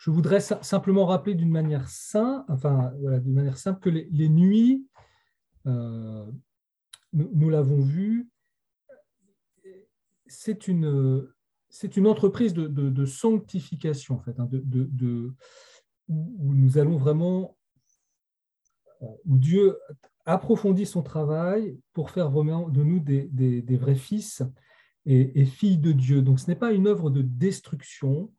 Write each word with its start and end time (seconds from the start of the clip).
je 0.00 0.10
voudrais 0.10 0.40
simplement 0.40 1.04
rappeler 1.04 1.34
d'une 1.34 1.50
manière 1.50 1.86
simple, 1.90 2.50
simple 3.54 3.80
que 3.80 3.90
les, 3.90 4.28
nuits, 4.30 4.86
euh, 5.66 6.24
nous, 7.12 7.50
l'avons 7.50 7.82
vu, 7.82 8.30
c'est 10.26 10.68
une, 10.68 11.28
entreprise 12.06 12.54
de, 12.54 13.04
sanctification 13.04 14.14
en 14.14 14.20
fait, 14.20 14.40
hein, 14.40 14.48
où 16.08 16.54
nous 16.54 16.78
allons 16.78 16.96
vraiment, 16.96 17.58
où 19.02 19.36
Dieu 19.36 19.76
approfondit 20.24 20.86
son 20.86 21.02
travail 21.02 21.78
pour 21.92 22.08
faire 22.08 22.30
vraiment 22.30 22.70
de 22.70 22.82
nous 22.82 23.00
des, 23.00 23.76
vrais 23.76 23.94
fils 23.96 24.42
et, 25.04 25.44
filles 25.44 25.76
de 25.76 25.92
Dieu. 25.92 26.22
Donc 26.22 26.40
ce 26.40 26.46
n'est 26.46 26.56
pas 26.56 26.72
une 26.72 26.86
œuvre 26.86 27.10
de 27.10 27.20
destruction, 27.20 28.32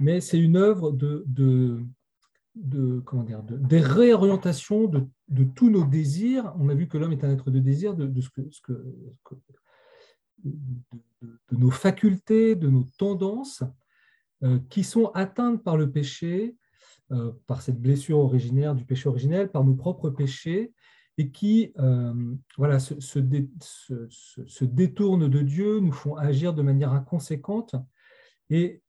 mais 0.00 0.20
c'est 0.20 0.38
une 0.38 0.56
œuvre 0.56 0.90
de, 0.90 1.24
de, 1.26 3.00
comment 3.00 3.22
dire, 3.22 3.42
des 3.42 3.80
réorientations 3.80 4.86
de, 4.86 5.44
tous 5.54 5.70
nos 5.70 5.84
désirs. 5.84 6.54
On 6.58 6.68
a 6.68 6.74
vu 6.74 6.88
que 6.88 6.98
l'homme 6.98 7.12
est 7.12 7.24
un 7.24 7.30
être 7.30 7.50
de 7.50 7.58
désir, 7.58 7.94
de, 7.94 8.06
de, 8.06 8.22
nos 11.52 11.70
facultés, 11.70 12.54
de 12.54 12.68
nos 12.68 12.84
tendances 12.98 13.62
euh, 14.42 14.58
qui 14.68 14.84
sont 14.84 15.06
atteintes 15.14 15.62
par 15.62 15.76
le 15.76 15.90
péché, 15.90 16.56
euh, 17.12 17.32
par 17.46 17.62
cette 17.62 17.80
blessure 17.80 18.18
originaire 18.18 18.74
du 18.74 18.84
péché 18.84 19.08
originel, 19.08 19.50
par 19.50 19.64
nos 19.64 19.74
propres 19.74 20.10
péchés, 20.10 20.72
et 21.16 21.30
qui 21.30 21.72
euh, 21.78 22.34
voilà, 22.56 22.78
se, 22.80 22.98
se, 23.00 23.20
se, 24.08 24.64
détournent 24.64 25.28
de 25.28 25.40
Dieu, 25.40 25.78
nous 25.78 25.92
font 25.92 26.16
agir 26.16 26.52
de 26.54 26.62
manière 26.62 26.92
inconséquente. 26.92 27.76
Et 28.50 28.82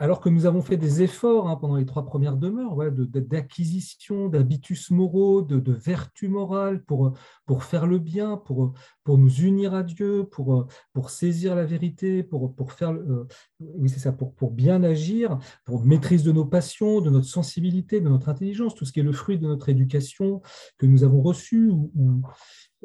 alors 0.00 0.20
que 0.20 0.30
nous 0.30 0.46
avons 0.46 0.62
fait 0.62 0.78
des 0.78 1.02
efforts 1.02 1.48
hein, 1.48 1.56
pendant 1.56 1.76
les 1.76 1.84
trois 1.84 2.06
premières 2.06 2.38
demeures 2.38 2.74
d'acquisition 2.90 4.30
d'habitus 4.30 4.90
moraux, 4.90 5.42
de, 5.42 5.60
de 5.60 5.72
vertu 5.74 6.28
morale 6.28 6.82
pour, 6.84 7.12
pour 7.44 7.64
faire 7.64 7.86
le 7.86 7.98
bien, 7.98 8.38
pour, 8.38 8.72
pour 9.04 9.18
nous 9.18 9.42
unir 9.42 9.74
à 9.74 9.82
Dieu, 9.82 10.24
pour, 10.24 10.66
pour 10.94 11.10
saisir 11.10 11.54
la 11.54 11.66
vérité, 11.66 12.22
pour, 12.22 12.54
pour 12.54 12.72
faire 12.72 12.92
euh, 12.92 13.28
oui, 13.60 13.90
c'est 13.90 14.00
ça, 14.00 14.10
pour, 14.10 14.34
pour 14.34 14.52
bien 14.52 14.82
agir, 14.82 15.38
pour 15.66 15.84
maîtrise 15.84 16.24
de 16.24 16.32
nos 16.32 16.46
passions, 16.46 17.02
de 17.02 17.10
notre 17.10 17.28
sensibilité, 17.28 18.00
de 18.00 18.08
notre 18.08 18.30
intelligence, 18.30 18.74
tout 18.74 18.86
ce 18.86 18.92
qui 18.92 19.00
est 19.00 19.04
le 19.04 19.12
fruit 19.12 19.38
de 19.38 19.46
notre 19.46 19.68
éducation 19.68 20.40
que 20.78 20.86
nous 20.86 21.04
avons 21.04 21.20
reçue, 21.20 21.72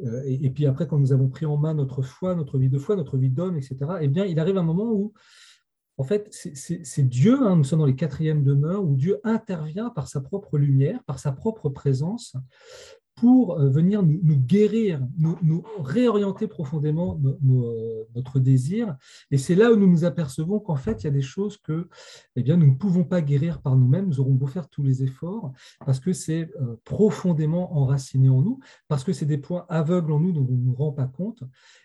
euh, 0.04 0.22
et, 0.26 0.50
puis 0.50 0.66
après, 0.66 0.86
quand 0.86 1.00
nous 1.00 1.14
avons 1.14 1.30
pris 1.30 1.46
en 1.46 1.56
main 1.56 1.74
notre 1.74 2.02
foi, 2.02 2.36
notre 2.36 2.58
vie 2.58 2.70
de 2.70 2.78
foi, 2.78 2.98
notre 2.98 3.18
vie 3.18 3.30
d'homme, 3.30 3.56
etc., 3.56 3.78
eh 4.02 4.10
bien, 4.10 4.26
il 4.26 4.38
arrive 4.38 4.58
un 4.58 4.64
moment 4.64 4.92
où 4.92 5.14
en 5.98 6.04
fait, 6.04 6.28
c'est 6.32 7.08
Dieu, 7.08 7.40
hein, 7.42 7.56
nous 7.56 7.64
sommes 7.64 7.80
dans 7.80 7.86
les 7.86 7.96
quatrièmes 7.96 8.44
demeures, 8.44 8.84
où 8.84 8.96
Dieu 8.96 9.20
intervient 9.24 9.90
par 9.90 10.08
sa 10.08 10.20
propre 10.20 10.58
lumière, 10.58 11.04
par 11.06 11.20
sa 11.20 11.32
propre 11.32 11.70
présence, 11.70 12.36
pour 13.16 13.58
euh, 13.58 13.70
venir 13.70 14.04
nous, 14.04 14.36
guérir, 14.36 15.02
nous, 15.18 15.64
réorienter 15.80 16.48
profondément 16.48 17.20
notre 18.14 18.40
désir. 18.40 18.98
Et 19.32 19.38
c'est 19.38 19.56
là 19.56 19.72
où 19.72 19.78
nous 19.78 19.90
nous 19.90 20.04
apercevons 20.04 20.60
qu'en 20.60 20.76
fait, 20.76 21.04
il 21.04 21.06
y 21.06 21.08
a 21.08 21.12
des 21.12 21.22
choses 21.22 21.58
que 21.58 21.88
eh 22.36 22.44
bien, 22.44 22.58
nous 22.58 22.68
ne 22.68 22.76
pouvons 22.76 23.06
pas 23.06 23.22
guérir 23.22 23.62
par 23.62 23.78
nous-mêmes, 23.78 24.08
nous 24.08 24.20
aurons 24.20 24.34
beau 24.34 24.48
faire 24.48 24.68
tous 24.68 24.84
les 24.84 25.02
efforts, 25.02 25.54
parce 25.86 26.02
que 26.02 26.12
c'est 26.12 26.50
euh, 26.60 26.76
profondément 26.84 27.78
enraciné 27.78 28.28
en 28.28 28.42
nous, 28.42 28.60
parce 28.90 29.06
que 29.06 29.14
c'est 29.14 29.26
des 29.26 29.38
points 29.38 29.66
aveugles 29.70 30.12
en 30.12 30.20
nous 30.20 30.34
dont 30.34 30.46
on 30.50 30.54
ne 30.54 30.66
nous 30.66 30.76
rend 30.76 30.92
pas 30.92 31.08
compte. 31.08 31.44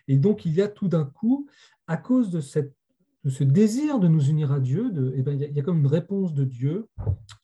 Et 0.09 0.17
donc, 0.17 0.45
il 0.45 0.53
y 0.53 0.61
a 0.61 0.67
tout 0.67 0.89
d'un 0.89 1.05
coup, 1.05 1.47
à 1.87 1.95
cause 1.95 2.29
de 2.29 2.41
cette 2.41 2.75
de 3.23 3.29
ce 3.29 3.43
désir 3.43 3.99
de 3.99 4.07
nous 4.07 4.29
unir 4.29 4.51
à 4.51 4.59
Dieu, 4.59 4.91
eh 5.15 5.21
ben, 5.21 5.39
il 5.39 5.55
y, 5.55 5.59
a 5.59 5.63
comme 5.63 5.79
une 5.79 5.87
réponse 5.87 6.33
de 6.33 6.43
Dieu 6.43 6.87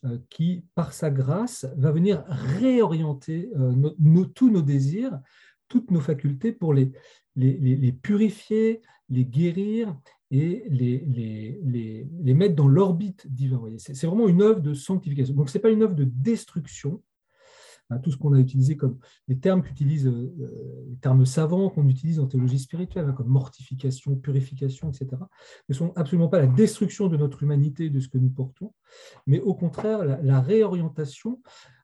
euh, 0.06 0.18
qui, 0.30 0.66
par 0.74 0.94
sa 0.94 1.12
grâce, 1.12 1.68
va 1.78 1.92
venir 1.92 2.24
réorienter 2.28 3.52
euh, 3.56 4.26
tous 4.34 4.50
nos 4.50 4.64
désirs, 4.64 5.20
toutes 5.68 5.92
nos 5.92 6.00
facultés 6.00 6.52
pour 6.52 6.74
les, 6.74 6.92
purifier, 8.02 8.82
les 9.10 9.26
guérir 9.26 9.96
et 10.32 10.64
les, 10.70 12.34
mettre 12.34 12.56
dans 12.56 12.68
l'orbite 12.68 13.28
divin. 13.32 13.62
C'est 13.78 14.08
vraiment 14.08 14.28
une 14.28 14.42
œuvre 14.42 14.62
de 14.62 14.74
sanctification. 14.74 15.36
Donc, 15.36 15.50
ce 15.50 15.58
n'est 15.58 15.62
pas 15.62 15.70
une 15.70 15.84
œuvre 15.84 15.96
de 15.96 16.06
destruction, 16.06 17.04
Hein, 17.90 18.00
tout 18.00 18.12
ce 18.12 18.18
qu'on 18.18 18.34
a 18.34 18.40
utilisé 18.40 18.76
comme 18.76 18.98
les 19.30 19.40
termes 19.40 19.62
qu'utilisent 19.62 20.08
euh, 20.08 20.86
les 20.90 20.98
termes 20.98 21.26
savants 21.26 21.70
qu'on 21.70 21.88
utilise 21.88 22.20
en 22.20 22.28
théologie 22.28 22.60
spirituelle, 22.60 23.06
hein, 23.08 23.14
comme 23.14 23.28
mortification, 23.28 24.16
purification, 24.16 24.90
etc., 24.90 25.22
ne 25.70 25.74
sont 25.74 25.94
absolument 25.96 26.28
pas 26.28 26.40
la 26.40 26.48
destruction 26.48 27.08
de 27.08 27.16
notre 27.16 27.44
humanité, 27.44 27.90
de 27.90 28.00
ce 28.02 28.10
que 28.10 28.18
nous 28.18 28.30
portons, 28.30 28.74
mais 29.26 29.40
au 29.40 29.54
contraire 29.54 30.04
la, 30.04 30.42
réorientation 30.42 31.42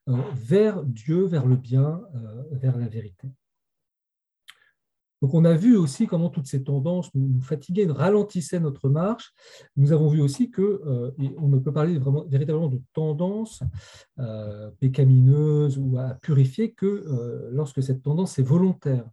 euh, 0.09 0.17
vers 0.33 0.83
Dieu, 0.83 1.23
vers 1.23 1.45
le 1.45 1.55
bien, 1.55 2.01
euh, 2.15 2.43
vers 2.51 2.77
la 2.77 2.87
vérité. 2.87 3.29
Donc 5.23 5.33
on 5.33 5.45
a 5.45 5.53
vu 5.53 5.77
aussi 5.77 6.05
comment 6.05 6.27
toutes 6.27 6.47
ces 6.47 6.65
tendances 6.65 7.09
nous, 7.15 7.39
fatiguaient, 7.39 7.85
nous 7.85 7.93
ralentissaient 7.93 8.59
notre 8.59 8.89
marche. 8.89 9.33
Nous 9.77 9.93
avons 9.93 10.09
vu 10.09 10.21
aussi 10.21 10.51
que 10.51 10.81
euh, 10.85 11.11
on 11.37 11.47
ne 11.47 11.59
peut 11.59 11.71
parler 11.71 11.97
véritablement 12.27 12.67
de 12.67 12.81
tendances 12.91 13.63
euh, 14.19 14.69
pécamineuses 14.81 15.77
ou 15.77 15.97
à 15.97 16.15
purifier 16.15 16.73
que 16.73 16.85
euh, 16.85 17.49
lorsque 17.53 17.81
cette 17.81 18.03
tendance 18.03 18.37
est 18.37 18.43
volontaire. 18.43 19.05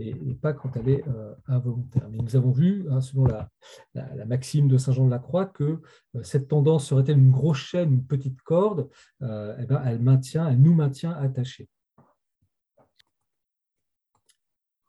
Et, 0.00 0.12
pas 0.34 0.52
quand 0.52 0.76
elle 0.76 0.88
est 0.88 1.04
involontaire. 1.46 2.08
Mais 2.10 2.18
nous 2.18 2.34
avons 2.34 2.50
vu, 2.50 2.86
hein, 2.90 3.00
selon 3.00 3.26
la, 3.26 3.48
maxime 4.26 4.66
de 4.66 4.76
Saint 4.76 4.90
Jean 4.90 5.04
de 5.04 5.10
la 5.10 5.20
Croix, 5.20 5.46
que 5.46 5.80
cette 6.24 6.48
tendance 6.48 6.88
serait-elle 6.88 7.18
une 7.18 7.30
grosse 7.30 7.58
chaîne, 7.58 7.92
une 7.92 8.04
petite 8.04 8.42
corde 8.42 8.88
eh 9.20 9.66
ben, 9.68 9.80
Elle 9.86 10.00
maintient, 10.00 10.48
elle 10.48 10.60
nous 10.60 10.74
maintient 10.74 11.12
attachés. 11.12 11.68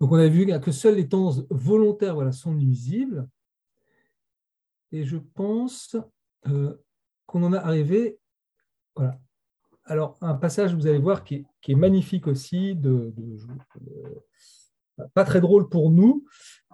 Donc 0.04 0.12
on 0.12 0.18
a 0.18 0.28
vu 0.28 0.46
que 0.60 0.72
seules 0.74 0.96
les 0.96 1.08
tendances 1.08 1.46
volontaires 1.50 2.34
sont 2.34 2.54
nuisibles. 2.54 3.26
Et 4.92 5.06
je 5.06 5.16
pense 5.16 5.96
euh, 6.46 6.76
qu'on 7.26 7.42
en 7.44 7.54
a 7.54 7.60
arrivé. 7.60 8.20
Voilà. 8.98 9.18
Alors, 9.86 10.18
un 10.20 10.34
passage, 10.34 10.76
vous 10.76 10.88
allez 10.88 10.98
voir, 10.98 11.24
qui 11.24 11.46
est, 11.70 11.76
magnifique 11.76 12.28
aussi, 12.28 12.76
de, 12.76 13.14
pas 15.14 15.24
très 15.24 15.40
drôle 15.40 15.70
pour 15.70 15.90
nous, 15.90 16.26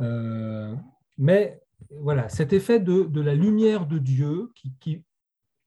euh, 0.02 0.76
mais 1.20 1.62
voilà, 1.92 2.30
cet 2.30 2.52
effet 2.52 2.80
de, 2.80 3.22
la 3.22 3.36
lumière 3.36 3.86
de 3.86 4.00
Dieu 4.00 4.50
qui, 4.56 5.04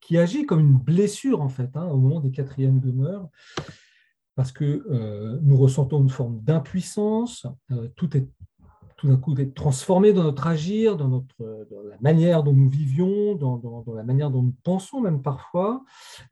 qui, 0.01 0.19
agit 0.19 0.47
comme 0.47 0.59
une 0.59 0.79
blessure, 0.79 1.41
en 1.41 1.49
fait, 1.49 1.77
hein, 1.77 1.87
au 1.87 1.97
moment 1.97 2.19
des 2.19 2.33
quatrièmes 2.33 2.81
demeures 2.81 3.29
parce 4.35 4.53
que 4.53 4.85
euh, 4.91 5.39
nous 5.43 5.57
ressentons 5.57 6.01
une 6.01 6.11
forme 6.11 6.41
d'impuissance, 6.41 7.47
euh, 7.71 7.89
tout 7.97 8.17
est 8.17 8.27
tout 8.97 9.09
d'un 9.09 9.17
coup 9.17 9.35
transformé 9.35 10.13
dans 10.13 10.23
notre 10.23 10.47
agir, 10.47 10.97
dans, 10.97 11.09
notre, 11.09 11.35
la 11.91 11.97
manière 12.01 12.45
dont 12.45 12.53
nous 12.53 12.69
vivions, 12.71 13.35
dans, 13.35 13.85
la 13.97 14.05
manière 14.05 14.31
dont 14.31 14.43
nous 14.43 14.55
pensons 14.63 15.01
même 15.01 15.23
parfois, 15.23 15.83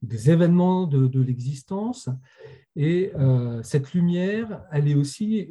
des 0.03 0.31
événements 0.31 0.87
de, 0.87 1.21
l'existence. 1.21 2.09
Et 2.77 3.11
euh, 3.17 3.61
cette 3.65 3.93
lumière, 3.93 4.63
elle 4.71 4.87
est 4.87 4.95
aussi 4.95 5.49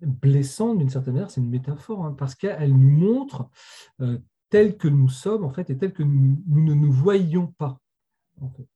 blessante 0.00 0.78
d'une 0.78 0.88
certaine 0.88 1.14
manière, 1.14 1.30
c'est 1.30 1.40
une 1.40 1.50
métaphore, 1.50 2.04
hein, 2.04 2.16
parce 2.18 2.34
qu'elle 2.34 2.72
nous 2.72 2.90
montre 2.90 3.48
tel 4.50 4.76
que 4.76 4.88
nous 4.88 5.08
sommes 5.08 5.44
en 5.44 5.50
fait 5.50 5.70
et 5.70 5.76
tel 5.76 5.92
que 5.92 6.02
nous, 6.02 6.36
ne 6.48 6.74
nous 6.74 6.90
voyions 6.90 7.46
pas. 7.46 7.78
En 8.40 8.50
fait. 8.50 8.66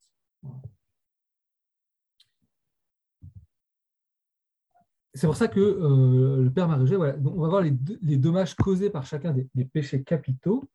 C'est 5.13 5.27
pour 5.27 5.35
ça 5.35 5.47
que 5.47 5.59
euh, 5.59 6.43
le 6.43 6.51
Père 6.51 6.67
voilà, 6.67 7.15
on 7.25 7.41
va 7.41 7.47
voir 7.49 7.61
les, 7.61 8.17
dommages 8.17 8.55
causés 8.55 8.89
par 8.89 9.05
chacun 9.05 9.33
des, 9.33 9.65
péchés 9.65 10.03
capitaux. 10.03 10.69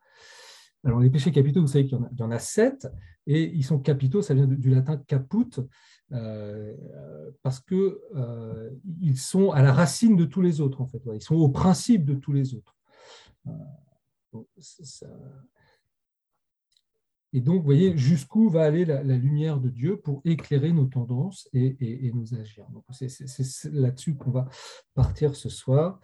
Alors, 0.84 1.00
les 1.00 1.08
péchés 1.08 1.32
capitaux, 1.32 1.60
vous 1.62 1.68
savez 1.68 1.86
qu'il 1.86 1.98
y, 2.18 2.22
en 2.22 2.30
a 2.30 2.38
sept, 2.38 2.86
et 3.26 3.44
ils 3.44 3.64
sont 3.64 3.78
capitaux, 3.78 4.20
ça 4.20 4.34
vient 4.34 4.46
du 4.46 4.68
latin 4.68 4.98
caput, 4.98 5.60
euh, 6.12 6.74
parce 7.42 7.60
qu'ils 7.60 7.94
euh, 8.16 8.70
sont 9.16 9.50
à 9.50 9.62
la 9.62 9.72
racine 9.72 10.16
de 10.16 10.26
tous 10.26 10.42
les 10.42 10.60
autres, 10.60 10.82
en 10.82 10.86
fait. 10.86 11.00
ils 11.14 11.22
sont 11.22 11.36
au 11.36 11.48
principe 11.48 12.04
de 12.04 12.14
tous 12.14 12.32
les 12.32 12.54
autres. 12.54 12.76
ça, 14.58 15.06
et 17.36 17.40
donc, 17.40 17.56
vous 17.56 17.64
voyez 17.64 17.98
jusqu'où 17.98 18.48
va 18.48 18.62
aller 18.62 18.84
la, 18.84 19.02
lumière 19.02 19.58
de 19.58 19.68
Dieu 19.68 19.96
pour 19.96 20.22
éclairer 20.24 20.72
nos 20.72 20.86
tendances 20.86 21.48
et, 21.52 22.12
nos 22.14 22.32
agirs. 22.32 22.68
C'est 22.90 23.72
là-dessus 23.72 24.14
qu'on 24.14 24.30
va 24.30 24.48
partir 24.94 25.34
ce 25.34 25.48
soir. 25.48 25.98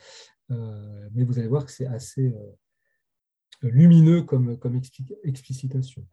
Euh, 0.51 1.09
mais 1.15 1.23
vous 1.23 1.39
allez 1.39 1.47
voir 1.47 1.65
que 1.65 1.71
c'est 1.71 1.87
assez 1.87 2.35
euh, 2.35 2.51
lumineux 3.63 4.23
comme, 4.23 4.59
comme 4.59 4.81
explicitation. 5.23 6.05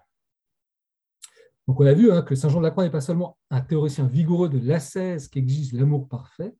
Donc, 1.67 1.79
on 1.79 1.85
a 1.87 1.93
vu 1.95 2.11
hein, 2.11 2.21
que 2.21 2.35
Saint 2.35 2.49
Jean 2.49 2.59
de 2.59 2.65
la 2.65 2.69
Croix 2.69 2.83
n'est 2.83 2.91
pas 2.91 3.01
seulement 3.01 3.39
un 3.49 3.61
théoricien 3.61 4.05
vigoureux 4.05 4.49
de 4.49 4.59
l'ascèse 4.59 5.29
qui 5.29 5.39
exige 5.39 5.73
l'amour 5.73 6.07
parfait, 6.07 6.55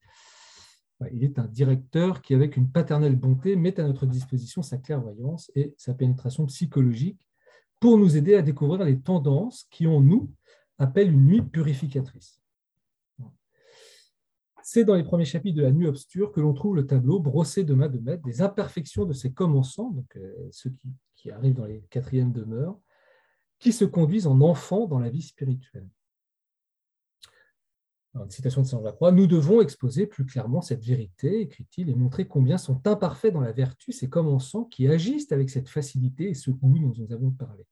il 1.12 1.24
est 1.24 1.38
un 1.38 1.46
directeur 1.46 2.24
qui, 2.24 2.34
avec 2.34 2.58
une 2.58 2.72
paternelle 2.72 3.16
bonté, 3.16 3.56
met 3.56 3.80
à 3.80 3.84
notre 3.84 4.08
disposition 4.08 4.64
sa 4.64 4.78
clairvoyance 4.78 5.52
et 5.54 5.76
sa 5.78 5.94
pénétration 5.94 6.48
psychologique 6.48 7.27
pour 7.80 7.98
nous 7.98 8.18
aider 8.18 8.36
à 8.36 8.42
découvrir 8.42 8.84
les 8.84 9.00
tendances 9.00 9.68
qui, 9.70 9.88
en 9.88 10.02
nous, 10.02 10.32
appellent 10.78 11.12
une 11.12 11.26
nuit 11.26 11.42
purificatrice. 11.42 12.42
C'est 14.70 14.84
dans 14.84 14.96
les 14.96 15.04
premiers 15.04 15.24
chapitres 15.24 15.56
de 15.56 15.64
la 15.64 15.72
Nuit 15.72 15.88
obscure 15.88 16.34
que 16.34 16.42
l'on 16.42 16.54
trouve 16.54 16.76
le 16.76 16.86
tableau 16.86 17.22
brossé 17.22 17.64
de 17.64 17.74
main 17.74 17.88
de 17.88 18.00
maître 18.00 18.22
des 18.24 18.42
imperfections 18.42 19.06
de 19.06 19.14
ces 19.14 19.32
commençants, 19.32 19.96
euh, 20.18 20.50
ceux 20.52 20.74
qui, 21.16 21.32
arrivent 21.32 21.56
dans 21.56 21.66
les 21.66 21.84
quatrièmes 21.90 22.34
demeures, 22.34 22.78
qui 23.60 23.72
se 23.72 23.86
conduisent 23.86 24.28
en 24.28 24.42
enfants 24.42 24.86
dans 24.86 25.00
la 25.00 25.10
vie 25.10 25.22
spirituelle. 25.22 25.88
Une 28.24 28.32
citation 28.32 28.62
de 28.62 28.68
Saint 28.68 28.82
Jean 28.82 29.12
Nous 29.12 29.28
devons 29.28 29.62
exposer 29.62 30.08
plus 30.08 30.26
clairement 30.26 30.62
cette 30.62 30.84
vérité, 30.84 31.42
écrit-il, 31.42 31.90
et 31.90 31.96
montrer 31.96 32.28
combien 32.28 32.58
sont 32.58 32.82
imparfaits 32.88 33.34
dans 33.34 33.42
la 33.42 33.52
vertu 33.52 33.92
ces 33.92 34.10
commençants 34.10 34.66
qui 34.66 34.88
agissent 34.88 35.32
avec 35.32 35.50
cette 35.50 35.70
facilité 35.70 36.30
et 36.30 36.34
ce 36.34 36.52
goût 36.52 36.80
dont 36.80 36.94
nous 36.98 37.14
avons 37.14 37.32
parlé. 37.32 37.66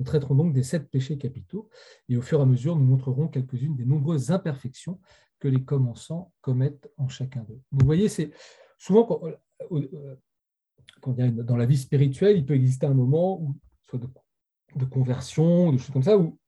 Nous 0.00 0.06
traiterons 0.06 0.34
donc 0.34 0.52
des 0.52 0.62
sept 0.62 0.90
péchés 0.90 1.18
capitaux 1.18 1.68
et 2.08 2.16
au 2.16 2.22
fur 2.22 2.40
et 2.40 2.42
à 2.42 2.46
mesure, 2.46 2.76
nous 2.76 2.84
montrerons 2.84 3.28
quelques-unes 3.28 3.76
des 3.76 3.84
nombreuses 3.84 4.30
imperfections 4.30 5.00
que 5.38 5.48
les 5.48 5.62
commençants 5.62 6.32
commettent 6.40 6.90
en 6.96 7.08
chacun 7.08 7.42
d'eux. 7.44 7.60
vous 7.70 7.86
voyez, 7.86 8.08
c'est 8.08 8.30
souvent 8.78 9.04
quand, 9.04 9.24
euh, 9.24 9.36
euh, 9.72 11.30
dans 11.42 11.56
la 11.56 11.66
vie 11.66 11.76
spirituelle, 11.76 12.36
il 12.36 12.46
peut 12.46 12.54
exister 12.54 12.86
un 12.86 12.94
moment 12.94 13.40
où, 13.40 13.54
soit 13.82 13.98
de, 13.98 14.84
conversion, 14.86 15.70
des 15.70 15.78
choses 15.78 15.92
comme 15.92 16.02
ça, 16.02 16.18
où 16.18 16.38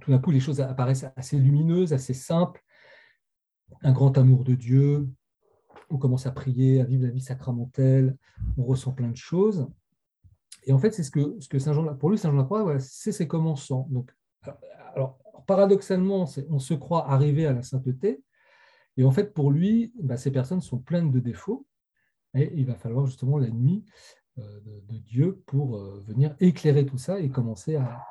tout 0.00 0.10
d'un 0.10 0.18
coup 0.18 0.30
les 0.30 0.40
choses 0.40 0.60
apparaissent 0.60 1.06
assez 1.16 1.38
lumineuses, 1.38 1.92
assez 1.92 2.14
simples, 2.14 2.62
un 3.82 3.92
grand 3.92 4.16
amour 4.18 4.44
de 4.44 4.54
Dieu, 4.54 5.08
on 5.90 5.98
commence 5.98 6.26
à 6.26 6.30
prier, 6.30 6.80
à 6.80 6.84
vivre 6.84 7.04
la 7.04 7.10
vie 7.10 7.20
sacramentelle, 7.20 8.16
on 8.56 8.64
ressent 8.64 8.92
plein 8.92 9.08
de 9.08 9.16
choses. 9.16 9.68
Et 10.64 10.72
en 10.72 10.78
fait, 10.78 10.92
c'est 10.92 11.02
ce 11.02 11.10
que, 11.10 11.58
Saint 11.58 11.72
Jean, 11.72 11.94
pour 11.96 12.10
lui, 12.10 12.18
Saint 12.18 12.30
Jean 12.30 12.36
la 12.36 12.44
Croix, 12.44 12.78
c'est 12.78 13.12
ses 13.12 13.26
commençants. 13.26 13.86
Donc, 13.90 14.14
alors, 14.94 15.18
paradoxalement, 15.46 16.26
on 16.48 16.58
se 16.58 16.74
croit 16.74 17.08
arrivé 17.10 17.46
à 17.46 17.52
la 17.52 17.62
sainteté, 17.62 18.22
et 18.96 19.04
en 19.04 19.10
fait, 19.10 19.32
pour 19.32 19.50
lui, 19.50 19.92
bah, 20.00 20.16
ces 20.16 20.30
personnes 20.30 20.60
sont 20.60 20.78
pleines 20.78 21.10
de 21.10 21.20
défauts, 21.20 21.66
et 22.34 22.52
il 22.54 22.66
va 22.66 22.74
falloir 22.74 23.06
justement 23.06 23.38
la 23.38 23.48
nuit 23.48 23.84
euh, 24.38 24.60
de, 24.60 24.98
Dieu 24.98 25.42
pour 25.46 25.76
euh, 25.76 26.04
venir 26.06 26.36
éclairer 26.38 26.86
tout 26.86 26.98
ça 26.98 27.18
et 27.18 27.30
commencer 27.30 27.76
à, 27.76 28.06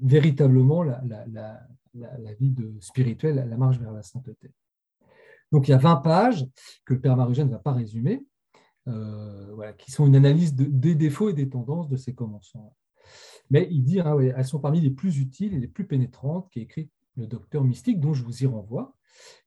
véritablement 0.00 0.82
la, 0.82 0.96
vie 2.38 2.50
de, 2.50 2.74
spirituelle, 2.80 3.46
la 3.48 3.56
marche 3.56 3.78
vers 3.78 3.92
la 3.92 4.02
sainteté. 4.02 4.50
Donc 5.52 5.68
il 5.68 5.72
y 5.72 5.74
a 5.74 5.78
20 5.78 5.96
pages 5.96 6.46
que 6.84 6.94
le 6.94 7.00
Père 7.00 7.16
Marie-Jeanne 7.16 7.48
ne 7.48 7.52
va 7.52 7.58
pas 7.58 7.72
résumer, 7.72 8.24
euh, 8.88 9.72
qui 9.72 9.90
sont 9.90 10.06
une 10.06 10.16
analyse 10.16 10.54
des 10.54 10.94
défauts 10.94 11.28
et 11.28 11.34
des 11.34 11.48
tendances 11.48 11.88
de 11.88 11.96
ces 11.96 12.14
commençants. 12.14 12.74
Mais 13.50 13.68
il 13.70 13.82
dit, 13.82 14.00
hein, 14.00 14.16
elles 14.18 14.46
sont 14.46 14.60
parmi 14.60 14.80
les 14.80 14.90
plus 14.90 15.18
utiles 15.18 15.54
et 15.54 15.60
les 15.60 15.68
plus 15.68 15.86
pénétrantes 15.86 16.48
qui 16.50 16.60
écrit 16.60 16.88
le 17.16 17.26
docteur 17.26 17.64
mystique, 17.64 18.00
dont 18.00 18.14
je 18.14 18.24
vous 18.24 18.44
y 18.44 18.46
renvoie. 18.46 18.94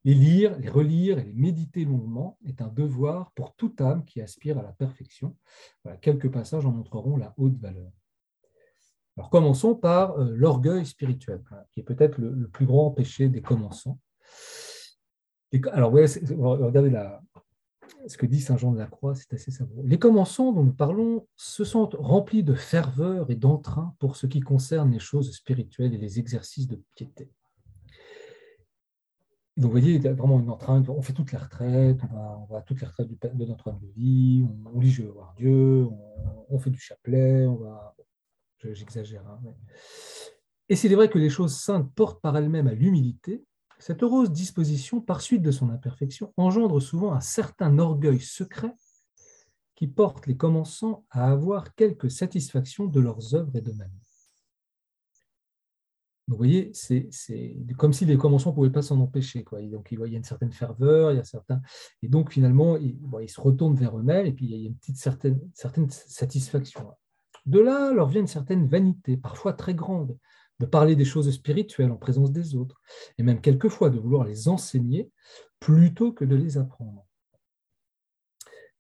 Les 0.04 0.14
lire, 0.14 0.58
les 0.60 0.70
relire 0.70 1.20
et 1.20 1.24
les 1.24 1.34
méditer 1.34 1.86
longuement 1.86 2.38
est 2.46 2.62
un 2.62 2.68
devoir 2.68 3.32
pour 3.32 3.56
toute 3.56 3.80
âme 3.80 4.04
qui 4.06 4.22
aspire 4.22 4.60
à 4.60 4.62
la 4.62 4.74
perfection. 4.74 5.36
quelques 6.02 6.30
passages 6.30 6.66
en 6.66 6.72
montreront 6.72 7.16
la 7.16 7.34
haute 7.38 7.58
valeur. 7.58 7.92
Alors 9.18 9.30
commençons 9.30 9.76
par 9.76 10.20
euh, 10.20 10.32
l'orgueil 10.36 10.86
spirituel, 10.86 11.42
qui 11.72 11.80
est 11.82 11.84
peut-être 11.84 12.18
le, 12.18 12.48
plus 12.48 12.66
grand 12.66 12.92
péché 12.92 13.30
des 13.30 13.42
commençants. 13.42 14.00
alors, 15.72 15.92
regardez 15.92 16.90
la, 16.90 17.22
ce 18.08 18.18
que 18.18 18.26
dit 18.26 18.42
Saint 18.42 18.58
Jean 18.58 18.72
de 18.72 18.80
la 18.80 18.88
Croix, 18.88 19.16
c'est 19.16 19.34
assez 19.34 19.52
savoureux. 19.52 19.84
Les 19.86 20.00
commençants 20.00 20.52
dont 20.52 20.64
nous 20.64 20.74
parlons 20.74 21.28
se 21.36 21.64
sentent 21.64 21.96
remplis 21.98 22.44
de 22.44 22.54
ferveur 22.54 23.30
et 23.30 23.36
d'entrain 23.36 23.96
pour 24.00 24.16
ce 24.16 24.28
qui 24.28 24.40
concerne 24.40 24.92
les 24.92 25.00
choses 25.00 25.32
spirituelles 25.32 25.94
et 25.94 25.98
les 25.98 26.20
exercices 26.20 26.68
de 26.68 26.82
piété. 26.96 27.30
Donc, 29.56 29.66
vous 29.66 29.72
voyez, 29.72 29.96
il 29.96 30.02
y 30.02 30.08
a 30.08 30.14
vraiment 30.14 30.40
une 30.40 30.50
entraîne. 30.50 30.84
On 30.90 31.02
fait 31.04 31.14
toutes 31.14 31.32
les 31.32 31.38
retraites, 31.38 32.00
on 32.12 32.46
va, 32.52 32.58
à 32.58 32.62
toutes 32.64 32.82
les 32.82 32.88
retraites 32.88 33.08
de 33.08 33.46
notre 33.46 33.72
de 33.72 33.88
vie, 33.96 34.44
on, 34.74 34.80
lit 34.80 34.90
Je 34.90 35.04
veux 35.04 35.12
voir 35.12 35.34
Dieu, 35.38 35.88
on, 36.50 36.58
fait 36.58 36.72
du 36.72 36.80
chapelet, 36.80 37.46
on 37.46 37.58
va. 37.58 37.96
J'exagère. 38.72 39.26
Hein, 39.28 39.40
Et 40.70 40.76
s'il 40.76 40.92
est 40.92 40.96
vrai 40.96 41.10
que 41.10 41.20
les 41.20 41.30
choses 41.30 41.56
saintes 41.56 41.92
portent 41.94 42.22
par 42.22 42.38
elles-mêmes 42.38 42.68
à 42.68 42.74
l'humilité, 42.74 43.44
cette 43.80 44.04
heureuse 44.04 44.32
disposition, 44.32 45.02
par 45.02 45.22
suite 45.22 45.42
de 45.42 45.52
son 45.52 45.70
imperfection, 45.70 46.34
engendre 46.38 46.82
souvent 46.82 47.14
un 47.14 47.20
certain 47.20 47.78
orgueil 47.80 48.20
secret 48.20 48.74
qui 49.76 49.88
porte 49.88 50.28
les 50.28 50.38
commençants 50.38 51.06
à 51.10 51.30
avoir 51.30 51.76
quelque 51.76 52.08
satisfaction 52.08 52.86
de 52.86 53.00
leurs 53.00 53.36
œuvres 53.36 53.56
et 53.56 53.62
de 53.62 53.72
même 53.72 53.92
vous 56.28 56.38
voyez, 56.38 56.72
c'est 56.74 57.10
comme 57.78 57.92
si 57.92 58.06
les 58.06 58.18
commençants 58.18 58.52
ne 58.52 58.56
pouvaient 58.56 58.72
pas 58.72 58.82
s'en 58.82 59.00
empêcher. 59.02 59.44
Quoi. 59.44 59.62
il 59.62 59.72
y 59.72 59.76
a 59.76 60.18
une 60.18 60.24
certaine 60.24 60.54
ferveur, 60.54 61.12
il 61.12 61.18
y 61.18 61.20
a 61.20 61.60
et 62.02 62.08
donc 62.08 62.32
finalement, 62.32 62.78
ils, 62.78 63.30
se 63.30 63.42
retournent 63.42 63.76
vers 63.76 63.98
eux-mêmes, 63.98 64.26
et 64.26 64.32
puis 64.32 64.46
il 64.46 64.52
y 64.52 64.66
a 64.66 64.68
une 64.68 64.76
petite 64.76 64.98
certaine, 64.98 65.40
certaine 65.54 65.90
satisfaction. 65.90 66.92
De 67.46 67.60
là 67.60 67.92
leur 67.92 68.08
vient 68.08 68.22
une 68.22 68.28
certaine 68.28 68.68
vanité, 68.68 69.18
parfois 69.18 69.54
très 69.54 69.74
grande, 69.74 70.18
de 70.60 70.66
parler 70.66 70.96
des 70.96 71.06
choses 71.06 71.30
spirituelles 71.32 71.92
en 71.92 71.98
présence 71.98 72.32
des 72.32 72.56
autres, 72.56 72.80
et 73.18 73.24
même 73.24 73.42
quelquefois 73.42 73.90
de 73.90 74.00
vouloir 74.00 74.24
les 74.24 74.48
enseigner 74.48 75.12
plutôt 75.60 76.14
que 76.14 76.26
de 76.26 76.36
les 76.36 76.58
apprendre. 76.58 77.06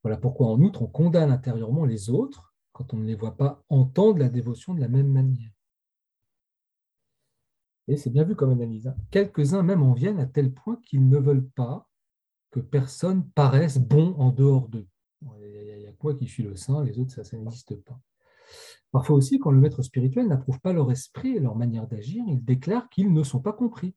Voilà 0.04 0.18
pourquoi, 0.18 0.48
en 0.48 0.60
outre, 0.62 0.81
on 0.81 0.88
condamne 0.88 1.31
intérieurement 1.31 1.86
les 1.86 2.10
autres 2.10 2.54
quand 2.74 2.94
on 2.94 2.98
ne 2.98 3.06
les 3.06 3.15
voit 3.15 3.38
pas 3.38 3.63
entendre 3.69 4.19
la 4.19 4.30
dévotion 4.30 4.74
de 4.74 4.81
la 4.81 4.88
même 4.88 5.12
manière. 5.12 5.51
Et 7.88 7.98
c'est 7.98 8.10
bien 8.10 8.24
vu 8.24 8.36
comme 8.36 8.51
analyse. 8.51 8.88
Hein. 8.88 8.95
Quelques-uns 9.12 9.63
même 9.63 9.83
en 9.83 9.94
viennent 9.94 10.19
à 10.19 10.25
tel 10.25 10.54
point 10.54 10.80
qu'ils 10.86 11.07
ne 11.07 11.18
veulent 11.18 11.50
pas 11.50 11.88
que 12.51 12.60
personne 12.60 13.30
paraisse 13.31 13.77
bon 13.77 14.13
en 14.18 14.31
dehors 14.31 14.69
d'eux. 14.69 14.88
Il 15.21 15.80
n'y 15.80 15.88
a, 15.88 15.92
que 15.92 15.98
moi 16.04 16.15
qui 16.15 16.27
suis 16.27 16.44
le 16.44 16.56
saint, 16.56 16.83
les 16.83 17.00
autres, 17.00 17.24
ça 17.24 17.38
n'existe 17.38 17.75
pas. 17.83 18.00
Parfois 18.92 19.16
aussi, 19.16 19.40
quand 19.40 19.52
le 19.52 19.60
maître 19.60 19.82
spirituel 19.82 20.28
n'approuve 20.28 20.60
pas 20.60 20.74
leur 20.74 20.92
esprit 20.92 21.36
et 21.36 21.40
leur 21.40 21.56
manière 21.56 21.88
d'agir, 21.88 22.24
il 22.28 22.44
déclare 22.44 22.90
qu'ils 22.90 23.12
ne 23.12 23.24
sont 23.24 23.40
pas 23.40 23.54
compris. 23.54 23.96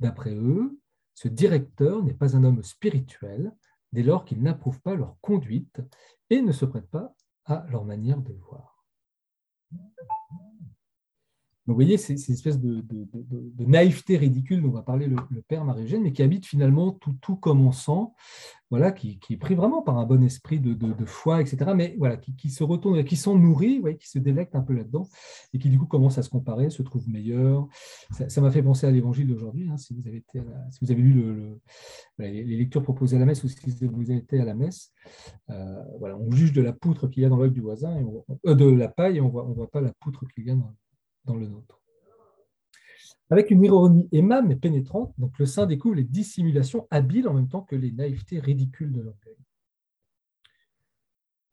D'après 0.00 0.34
eux, 0.34 0.78
ce 1.14 1.28
directeur 1.28 2.02
n'est 2.02 2.14
pas 2.14 2.36
un 2.36 2.44
homme 2.44 2.62
spirituel 2.62 3.52
dès 3.92 4.02
lors 4.02 4.24
qu'il 4.24 4.42
n'approuve 4.42 4.80
pas 4.80 4.94
leur 4.94 5.16
conduite 5.20 5.80
et 6.30 6.42
ne 6.42 6.52
se 6.52 6.64
prête 6.64 6.88
pas 6.88 7.14
à 7.44 7.66
leur 7.68 7.84
manière 7.84 8.20
de 8.20 8.32
voir. 8.32 8.84
Donc, 11.66 11.74
vous 11.74 11.82
voyez, 11.82 11.96
c'est 11.96 12.14
une 12.14 12.34
espèce 12.34 12.58
de, 12.58 12.84
naïveté 13.60 14.16
ridicule 14.16 14.62
dont 14.62 14.70
va 14.70 14.82
parler 14.82 15.06
le, 15.06 15.16
père 15.46 15.64
marie 15.64 15.96
mais 16.00 16.12
qui 16.12 16.22
habite 16.22 16.44
finalement 16.44 16.90
tout, 16.90 17.14
tout 17.20 17.36
commençant, 17.36 18.14
voilà, 18.68 18.90
qui, 18.90 19.18
est 19.30 19.36
pris 19.36 19.54
vraiment 19.54 19.80
par 19.80 19.96
un 19.98 20.04
bon 20.04 20.24
esprit 20.24 20.58
de, 20.58 21.04
foi, 21.04 21.40
etc., 21.40 21.72
mais 21.76 21.94
voilà, 21.98 22.16
qui, 22.16 22.50
se 22.50 22.64
retourne, 22.64 23.04
qui 23.04 23.14
s'en 23.16 23.38
nourrit, 23.38 23.80
qui 24.00 24.08
se 24.08 24.18
délecte 24.18 24.56
un 24.56 24.62
peu 24.62 24.72
là-dedans, 24.72 25.08
et 25.54 25.58
qui 25.60 25.68
du 25.68 25.78
coup 25.78 25.86
commence 25.86 26.18
à 26.18 26.22
se 26.22 26.30
comparer, 26.30 26.68
se 26.68 26.82
trouve 26.82 27.08
meilleur. 27.08 27.68
Ça 28.10 28.40
m'a 28.40 28.50
fait 28.50 28.62
penser 28.62 28.88
à 28.88 28.90
l'évangile 28.90 29.28
d'aujourd'hui, 29.28 29.68
hein, 29.70 29.76
si, 29.76 29.94
vous 29.94 30.08
avez 30.90 31.02
lu 31.02 31.12
le, 31.12 31.60
les, 32.18 32.44
lectures 32.44 32.82
proposées 32.82 33.16
à 33.16 33.20
la 33.20 33.26
messe 33.26 33.44
ou 33.44 33.48
si 33.48 33.60
vous 33.82 34.10
avez 34.10 34.18
été 34.18 34.40
à 34.40 34.44
la 34.44 34.54
messe. 34.54 34.90
Euh, 35.50 35.82
voilà, 36.00 36.16
on 36.16 36.32
juge 36.32 36.52
de 36.52 36.62
la 36.62 36.72
poutre 36.72 37.06
qu'il 37.06 37.22
y 37.22 37.26
a 37.26 37.28
dans 37.28 37.36
l'œil 37.36 37.52
du 37.52 37.60
voisin, 37.60 38.02
euh, 38.46 38.54
de 38.54 38.64
la 38.64 38.88
paille, 38.88 39.18
et 39.18 39.20
on 39.20 39.28
voit, 39.28 39.44
ne 39.44 39.50
on 39.50 39.52
voit 39.52 39.70
pas 39.70 39.80
la 39.80 39.92
poutre 39.92 40.24
qu'il 40.34 40.46
y 40.46 40.50
a 40.50 40.54
dans 40.56 40.74
dans 41.24 41.36
le 41.36 41.46
nôtre. 41.46 41.80
Avec 43.30 43.50
une 43.50 43.64
ironie 43.64 44.08
aimable 44.12 44.48
mais 44.48 44.56
pénétrante, 44.56 45.14
donc 45.18 45.38
le 45.38 45.46
saint 45.46 45.66
découvre 45.66 45.94
les 45.94 46.04
dissimulations 46.04 46.86
habiles 46.90 47.28
en 47.28 47.34
même 47.34 47.48
temps 47.48 47.62
que 47.62 47.76
les 47.76 47.92
naïvetés 47.92 48.40
ridicules 48.40 48.92
de 48.92 49.00
l'orgueil. 49.00 49.36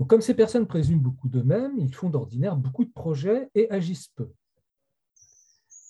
comme 0.07 0.21
ces 0.21 0.33
personnes 0.33 0.67
présument 0.67 1.01
beaucoup 1.01 1.29
d'eux-mêmes, 1.29 1.77
ils 1.77 1.93
font 1.93 2.09
d'ordinaire 2.09 2.57
beaucoup 2.57 2.83
de 2.83 2.91
projets 2.91 3.49
et 3.55 3.69
agissent 3.71 4.09
peu. 4.15 4.29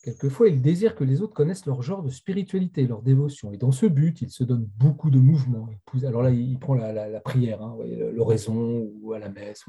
Quelquefois, 0.09 0.47
ils 0.49 0.59
désirent 0.59 0.95
que 0.95 1.03
les 1.03 1.21
autres 1.21 1.35
connaissent 1.35 1.67
leur 1.67 1.83
genre 1.83 2.01
de 2.01 2.09
spiritualité, 2.09 2.87
leur 2.87 3.03
dévotion. 3.03 3.53
Et 3.53 3.57
dans 3.57 3.71
ce 3.71 3.85
but, 3.85 4.23
ils 4.23 4.31
se 4.31 4.43
donnent 4.43 4.67
beaucoup 4.77 5.11
de 5.11 5.19
mouvements. 5.19 5.69
Alors 6.03 6.23
là, 6.23 6.31
il 6.31 6.57
prend 6.57 6.73
la, 6.73 7.19
prière, 7.19 7.61
hein, 7.61 7.77
l'oraison 8.11 8.89
ou 9.01 9.13
à 9.13 9.19
la 9.19 9.29
messe. 9.29 9.65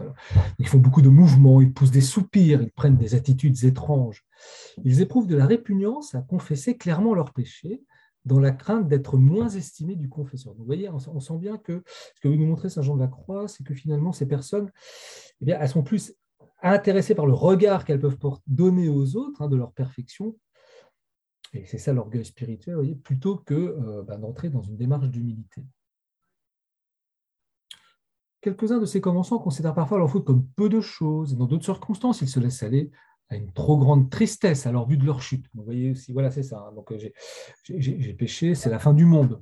Ils 0.59 0.67
font 0.67 0.79
beaucoup 0.79 1.03
de 1.03 1.11
mouvements, 1.11 1.61
ils 1.61 1.75
poussent 1.75 1.91
des 1.91 2.01
soupirs, 2.01 2.63
ils 2.63 2.73
prennent 2.73 2.97
des 2.97 3.15
attitudes 3.15 3.65
étranges. 3.65 4.25
Ils 4.83 5.03
éprouvent 5.03 5.27
de 5.27 5.37
la 5.37 5.45
répugnance 5.45 6.15
à 6.15 6.23
confesser 6.23 6.79
clairement 6.79 7.13
leurs 7.13 7.35
péchés, 7.35 7.83
dans 8.25 8.39
la 8.39 8.51
crainte 8.51 8.89
d'être 8.89 9.17
moins 9.17 9.49
estimés 9.49 9.97
du 9.97 10.09
confesseur. 10.09 10.55
vous 10.57 10.65
voyez, 10.65 10.91
on 10.91 11.21
sent 11.21 11.39
bien 11.39 11.57
que 11.57 11.83
ce 12.15 12.21
que 12.21 12.29
vous 12.29 12.37
nous 12.37 12.47
montrez 12.47 12.69
Saint 12.69 12.83
Jean 12.83 12.97
de 12.97 13.01
la 13.01 13.09
Croix, 13.09 13.49
c'est 13.49 13.65
que 13.65 13.75
finalement, 13.75 14.13
ces 14.13 14.27
personnes, 14.27 14.71
eh 15.41 15.47
bien, 15.47 15.59
elles 15.59 15.69
sont 15.69 15.83
plus 15.83 16.15
intéressées 16.63 17.15
par 17.15 17.27
le 17.27 17.33
regard 17.33 17.85
qu'elles 17.85 18.01
peuvent 18.01 18.19
donner 18.47 18.89
aux 18.89 19.17
autres 19.17 19.43
hein, 19.43 19.49
de 19.49 19.57
leur 19.57 19.73
perfection, 19.73 20.37
et 21.53 21.65
c'est 21.67 21.79
ça 21.79 21.93
l'orgueil 21.93 22.25
spirituel, 22.25 22.97
plutôt 22.99 23.37
que 23.37 23.55
euh, 23.55 24.03
ben, 24.03 24.19
d'entrer 24.19 24.51
dans 24.51 24.63
une 24.63 24.77
démarche 24.77 25.09
d'humilité. 25.09 25.63
quelques-uns 28.41 28.79
de 28.79 28.87
ces 28.87 29.01
commençants 29.01 29.39
considèrent 29.39 29.75
parfois 29.75 29.99
leur 29.99 30.11
faute 30.11 30.25
comme 30.25 30.47
peu 30.57 30.69
de 30.69 30.81
choses, 30.81 31.33
et 31.33 31.37
dans 31.37 31.47
d'autres 31.47 31.65
circonstances, 31.65 32.23
ils 32.23 32.29
se 32.29 32.41
laissent 32.41 32.63
aller 32.63 32.91
à 33.29 33.37
une 33.37 33.53
trop 33.53 33.79
grande 33.79 34.11
tristesse 34.11 34.67
à 34.67 34.73
leur 34.73 34.87
vue 34.87 34.97
de 34.97 35.07
leur 35.07 35.23
chute. 35.23 35.47
Vous 35.55 35.63
voyez 35.63 35.93
aussi, 35.93 36.13
voilà, 36.13 36.31
c'est 36.31 36.43
ça. 36.43 36.67
Hein. 36.67 36.73
Donc, 36.73 36.93
j'ai 37.69 38.15
péché, 38.15 38.55
c'est 38.55 38.71
la 38.71 38.79
fin 38.79 38.93
du 38.93 39.05
monde. 39.05 39.41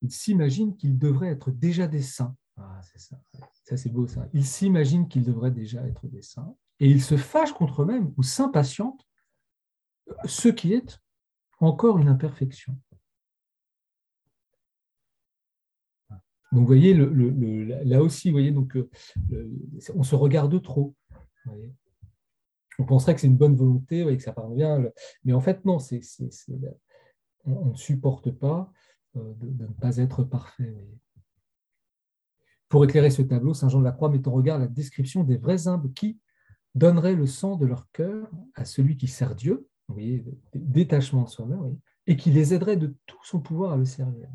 Ils 0.00 0.10
s'imaginent 0.10 0.76
qu'ils 0.76 0.98
devraient 0.98 1.28
être 1.28 1.52
déjà 1.52 1.86
des 1.86 2.02
saints. 2.02 2.34
Ah, 2.56 2.80
c'est 2.82 2.98
ça. 2.98 3.20
Ça, 3.64 3.76
c'est 3.76 3.90
beau, 3.90 4.06
ça. 4.06 4.28
Ils 4.32 4.46
s'imaginent 4.46 5.08
qu'ils 5.08 5.24
devraient 5.24 5.50
déjà 5.50 5.86
être 5.86 6.06
des 6.06 6.22
saints. 6.22 6.56
Et 6.80 6.90
ils 6.90 7.02
se 7.02 7.16
fâchent 7.16 7.52
contre 7.52 7.82
eux-mêmes 7.82 8.12
ou 8.16 8.22
s'impatientent, 8.22 9.06
ce 10.24 10.48
qui 10.48 10.74
est 10.74 11.00
encore 11.60 11.98
une 11.98 12.08
imperfection. 12.08 12.76
Donc, 16.52 16.60
vous 16.60 16.66
voyez, 16.66 16.92
là 16.92 18.02
aussi, 18.02 18.28
vous 18.28 18.34
voyez, 18.34 18.50
donc, 18.50 18.76
euh, 18.76 18.90
on 19.94 20.02
se 20.02 20.14
regarde 20.14 20.60
trop. 20.62 20.94
On 22.78 22.84
penserait 22.84 23.14
que 23.14 23.22
c'est 23.22 23.26
une 23.26 23.38
bonne 23.38 23.56
volonté, 23.56 24.04
que 24.04 24.22
ça 24.22 24.32
parvient, 24.32 24.84
mais 25.24 25.32
en 25.32 25.40
fait, 25.40 25.64
non, 25.64 25.78
on, 27.44 27.66
ne 27.66 27.74
supporte 27.74 28.30
pas 28.30 28.70
euh, 29.16 29.32
de, 29.36 29.64
ne 29.64 29.72
pas 29.72 29.96
être 29.96 30.24
parfait. 30.24 30.86
Pour 32.72 32.86
éclairer 32.86 33.10
ce 33.10 33.20
tableau, 33.20 33.52
Saint 33.52 33.68
Jean 33.68 33.80
de 33.80 33.84
la 33.84 33.92
Croix 33.92 34.08
met 34.08 34.26
en 34.26 34.32
regard 34.32 34.58
la 34.58 34.66
description 34.66 35.24
des 35.24 35.36
vrais 35.36 35.68
humbles 35.68 35.92
qui 35.92 36.18
donneraient 36.74 37.14
le 37.14 37.26
sang 37.26 37.56
de 37.56 37.66
leur 37.66 37.86
cœur 37.90 38.30
à 38.54 38.64
celui 38.64 38.96
qui 38.96 39.08
sert 39.08 39.34
Dieu, 39.34 39.68
détachement 40.54 41.24
de 41.24 41.28
soi-même, 41.28 41.76
et 42.06 42.16
qui 42.16 42.30
les 42.30 42.54
aiderait 42.54 42.78
de 42.78 42.96
tout 43.04 43.22
son 43.24 43.40
pouvoir 43.40 43.72
à 43.72 43.76
le 43.76 43.84
servir. 43.84 44.26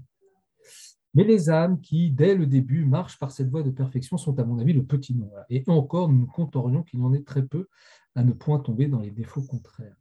Mais 1.15 1.23
les 1.23 1.49
âmes 1.49 1.81
qui, 1.81 2.11
dès 2.11 2.35
le 2.35 2.45
début, 2.45 2.85
marchent 2.85 3.17
par 3.17 3.31
cette 3.31 3.49
voie 3.49 3.63
de 3.63 3.71
perfection 3.71 4.17
sont, 4.17 4.37
à 4.37 4.45
mon 4.45 4.59
avis, 4.59 4.73
le 4.73 4.85
petit 4.85 5.15
nombre. 5.15 5.43
Et 5.49 5.63
encore, 5.65 6.07
nous 6.07 6.19
nous 6.19 6.27
compterions 6.27 6.83
qu'il 6.83 6.99
y 6.99 7.03
en 7.03 7.13
ait 7.13 7.23
très 7.23 7.43
peu 7.43 7.67
à 8.13 8.23
ne 8.23 8.33
point 8.33 8.59
tomber 8.59 8.87
dans 8.87 8.99
les 8.99 9.09
défauts 9.09 9.41
contraires. 9.41 9.97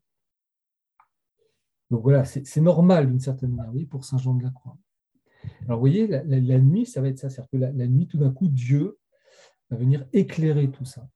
Donc 1.90 2.02
voilà, 2.02 2.26
c'est 2.26 2.60
normal 2.60 3.08
d'une 3.08 3.18
certaine 3.18 3.54
manière, 3.54 3.88
pour 3.88 4.04
Saint 4.04 4.18
Jean 4.18 4.34
de 4.34 4.42
la 4.42 4.50
Croix. 4.50 4.76
Alors 5.64 5.78
vous 5.78 5.80
voyez, 5.80 6.06
la, 6.06 6.58
nuit, 6.58 6.86
ça 6.86 7.00
va 7.00 7.08
être 7.08 7.18
ça, 7.18 7.30
c'est-à-dire 7.30 7.50
que 7.50 7.76
la, 7.76 7.86
nuit, 7.86 8.06
tout 8.06 8.18
d'un 8.18 8.30
coup, 8.30 8.48
Dieu 8.48 8.98
va 9.70 9.76
venir 9.76 10.06
éclairer 10.12 10.70
tout 10.70 10.84
ça. 10.84 11.08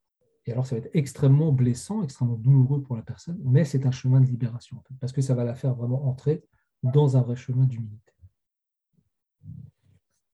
Et 0.47 0.53
alors 0.53 0.67
ça 0.67 0.75
va 0.75 0.79
être 0.81 0.91
extrêmement 0.95 1.53
blessant, 1.53 2.03
extrêmement 2.03 2.37
douloureux 2.37 2.83
pour 2.83 2.97
la 2.97 3.03
personne, 3.03 3.39
mais 3.45 3.65
c'est 3.65 3.87
un 3.87 3.91
chemin 3.91 4.21
de 4.21 4.27
libération, 4.27 4.83
parce 5.01 5.13
que 5.13 5.21
ça 5.21 5.35
va 5.35 5.45
la 5.45 5.55
faire 5.55 5.75
vraiment 5.75 6.07
entrer 6.09 6.43
dans 6.83 7.17
un 7.17 7.21
vrai 7.21 7.37
chemin 7.37 7.67
d'humilité. 7.67 8.13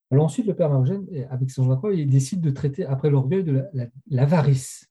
Alors 0.09 0.25
ensuite, 0.25 0.47
le 0.47 0.55
père 0.55 0.69
Marogène, 0.69 1.05
avec 1.29 1.51
Saint 1.51 1.63
Jean 1.63 1.71
de 1.71 1.75
Croix, 1.75 1.93
il 1.93 2.09
décide 2.09 2.39
de 2.39 2.49
traiter, 2.49 2.85
après 2.85 3.09
l'orgueil, 3.09 3.43
de 3.43 3.65
l'avarice. 4.07 4.89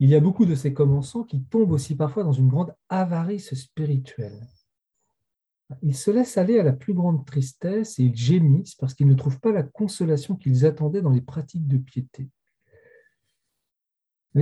il 0.00 0.08
y 0.08 0.14
a 0.14 0.20
beaucoup 0.20 0.46
de 0.46 0.54
ces 0.54 0.72
commençants 0.72 1.24
qui 1.24 1.42
tombent 1.42 1.72
aussi 1.72 1.96
parfois 1.96 2.22
dans 2.22 2.32
une 2.32 2.48
grande 2.48 2.74
avarice 2.88 3.54
spirituelle. 3.54 4.46
Ils 5.82 5.96
se 5.96 6.10
laissent 6.10 6.38
aller 6.38 6.58
à 6.58 6.62
la 6.62 6.72
plus 6.72 6.94
grande 6.94 7.26
tristesse 7.26 7.98
et 7.98 8.04
ils 8.04 8.16
gémissent 8.16 8.74
parce 8.74 8.94
qu'ils 8.94 9.06
ne 9.06 9.14
trouvent 9.14 9.40
pas 9.40 9.52
la 9.52 9.62
consolation 9.62 10.34
qu'ils 10.34 10.64
attendaient 10.64 11.02
dans 11.02 11.10
les 11.10 11.20
pratiques 11.20 11.66
de 11.66 11.76
piété 11.76 12.30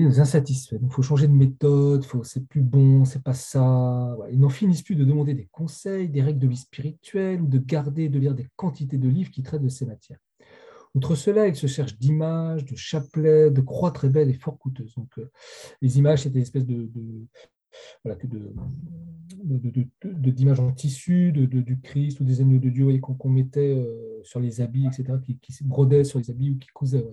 nous 0.00 0.20
insatisfaits. 0.20 0.76
il 0.82 0.90
faut 0.90 1.02
changer 1.02 1.26
de 1.26 1.32
méthode, 1.32 2.04
c'est 2.24 2.46
plus 2.46 2.62
bon, 2.62 3.04
c'est 3.04 3.22
pas 3.22 3.34
ça. 3.34 4.16
Ils 4.30 4.38
n'en 4.38 4.48
finissent 4.48 4.82
plus 4.82 4.96
de 4.96 5.04
demander 5.04 5.34
des 5.34 5.46
conseils, 5.46 6.08
des 6.08 6.22
règles 6.22 6.38
de 6.38 6.48
vie 6.48 6.56
spirituelle 6.56 7.40
ou 7.42 7.46
de 7.46 7.58
garder, 7.58 8.08
de 8.08 8.18
lire 8.18 8.34
des 8.34 8.48
quantités 8.56 8.98
de 8.98 9.08
livres 9.08 9.30
qui 9.30 9.42
traitent 9.42 9.62
de 9.62 9.68
ces 9.68 9.86
matières. 9.86 10.18
Outre 10.94 11.14
cela, 11.14 11.46
ils 11.46 11.56
se 11.56 11.66
cherchent 11.66 11.98
d'images, 11.98 12.64
de 12.64 12.74
chapelets, 12.74 13.50
de 13.50 13.60
croix 13.60 13.90
très 13.90 14.08
belles 14.08 14.30
et 14.30 14.34
fort 14.34 14.58
coûteuses. 14.58 14.94
Donc, 14.94 15.10
euh, 15.18 15.30
les 15.82 15.98
images, 15.98 16.22
c'était 16.22 16.36
une 16.36 16.42
espèce 16.42 16.64
de, 16.64 16.90
d'images 19.44 20.60
en 20.60 20.72
tissu 20.72 21.32
de, 21.32 21.44
du 21.44 21.80
Christ 21.80 22.20
ou 22.20 22.24
des 22.24 22.40
agneaux 22.40 22.58
de 22.58 22.70
Dieu 22.70 22.98
qu'on 22.98 23.28
mettait 23.28 23.74
euh, 23.74 24.20
sur 24.22 24.40
les 24.40 24.60
habits, 24.60 24.86
etc., 24.86 25.18
qui, 25.22 25.38
qui, 25.38 25.64
brodaient 25.64 26.04
sur 26.04 26.18
les 26.18 26.30
habits 26.30 26.50
ou 26.50 26.58
qui 26.58 26.68
cousaient. 26.68 27.06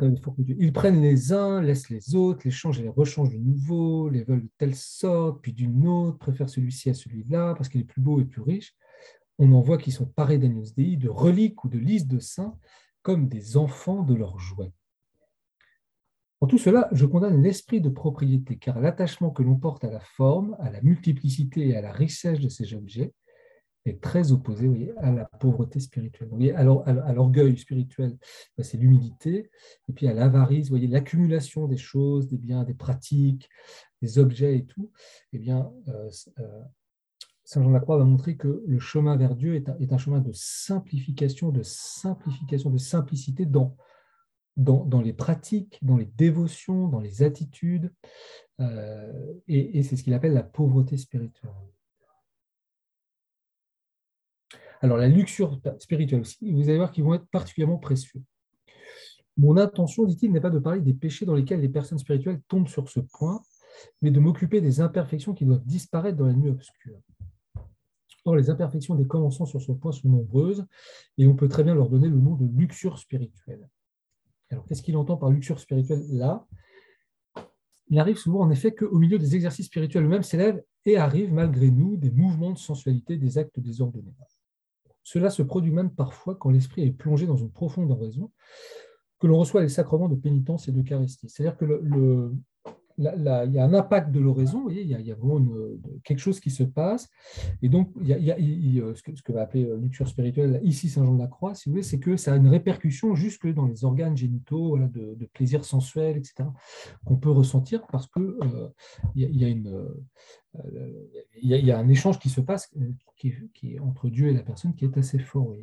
Ils 0.00 0.72
prennent 0.72 1.02
les 1.02 1.32
uns, 1.32 1.60
laissent 1.60 1.90
les 1.90 2.14
autres, 2.14 2.42
les 2.44 2.52
changent 2.52 2.78
et 2.78 2.84
les 2.84 2.88
rechangent 2.88 3.32
de 3.32 3.38
nouveau, 3.38 4.08
les 4.08 4.22
veulent 4.22 4.44
de 4.44 4.50
telle 4.56 4.76
sorte, 4.76 5.42
puis 5.42 5.52
d'une 5.52 5.86
autre, 5.88 6.18
préfèrent 6.18 6.48
celui-ci 6.48 6.90
à 6.90 6.94
celui-là 6.94 7.54
parce 7.54 7.68
qu'il 7.68 7.80
est 7.80 7.84
plus 7.84 8.00
beau 8.00 8.20
et 8.20 8.24
plus 8.24 8.42
riche. 8.42 8.76
On 9.38 9.52
en 9.52 9.60
voit 9.60 9.78
qui 9.78 9.90
sont 9.90 10.06
parés 10.06 10.38
d'agneaux 10.38 10.64
de 10.76 11.08
reliques 11.08 11.64
ou 11.64 11.68
de 11.68 11.78
listes 11.78 12.08
de 12.08 12.18
saints, 12.20 12.56
comme 13.02 13.28
des 13.28 13.56
enfants 13.56 14.02
de 14.02 14.14
leurs 14.14 14.38
jouets. 14.38 14.72
En 16.40 16.46
tout 16.46 16.58
cela, 16.58 16.88
je 16.92 17.04
condamne 17.04 17.42
l'esprit 17.42 17.80
de 17.80 17.88
propriété, 17.88 18.58
car 18.58 18.80
l'attachement 18.80 19.30
que 19.30 19.42
l'on 19.42 19.56
porte 19.56 19.84
à 19.84 19.90
la 19.90 20.00
forme, 20.00 20.56
à 20.60 20.70
la 20.70 20.80
multiplicité 20.82 21.68
et 21.68 21.76
à 21.76 21.80
la 21.80 21.92
richesse 21.92 22.38
de 22.38 22.48
ces 22.48 22.74
objets 22.74 23.12
est 23.84 24.00
très 24.00 24.32
opposé 24.32 24.92
à 24.98 25.10
la 25.10 25.24
pauvreté 25.24 25.80
spirituelle. 25.80 26.30
À 26.54 26.62
l'orgueil 27.12 27.56
spirituel, 27.56 28.16
bah, 28.56 28.62
c'est 28.62 28.76
l'humilité, 28.76 29.50
et 29.88 29.92
puis 29.92 30.06
à 30.06 30.14
l'avarice, 30.14 30.68
voyez, 30.68 30.86
l'accumulation 30.86 31.66
des 31.66 31.76
choses, 31.76 32.28
des 32.28 32.38
biens, 32.38 32.64
des 32.64 32.74
pratiques, 32.74 33.48
des 34.02 34.18
objets 34.18 34.58
et 34.58 34.64
tout. 34.66 34.90
Eh 35.32 35.38
bien, 35.38 35.70
euh, 35.88 36.10
euh, 36.38 36.62
Saint 37.44 37.62
Jean 37.62 37.70
de 37.70 37.74
la 37.74 37.80
Croix 37.80 37.98
va 37.98 38.04
montrer 38.04 38.36
que 38.36 38.62
le 38.66 38.78
chemin 38.78 39.16
vers 39.16 39.34
Dieu 39.34 39.54
est 39.54 39.68
un, 39.68 39.76
est 39.78 39.92
un, 39.92 39.98
chemin 39.98 40.20
de 40.20 40.32
simplification, 40.32 41.50
de 41.50 41.62
simplification, 41.62 42.70
de 42.70 42.78
simplicité 42.78 43.46
dans, 43.46 43.76
dans, 44.58 45.00
les 45.00 45.12
pratiques, 45.12 45.78
dans 45.82 45.96
les 45.96 46.04
dévotions, 46.04 46.88
dans 46.88 47.00
les 47.00 47.22
attitudes, 47.22 47.92
euh, 48.60 49.34
et 49.46 49.82
c'est 49.82 49.96
ce 49.96 50.02
qu'il 50.02 50.14
appelle 50.14 50.34
la 50.34 50.42
pauvreté 50.42 50.96
spirituelle. 50.96 51.52
Alors, 54.80 54.96
la 54.96 55.08
luxure 55.08 55.60
spirituelle 55.78 56.20
aussi, 56.20 56.52
vous 56.52 56.68
allez 56.68 56.76
voir 56.76 56.92
qu'ils 56.92 57.04
vont 57.04 57.14
être 57.14 57.26
particulièrement 57.30 57.78
précieux. 57.78 58.22
Mon 59.36 59.56
intention, 59.56 60.04
dit-il, 60.04 60.32
n'est 60.32 60.40
pas 60.40 60.50
de 60.50 60.58
parler 60.58 60.80
des 60.80 60.94
péchés 60.94 61.24
dans 61.24 61.34
lesquels 61.34 61.60
les 61.60 61.68
personnes 61.68 61.98
spirituelles 61.98 62.40
tombent 62.48 62.68
sur 62.68 62.88
ce 62.88 63.00
point, 63.00 63.40
mais 64.02 64.10
de 64.10 64.18
m'occuper 64.18 64.60
des 64.60 64.80
imperfections 64.80 65.34
qui 65.34 65.44
doivent 65.44 65.64
disparaître 65.64 66.18
dans 66.18 66.26
la 66.26 66.32
nuit 66.32 66.50
obscure. 66.50 66.98
Or, 68.24 68.36
les 68.36 68.50
imperfections 68.50 68.94
des 68.94 69.06
commençants 69.06 69.46
sur 69.46 69.60
ce 69.60 69.72
point 69.72 69.92
sont 69.92 70.08
nombreuses, 70.08 70.66
et 71.16 71.26
on 71.26 71.34
peut 71.34 71.48
très 71.48 71.62
bien 71.62 71.74
leur 71.74 71.88
donner 71.88 72.08
le 72.08 72.18
nom 72.18 72.34
de 72.34 72.46
luxure 72.46 72.98
spirituelle. 72.98 73.68
Alors, 74.50 74.64
qu'est-ce 74.66 74.82
qu'il 74.82 74.96
entend 74.96 75.16
par 75.16 75.30
luxure 75.30 75.60
spirituelle 75.60 76.04
là? 76.10 76.46
Il 77.90 77.98
arrive 77.98 78.18
souvent, 78.18 78.40
en 78.40 78.50
effet, 78.50 78.74
qu'au 78.74 78.98
milieu 78.98 79.18
des 79.18 79.34
exercices 79.34 79.66
spirituels 79.66 80.04
eux-mêmes 80.04 80.22
s'élèvent 80.22 80.62
et 80.84 80.96
arrivent, 80.96 81.32
malgré 81.32 81.70
nous, 81.70 81.96
des 81.96 82.10
mouvements 82.10 82.52
de 82.52 82.58
sensualité, 82.58 83.16
des 83.16 83.38
actes 83.38 83.58
désordonnés. 83.60 84.14
Cela 85.02 85.30
se 85.30 85.42
produit 85.42 85.72
même 85.72 85.90
parfois 85.90 86.34
quand 86.34 86.50
l'esprit 86.50 86.82
est 86.82 86.92
plongé 86.92 87.26
dans 87.26 87.36
une 87.36 87.50
profonde 87.50 87.90
oraison, 87.90 88.30
que 89.18 89.26
l'on 89.26 89.38
reçoit 89.38 89.62
les 89.62 89.68
sacrements 89.68 90.08
de 90.08 90.16
pénitence 90.16 90.68
et 90.68 90.72
d'Eucharistie. 90.72 91.28
C'est-à-dire 91.28 91.56
que 91.56 91.64
le, 91.64 92.34
il 92.98 93.04
y 93.04 93.58
a 93.58 93.64
un 93.64 93.74
impact 93.74 94.10
de 94.10 94.18
l'oraison, 94.18 94.68
il, 94.68 94.86
y 94.86 95.12
a 95.12 95.14
vraiment 95.14 95.40
quelque 96.02 96.18
chose 96.18 96.40
qui 96.40 96.50
se 96.50 96.64
passe. 96.64 97.08
Et 97.62 97.68
donc, 97.68 97.92
il 98.00 98.08
y 98.08 98.30
a, 98.30 98.94
ce, 98.94 99.22
que, 99.22 99.32
va 99.32 99.42
appeler 99.42 99.64
euh, 99.64 99.76
lecture 99.76 100.08
spirituelle, 100.08 100.60
ici 100.64 100.88
Saint 100.88 101.04
Jean 101.04 101.14
de 101.14 101.20
la 101.20 101.28
Croix, 101.28 101.54
si 101.54 101.68
vous 101.68 101.74
voulez, 101.74 101.84
c'est 101.84 102.00
que 102.00 102.16
ça 102.16 102.32
a 102.32 102.36
une 102.36 102.48
répercussion 102.48 103.14
jusque 103.14 103.46
dans 103.52 103.66
les 103.66 103.84
organes 103.84 104.16
génitaux, 104.16 104.78
de, 104.78 105.26
plaisir 105.32 105.64
sensuel, 105.64 106.16
etc., 106.16 106.48
qu'on 107.04 107.16
peut 107.16 107.30
ressentir 107.30 107.86
parce 107.86 108.08
qu'il 108.08 108.22
euh, 108.22 108.68
y, 109.14 109.44
a 109.44 109.48
euh, 109.48 109.88
il 111.40 111.50
y, 111.50 111.70
a 111.70 111.78
un 111.78 111.88
échange 111.88 112.18
qui 112.18 112.30
se 112.30 112.40
passe 112.40 112.74
entre 113.80 114.08
Dieu 114.08 114.28
et 114.28 114.32
la 114.32 114.42
personne 114.42 114.74
qui 114.74 114.84
est 114.84 114.98
assez 114.98 115.18
fort. 115.18 115.54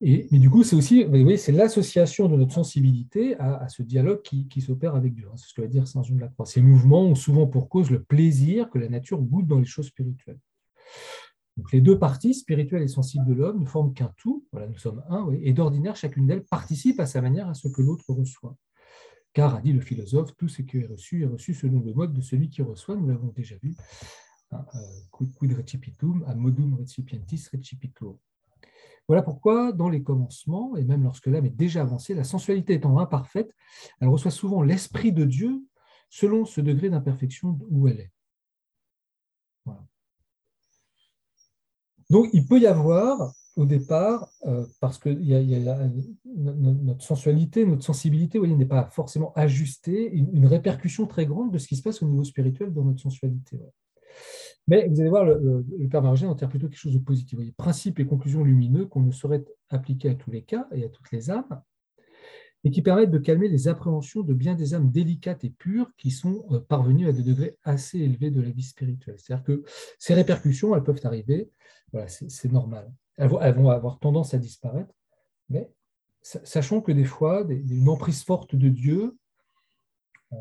Mais 0.00 0.38
du 0.38 0.48
coup, 0.48 0.62
c'est 0.62 0.76
aussi, 0.76 1.02
vous 1.02 1.10
voyez, 1.10 1.36
c'est 1.36 1.50
l'association 1.50 2.28
de 2.28 2.36
notre 2.36 2.52
sensibilité 2.52 3.36
à, 3.38 3.68
ce 3.68 3.82
dialogue 3.82 4.22
qui, 4.22 4.60
s'opère 4.60 4.94
avec 4.94 5.14
Dieu. 5.14 5.26
Hein. 5.28 5.36
C'est 5.36 5.48
ce 5.48 5.54
que 5.54 5.60
va 5.60 5.66
dire 5.66 5.88
Saint 5.88 6.02
Jean 6.02 6.14
de. 6.14 6.28
Ces 6.44 6.62
mouvements 6.62 7.02
ont 7.02 7.16
souvent 7.16 7.46
pour 7.46 7.68
cause 7.68 7.90
le 7.90 8.02
plaisir 8.02 8.70
que 8.70 8.78
la 8.78 8.88
nature 8.88 9.20
goûte 9.20 9.46
dans 9.46 9.58
les 9.58 9.66
choses 9.66 9.86
spirituelles. 9.86 10.38
Donc, 11.56 11.72
les 11.72 11.80
deux 11.80 11.98
parties, 11.98 12.34
spirituelles 12.34 12.82
et 12.82 12.88
sensibles 12.88 13.26
de 13.26 13.34
l'homme, 13.34 13.60
ne 13.60 13.66
forment 13.66 13.92
qu'un 13.92 14.14
tout. 14.16 14.46
Voilà, 14.52 14.68
nous 14.68 14.78
sommes 14.78 15.02
un, 15.08 15.28
et 15.42 15.52
d'ordinaire, 15.52 15.96
chacune 15.96 16.26
d'elles 16.28 16.44
participe 16.44 17.00
à 17.00 17.06
sa 17.06 17.20
manière 17.20 17.48
à 17.48 17.54
ce 17.54 17.66
que 17.66 17.82
l'autre 17.82 18.04
reçoit. 18.12 18.56
Car, 19.32 19.56
a 19.56 19.60
dit 19.60 19.72
le 19.72 19.80
philosophe, 19.80 20.36
tout 20.36 20.48
ce 20.48 20.62
qui 20.62 20.78
est 20.78 20.86
reçu 20.86 21.24
est 21.24 21.26
reçu 21.26 21.54
selon 21.54 21.80
le 21.80 21.92
mode 21.92 22.12
de 22.12 22.20
celui 22.20 22.48
qui 22.48 22.62
reçoit. 22.62 22.94
Nous 22.94 23.08
l'avons 23.08 23.32
déjà 23.34 23.56
vu. 23.60 23.74
Hein, 24.52 24.64
euh, 24.76 24.78
quid 25.10 25.52
recipitum, 25.52 26.24
a 26.28 26.34
modum 26.36 26.74
recipientis 26.74 27.48
recipitur. 27.52 28.16
Voilà 29.08 29.22
pourquoi, 29.22 29.72
dans 29.72 29.88
les 29.88 30.02
commencements, 30.02 30.76
et 30.76 30.84
même 30.84 31.02
lorsque 31.02 31.26
l'âme 31.26 31.46
est 31.46 31.56
déjà 31.56 31.80
avancée, 31.80 32.14
la 32.14 32.24
sensualité 32.24 32.74
étant 32.74 32.98
imparfaite, 32.98 33.54
elle 34.00 34.08
reçoit 34.08 34.30
souvent 34.30 34.62
l'Esprit 34.62 35.12
de 35.12 35.24
Dieu 35.24 35.64
selon 36.10 36.44
ce 36.44 36.60
degré 36.60 36.90
d'imperfection 36.90 37.58
où 37.70 37.88
elle 37.88 38.00
est. 38.00 38.12
Donc, 42.10 42.28
il 42.32 42.46
peut 42.46 42.58
y 42.58 42.66
avoir 42.66 43.32
au 43.56 43.66
départ, 43.66 44.30
euh, 44.46 44.64
parce 44.80 44.98
que 44.98 45.10
notre 46.24 47.02
sensualité, 47.02 47.66
notre 47.66 47.82
sensibilité 47.82 48.38
n'est 48.38 48.64
pas 48.64 48.88
forcément 48.90 49.32
ajustée, 49.34 50.12
une, 50.12 50.46
répercussion 50.46 51.06
très 51.06 51.26
grande 51.26 51.50
de 51.50 51.58
ce 51.58 51.66
qui 51.66 51.74
se 51.74 51.82
passe 51.82 52.02
au 52.02 52.06
niveau 52.06 52.22
spirituel 52.22 52.72
dans 52.72 52.84
notre 52.84 53.00
sensualité. 53.00 53.58
Mais 54.66 54.86
vous 54.88 55.00
allez 55.00 55.08
voir, 55.08 55.24
le, 55.24 55.64
Père 55.90 56.02
Margin 56.02 56.28
en 56.28 56.34
tire 56.34 56.48
plutôt 56.48 56.68
quelque 56.68 56.78
chose 56.78 56.92
de 56.92 56.98
positif. 56.98 57.32
Vous 57.32 57.38
voyez, 57.38 57.52
principes 57.52 57.98
et 58.00 58.06
conclusions 58.06 58.44
lumineux 58.44 58.86
qu'on 58.86 59.00
ne 59.00 59.10
saurait 59.10 59.44
appliquer 59.70 60.10
à 60.10 60.14
tous 60.14 60.30
les 60.30 60.42
cas 60.42 60.68
et 60.72 60.84
à 60.84 60.88
toutes 60.90 61.10
les 61.10 61.30
âmes, 61.30 61.62
et 62.64 62.70
qui 62.70 62.82
permettent 62.82 63.10
de 63.10 63.18
calmer 63.18 63.48
les 63.48 63.68
appréhensions 63.68 64.22
de 64.22 64.34
bien 64.34 64.54
des 64.54 64.74
âmes 64.74 64.90
délicates 64.90 65.44
et 65.44 65.50
pures 65.50 65.90
qui 65.96 66.10
sont 66.10 66.44
euh, 66.50 66.60
parvenues 66.60 67.08
à 67.08 67.12
des 67.12 67.22
degrés 67.22 67.56
assez 67.62 67.98
élevés 67.98 68.30
de 68.30 68.42
la 68.42 68.50
vie 68.50 68.62
spirituelle. 68.62 69.16
C'est-à-dire 69.18 69.44
que 69.44 69.64
ces 69.98 70.12
répercussions, 70.12 70.74
elles 70.74 70.82
peuvent 70.82 71.00
arriver, 71.04 71.50
voilà, 71.92 72.08
c'est 72.08 72.52
normal. 72.52 72.92
Elles 73.16 73.28
vont, 73.28 73.70
avoir 73.70 73.98
tendance 73.98 74.34
à 74.34 74.38
disparaître, 74.38 74.94
mais 75.48 75.70
sachant 76.22 76.82
que 76.82 76.92
des 76.92 77.04
fois, 77.04 77.46
une 77.48 77.88
emprise 77.88 78.22
forte 78.22 78.54
de 78.54 78.68
Dieu, 78.68 79.16
euh, 80.32 80.36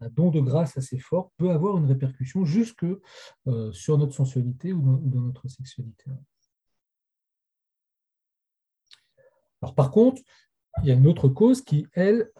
un 0.00 0.08
don 0.08 0.30
de 0.30 0.40
grâce 0.40 0.76
assez 0.76 0.98
fort, 0.98 1.30
peut 1.36 1.50
avoir 1.50 1.76
une 1.78 1.86
répercussion 1.86 2.44
jusque 2.44 2.84
euh, 3.46 3.72
sur 3.72 3.98
notre 3.98 4.14
sensualité 4.14 4.72
ou 4.72 4.98
dans 5.02 5.20
notre 5.20 5.48
sexualité. 5.48 6.04
Par 9.76 9.90
contre, 9.90 10.22
il 10.82 10.88
y 10.88 10.90
a 10.90 10.94
une 10.94 11.06
autre 11.06 11.28
cause 11.28 11.62
qui, 11.62 11.86
elle, 11.92 12.30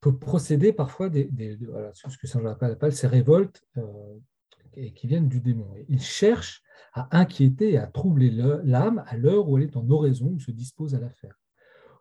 peut 0.00 0.16
procéder 0.16 0.72
parfois 0.72 1.08
des, 1.08 1.30
ce 1.94 2.18
que 2.18 2.26
Saint 2.26 2.40
Jean 2.40 2.56
appelle 2.60 2.92
ces 2.92 3.06
révoltes 3.06 3.64
euh, 3.78 4.18
qui 4.94 5.06
viennent 5.06 5.28
du 5.28 5.40
démon. 5.40 5.72
Il 5.88 6.00
cherche 6.00 6.62
à 6.92 7.16
inquiéter 7.16 7.72
et 7.72 7.78
à 7.78 7.86
troubler 7.86 8.30
l'âme 8.30 9.02
à 9.06 9.16
l'heure 9.16 9.48
où 9.48 9.56
elle 9.56 9.64
est 9.64 9.76
en 9.76 9.88
oraison 9.90 10.26
ou 10.26 10.40
se 10.40 10.50
dispose 10.50 10.94
à 10.94 11.00
la 11.00 11.10
faire. 11.10 11.40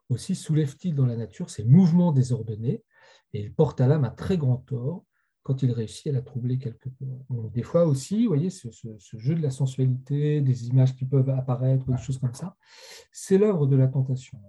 Aussi 0.09 0.35
soulève-t-il 0.35 0.93
dans 0.93 1.05
la 1.05 1.15
nature 1.15 1.49
ces 1.49 1.63
mouvements 1.63 2.11
désordonnés 2.11 2.83
et 3.33 3.41
il 3.41 3.53
porte 3.53 3.81
à 3.81 3.87
l'âme 3.87 4.05
un 4.05 4.11
très 4.11 4.37
grand 4.37 4.57
tort 4.57 5.05
quand 5.43 5.63
il 5.63 5.71
réussit 5.71 6.07
à 6.07 6.11
la 6.11 6.21
troubler 6.21 6.59
quelque 6.59 6.89
peu. 6.89 7.05
des 7.53 7.63
fois 7.63 7.85
aussi, 7.85 8.23
vous 8.23 8.29
voyez, 8.29 8.49
ce, 8.49 8.69
jeu 9.17 9.35
de 9.35 9.41
la 9.41 9.49
sensualité, 9.49 10.41
des 10.41 10.67
images 10.67 10.95
qui 10.95 11.05
peuvent 11.05 11.29
apparaître, 11.29 11.85
des 11.85 11.97
choses 11.97 12.19
comme 12.19 12.33
ça, 12.33 12.55
c'est 13.11 13.37
l'œuvre 13.37 13.65
de 13.65 13.75
la 13.75 13.87
tentation 13.87 14.39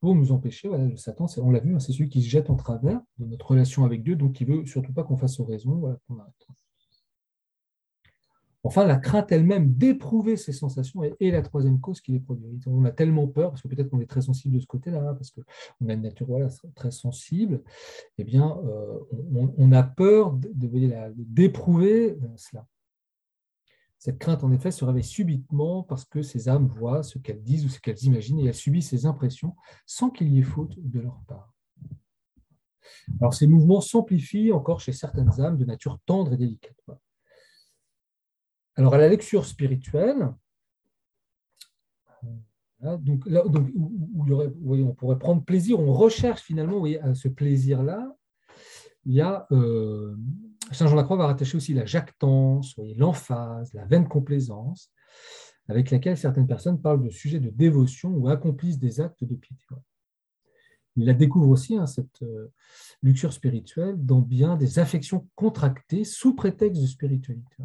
pour 0.00 0.14
nous 0.14 0.30
empêcher, 0.30 0.68
voilà, 0.68 0.84
le 0.84 0.96
Satan, 0.96 1.26
on 1.38 1.50
l'a 1.50 1.58
vu, 1.58 1.74
hein, 1.74 1.78
c'est 1.78 1.92
celui 1.92 2.08
qui 2.08 2.22
se 2.22 2.28
jette 2.28 2.50
en 2.50 2.56
travers 2.56 3.00
de 3.18 3.24
notre 3.24 3.50
relation 3.50 3.84
avec 3.84 4.02
Dieu, 4.02 4.14
donc 4.14 4.40
il 4.40 4.46
veut 4.46 4.66
surtout 4.66 4.92
pas 4.92 5.02
qu'on 5.04 5.16
fasse 5.16 5.40
oraison, 5.40 5.96
Enfin, 8.66 8.84
la 8.84 8.96
crainte 8.96 9.30
elle-même 9.30 9.74
d'éprouver 9.74 10.36
ces 10.36 10.52
sensations 10.52 11.04
est, 11.04 11.30
la 11.30 11.42
troisième 11.42 11.78
cause 11.78 12.00
qui 12.00 12.10
les 12.10 12.18
produit. 12.18 12.58
On 12.66 12.84
a 12.84 12.90
tellement 12.90 13.28
peur, 13.28 13.50
parce 13.50 13.62
que 13.62 13.68
peut-être 13.68 13.90
qu'on 13.90 14.00
est 14.00 14.10
très 14.10 14.22
sensible 14.22 14.56
de 14.56 14.60
ce 14.60 14.66
côté-là, 14.66 15.10
hein, 15.10 15.14
parce 15.14 15.30
qu'on 15.30 15.88
a 15.88 15.92
une 15.92 16.02
nature 16.02 16.26
très 16.74 16.90
sensible, 16.90 17.62
eh 18.18 18.24
bien, 18.24 18.58
euh, 18.64 18.98
on, 19.56 19.70
a 19.70 19.84
peur 19.84 20.36
d'éprouver 20.36 22.12
de, 22.14 22.28
cela. 22.34 22.66
Cette 23.98 24.18
crainte, 24.18 24.42
en 24.42 24.50
effet, 24.50 24.72
se 24.72 24.84
réveille 24.84 25.04
subitement 25.04 25.84
parce 25.84 26.04
que 26.04 26.22
ces 26.22 26.48
âmes 26.48 26.66
voient 26.66 27.04
ce 27.04 27.20
qu'elles 27.20 27.42
disent 27.42 27.64
ou 27.66 27.68
ce 27.68 27.78
qu'elles 27.78 28.02
imaginent 28.02 28.40
et 28.40 28.46
elles 28.46 28.54
subissent 28.54 28.90
ces 28.90 29.06
impressions 29.06 29.54
sans 29.86 30.10
qu'il 30.10 30.28
y 30.32 30.40
ait 30.40 30.42
faute 30.42 30.74
de 30.76 30.98
leur 30.98 31.20
part. 31.28 31.54
Alors, 33.20 33.32
ces 33.32 33.46
mouvements 33.46 33.80
s'amplifient 33.80 34.52
encore 34.52 34.80
chez 34.80 34.92
certaines 34.92 35.40
âmes 35.40 35.56
de 35.56 35.64
nature 35.64 36.00
tendre 36.04 36.32
et 36.32 36.36
délicate. 36.36 36.76
Alors, 38.76 38.94
à 38.94 38.98
la 38.98 39.08
lecture 39.08 39.46
spirituelle, 39.46 40.32
où, 42.82 44.74
on 44.74 44.94
pourrait 44.94 45.18
prendre 45.18 45.42
plaisir, 45.42 45.80
on 45.80 45.92
recherche 45.92 46.42
finalement 46.42 46.84
à 47.02 47.14
ce 47.14 47.28
plaisir-là, 47.28 48.14
euh, 49.52 50.16
Saint 50.72 50.86
Jean 50.86 50.96
Lacroix 50.96 51.16
va 51.16 51.26
rattacher 51.26 51.56
aussi 51.56 51.74
la 51.74 51.86
jactance, 51.86 52.74
l'emphase, 52.96 53.72
la 53.72 53.84
vaine 53.86 54.08
complaisance, 54.08 54.90
avec 55.68 55.90
laquelle 55.90 56.16
certaines 56.16 56.46
personnes 56.46 56.80
parlent 56.80 57.02
de 57.02 57.10
sujets 57.10 57.40
de 57.40 57.50
dévotion 57.50 58.10
ou 58.10 58.28
accomplissent 58.28 58.78
des 58.78 59.00
actes 59.00 59.24
de 59.24 59.34
piété. 59.34 59.64
Il 60.96 61.06
la 61.06 61.14
découvre 61.14 61.48
aussi, 61.48 61.76
hein, 61.76 61.86
cette 61.86 62.22
euh, 62.22 62.52
luxure 63.02 63.32
spirituelle, 63.32 63.96
dans 63.98 64.20
bien 64.20 64.56
des 64.56 64.78
affections 64.78 65.28
contractées 65.34 66.04
sous 66.04 66.34
prétexte 66.34 66.80
de 66.80 66.86
spiritualité. 66.86 67.64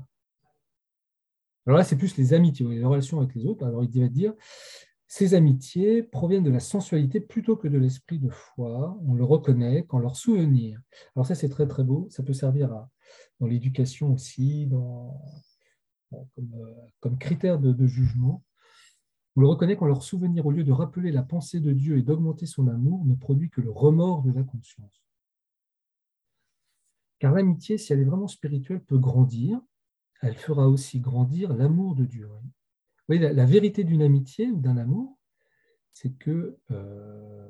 Alors 1.67 1.77
là, 1.77 1.83
c'est 1.83 1.97
plus 1.97 2.17
les 2.17 2.33
amitiés, 2.33 2.67
les 2.67 2.83
relations 2.83 3.19
avec 3.19 3.35
les 3.35 3.45
autres. 3.45 3.65
Alors 3.65 3.83
il 3.83 4.01
va 4.01 4.07
dire, 4.07 4.33
ces 5.07 5.33
amitiés 5.33 6.03
proviennent 6.03 6.43
de 6.43 6.49
la 6.49 6.61
sensualité 6.61 7.19
plutôt 7.19 7.57
que 7.57 7.67
de 7.67 7.77
l'esprit 7.77 8.17
de 8.17 8.29
foi. 8.29 8.97
On 9.05 9.13
le 9.13 9.23
reconnaît 9.23 9.85
quand 9.87 9.99
leur 9.99 10.15
souvenir. 10.15 10.79
Alors 11.15 11.25
ça, 11.25 11.35
c'est 11.35 11.49
très 11.49 11.67
très 11.67 11.83
beau. 11.83 12.07
Ça 12.09 12.23
peut 12.23 12.33
servir 12.33 12.69
dans 13.39 13.47
l'éducation 13.47 14.13
aussi, 14.13 14.67
dans, 14.67 15.21
comme, 16.99 17.17
critère 17.17 17.59
de, 17.59 17.87
jugement. 17.87 18.43
On 19.35 19.41
le 19.41 19.47
reconnaît 19.47 19.75
quand 19.75 19.85
leur 19.85 20.03
souvenir, 20.03 20.45
au 20.45 20.51
lieu 20.51 20.63
de 20.63 20.71
rappeler 20.71 21.11
la 21.11 21.23
pensée 21.23 21.59
de 21.59 21.73
Dieu 21.73 21.97
et 21.97 22.03
d'augmenter 22.03 22.45
son 22.45 22.67
amour, 22.67 23.05
ne 23.05 23.15
produit 23.15 23.49
que 23.49 23.61
le 23.61 23.71
remords 23.71 24.23
de 24.23 24.31
la 24.31 24.43
conscience. 24.43 25.03
Car 27.19 27.33
l'amitié, 27.33 27.77
si 27.77 27.93
elle 27.93 27.99
est 27.99 28.05
vraiment 28.05 28.27
spirituelle, 28.27 28.81
peut 28.81 28.97
grandir. 28.97 29.61
Elle 30.21 30.35
fera 30.35 30.67
aussi 30.67 30.99
grandir 30.99 31.53
l'amour 31.53 31.95
de 31.95 32.05
Dieu 32.05 32.27
la, 33.17 33.45
vérité 33.45 33.83
d'une 33.83 34.01
amitié 34.01 34.49
ou 34.51 34.59
d'un 34.59 34.77
amour, 34.77 35.17
c'est 35.93 36.13
que 36.17 36.57
euh, 36.71 37.49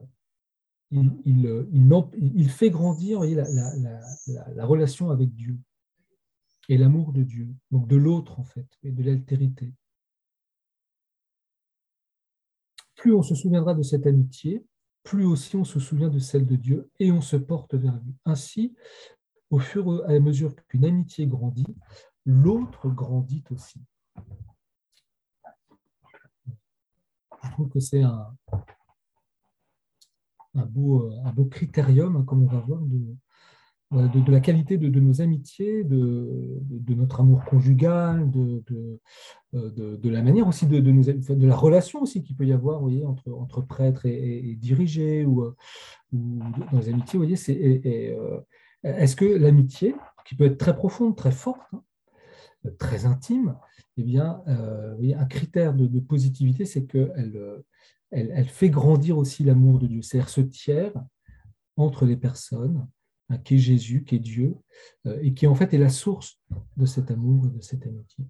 il, 0.92 2.50
fait 2.50 2.70
grandir 2.70 3.22
la, 3.22 4.66
relation 4.66 5.10
avec 5.10 5.34
Dieu 5.34 5.58
et 6.70 6.78
l'amour 6.78 7.14
de 7.14 7.24
Dieu, 7.24 7.50
donc 7.72 7.88
de 7.88 7.96
l'autre 7.96 8.40
en 8.40 8.44
fait, 8.44 8.68
et 8.84 8.92
de 8.92 9.04
l'altérité. 9.04 9.74
Plus 12.96 13.14
on 13.14 13.24
se 13.24 13.36
souviendra 13.36 13.74
de 13.74 13.84
cette 13.84 14.06
amitié, 14.06 14.64
plus 15.04 15.26
aussi 15.26 15.56
on 15.56 15.64
se 15.64 15.80
souvient 15.80 16.10
de 16.10 16.20
celle 16.20 16.46
de 16.46 16.56
Dieu 16.56 16.90
et 17.00 17.12
on 17.12 17.22
se 17.22 17.36
porte 17.36 17.74
vers 17.74 17.96
lui. 17.96 18.14
Ainsi, 18.26 18.76
au 19.50 19.60
fur 19.60 20.10
et 20.10 20.16
à 20.16 20.20
mesure 20.20 20.56
qu'une 20.68 20.86
amitié 20.86 21.26
grandit, 21.26 21.76
l'autre 22.26 22.90
grandit 22.90 23.44
aussi. 23.52 23.82
je 27.44 27.52
trouve 27.52 27.70
que 27.70 27.80
c'est 27.80 28.02
un, 28.02 28.28
un, 30.56 30.66
beau, 30.66 31.04
euh, 31.04 31.20
un 31.26 31.32
beau 31.32 31.46
critérium, 31.46 32.16
hein, 32.16 32.24
comme 32.26 32.44
on 32.44 32.48
va 32.48 32.60
voir, 32.60 32.82
de, 32.82 34.20
de, 34.20 34.32
la 34.32 34.40
qualité 34.40 34.78
de, 34.78 35.00
nos 35.00 35.22
amitiés, 35.22 35.84
de, 35.84 36.62
notre 36.96 37.22
amour 37.22 37.44
conjugal, 37.46 38.30
de, 38.32 38.64
de, 39.54 40.10
la 40.10 40.22
manière 40.22 40.48
aussi 40.48 40.66
de, 40.66 40.80
de 40.80 41.48
la 41.48 41.56
relation 41.56 42.02
aussi 42.02 42.24
qu'il 42.24 42.36
peut 42.36 42.46
y 42.46 42.54
avoir 42.54 42.80
voyez, 42.80 43.06
entre, 43.06 43.32
entre 43.34 43.62
prêtres 43.62 44.06
et, 44.06 44.56
dirigés 44.56 45.26
ou, 45.26 45.44
euh, 45.44 45.56
dans 46.14 46.80
les 46.80 46.90
amitiés. 46.90 47.20
Euh, 47.20 48.40
est-ce 48.84 49.16
que 49.16 49.26
l'amitié, 49.26 49.96
qui 50.26 50.36
peut 50.36 50.46
être 50.46 50.58
très 50.58 50.76
profonde, 50.76 51.16
très 51.18 51.32
forte, 51.32 51.62
hein, 51.74 51.84
très 52.78 53.06
intime, 53.06 53.56
eh 53.98 54.04
bien, 54.04 54.42
euh, 54.48 54.96
un 55.18 55.26
critère 55.26 55.74
de, 55.74 56.00
positivité, 56.00 56.66
c'est 56.66 56.86
qu'elle 56.86 57.36
euh, 57.36 57.64
elle, 58.12 58.48
fait 58.48 58.70
grandir 58.70 59.18
aussi 59.18 59.44
l'amour 59.44 59.80
de 59.80 59.88
Dieu. 59.88 60.02
C'est-à-dire 60.02 60.30
ce 60.30 60.42
tiers 60.42 60.94
entre 61.78 62.06
les 62.06 62.18
personnes, 62.18 62.88
hein, 63.30 63.38
qui 63.40 63.56
est 63.56 63.60
Jésus, 63.60 64.04
qui 64.04 64.16
est 64.16 64.20
Dieu, 64.20 64.56
euh, 65.08 65.20
et 65.22 65.34
qui 65.34 65.48
en 65.48 65.56
fait 65.56 65.74
est 65.74 65.78
la 65.78 65.90
source 65.90 66.40
de 66.78 66.86
cet 66.86 67.12
amour 67.12 67.48
et 67.48 67.50
de 67.50 67.62
cette 67.62 67.86
amitié. 67.86 68.26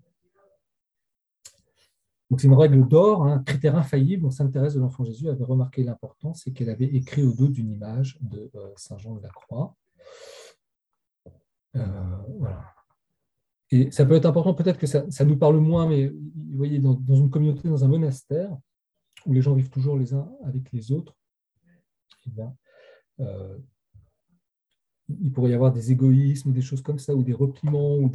C'est 2.37 2.47
une 2.47 2.53
règle 2.53 2.87
d'or, 2.87 3.25
hein, 3.25 3.33
un 3.33 3.43
critère 3.43 3.75
infaillible 3.75 4.31
Sainte 4.31 4.53
Thérèse 4.53 4.75
de 4.75 4.79
l'Enfant 4.79 5.03
Jésus 5.03 5.27
avait 5.27 5.43
remarqué 5.43 5.83
l'importance, 5.83 6.43
c'est 6.45 6.51
qu'elle 6.51 6.69
avait 6.69 6.85
écrit 6.85 7.23
au 7.23 7.33
dos 7.33 7.49
d'une 7.49 7.69
image 7.69 8.17
de 8.21 8.49
Saint 8.77 8.97
Jean 8.97 9.15
de 9.15 9.21
la 9.21 9.29
Croix. 9.29 9.75
voilà. 11.73 12.80
Et 13.71 13.89
ça 13.91 14.05
peut 14.05 14.15
être 14.15 14.25
important, 14.25 14.53
peut-être 14.53 14.77
que 14.77 14.87
ça, 14.87 15.25
nous 15.25 15.37
parle 15.37 15.57
moins, 15.57 15.87
mais 15.87 16.07
vous 16.09 16.57
voyez, 16.57 16.79
dans, 16.79 16.97
une 17.15 17.29
communauté, 17.29 17.69
dans 17.69 17.85
un 17.85 17.87
monastère, 17.87 18.57
où 19.25 19.33
les 19.33 19.41
gens 19.41 19.53
vivent 19.53 19.69
toujours 19.69 19.97
les 19.97 20.13
uns 20.13 20.29
avec 20.43 20.71
les 20.73 20.91
autres, 20.91 21.15
eh 22.27 22.41
euh, 23.21 23.57
il 25.09 25.31
pourrait 25.31 25.51
y 25.51 25.53
avoir 25.53 25.71
des 25.71 25.91
égoïsmes, 25.91 26.51
des 26.51 26.61
choses 26.61 26.81
comme 26.81 26.99
ça, 26.99 27.15
ou 27.15 27.23
des 27.23 27.33
repliements, 27.33 27.95
ou, 27.95 28.11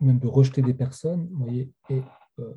même 0.00 0.18
de 0.18 0.26
rejeter 0.26 0.62
des 0.62 0.74
personnes. 0.74 1.28
Vous 1.30 1.44
voyez, 1.44 1.70
et, 1.90 2.00
euh, 2.40 2.54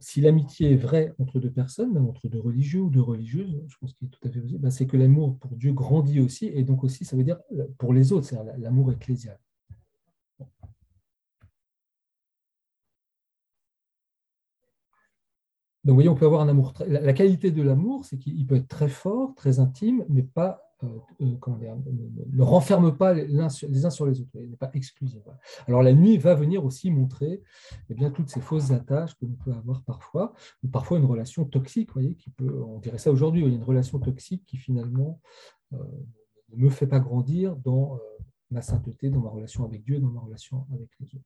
si 0.00 0.20
l'amitié 0.20 0.72
est 0.72 0.76
vraie 0.76 1.14
entre 1.18 1.38
deux 1.38 1.50
personnes, 1.50 1.92
même 1.92 2.06
entre 2.06 2.26
deux 2.28 2.40
religieux 2.40 2.80
ou 2.80 2.90
deux 2.90 3.02
religieuses, 3.02 3.62
je 3.68 3.76
pense 3.78 3.92
qu'il 3.94 4.08
est 4.08 4.10
tout 4.10 4.26
à 4.26 4.30
fait 4.30 4.40
possible, 4.40 4.60
ben, 4.60 4.70
c'est 4.70 4.86
que 4.86 4.96
l'amour 4.96 5.38
pour 5.38 5.56
Dieu 5.56 5.72
grandit 5.72 6.20
aussi, 6.20 6.46
et 6.46 6.64
donc 6.64 6.82
aussi, 6.84 7.04
ça 7.04 7.16
veut 7.16 7.24
dire 7.24 7.38
pour 7.78 7.92
les 7.92 8.12
autres, 8.12 8.26
c'est 8.26 8.38
l'amour 8.58 8.90
ecclésial. 8.92 9.38
Donc, 15.84 15.92
vous 15.92 15.94
voyez, 15.94 16.08
on 16.08 16.14
peut 16.14 16.26
avoir 16.26 16.42
un 16.42 16.48
amour. 16.48 16.74
La 16.86 17.12
qualité 17.12 17.50
de 17.50 17.62
l'amour, 17.62 18.04
c'est 18.04 18.18
qu'il 18.18 18.46
peut 18.46 18.56
être 18.56 18.68
très 18.68 18.88
fort, 18.88 19.34
très 19.34 19.58
intime, 19.58 20.04
mais 20.08 20.22
pas 20.22 20.72
euh, 20.84 20.98
euh, 21.20 21.56
dire, 21.58 21.76
ne, 22.32 22.42
renferme 22.42 22.96
pas 22.96 23.14
les, 23.14 23.38
uns 23.38 23.48
sur 23.48 23.68
les 24.06 24.20
autres, 24.20 24.30
il 24.34 24.50
n'est 24.50 24.56
pas 24.56 24.70
exclusif. 24.74 25.20
Alors 25.68 25.82
la 25.82 25.92
nuit 25.92 26.18
va 26.18 26.34
venir 26.34 26.64
aussi 26.64 26.90
montrer 26.90 27.42
eh 27.88 27.94
bien, 27.94 28.10
toutes 28.10 28.28
ces 28.30 28.40
fausses 28.40 28.70
attaches 28.72 29.14
que 29.16 29.24
l'on 29.24 29.34
peut 29.44 29.52
avoir 29.52 29.82
parfois, 29.82 30.32
ou 30.64 30.68
parfois 30.68 30.98
une 30.98 31.04
relation 31.04 31.44
toxique, 31.44 31.88
vous 31.88 32.00
voyez, 32.00 32.14
qui 32.16 32.30
peut, 32.30 32.62
on 32.62 32.78
dirait 32.78 32.98
ça 32.98 33.12
aujourd'hui, 33.12 33.42
une 33.42 33.62
relation 33.62 33.98
toxique 33.98 34.44
qui 34.46 34.56
finalement 34.56 35.20
euh, 35.72 35.78
ne 36.52 36.64
me 36.64 36.70
fait 36.70 36.86
pas 36.86 37.00
grandir 37.00 37.56
dans 37.56 37.98
ma 38.50 38.62
sainteté, 38.62 39.08
dans 39.08 39.20
ma 39.20 39.30
relation 39.30 39.64
avec 39.64 39.84
Dieu, 39.84 40.00
dans 40.00 40.10
ma 40.10 40.20
relation 40.20 40.66
avec 40.72 40.88
les 41.00 41.06
autres. 41.14 41.24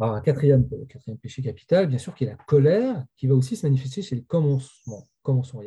Alors, 0.00 0.14
un 0.14 0.20
quatrième, 0.20 0.68
quatrième 0.88 1.18
péché 1.18 1.42
capital, 1.42 1.88
bien 1.88 1.98
sûr, 1.98 2.14
qui 2.14 2.24
est 2.24 2.28
la 2.28 2.36
colère, 2.46 3.04
qui 3.16 3.26
va 3.26 3.34
aussi 3.34 3.56
se 3.56 3.66
manifester 3.66 4.02
chez 4.02 4.16
les 4.16 4.24
commencements. 4.24 5.04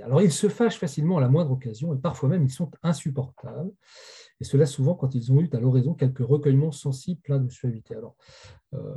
Alors, 0.04 0.22
ils 0.22 0.32
se 0.32 0.50
fâchent 0.50 0.80
facilement 0.80 1.18
à 1.18 1.22
la 1.22 1.30
moindre 1.30 1.52
occasion, 1.52 1.94
et 1.94 1.98
parfois 1.98 2.30
même, 2.30 2.44
ils 2.44 2.52
sont 2.52 2.72
insupportables. 2.82 3.72
Et 4.40 4.44
cela 4.44 4.66
souvent 4.66 4.96
quand 4.96 5.14
ils 5.14 5.32
ont 5.32 5.40
eu 5.40 5.50
à 5.54 5.60
l'oraison 5.60 5.94
quelques 5.94 6.26
recueillements 6.26 6.72
sensibles 6.72 7.22
pleins 7.22 7.40
de 7.40 7.50
suavité. 7.50 7.96
Alors, 7.96 8.16
euh, 8.74 8.96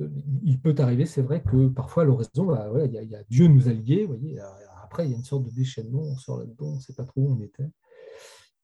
euh, 0.00 0.08
il 0.44 0.60
peut 0.60 0.74
arriver, 0.78 1.06
c'est 1.06 1.22
vrai, 1.22 1.42
que 1.42 1.68
parfois 1.68 2.02
à 2.02 2.06
l'oraison, 2.06 2.46
bah, 2.46 2.70
il, 2.84 2.92
y 2.92 3.16
a, 3.16 3.24
Dieu 3.30 3.46
nous 3.46 3.68
a 3.68 3.72
liés, 3.72 4.02
vous 4.02 4.18
voyez, 4.18 4.38
après, 4.82 5.06
il 5.06 5.10
y 5.10 5.14
a 5.14 5.16
une 5.16 5.24
sorte 5.24 5.44
de 5.44 5.50
déchaînement, 5.50 6.02
on 6.02 6.16
sort 6.16 6.38
là-dedans, 6.38 6.66
on 6.66 6.76
ne 6.76 6.80
sait 6.80 6.94
pas 6.94 7.04
trop 7.04 7.22
où 7.22 7.32
on 7.32 7.40
était. 7.40 7.68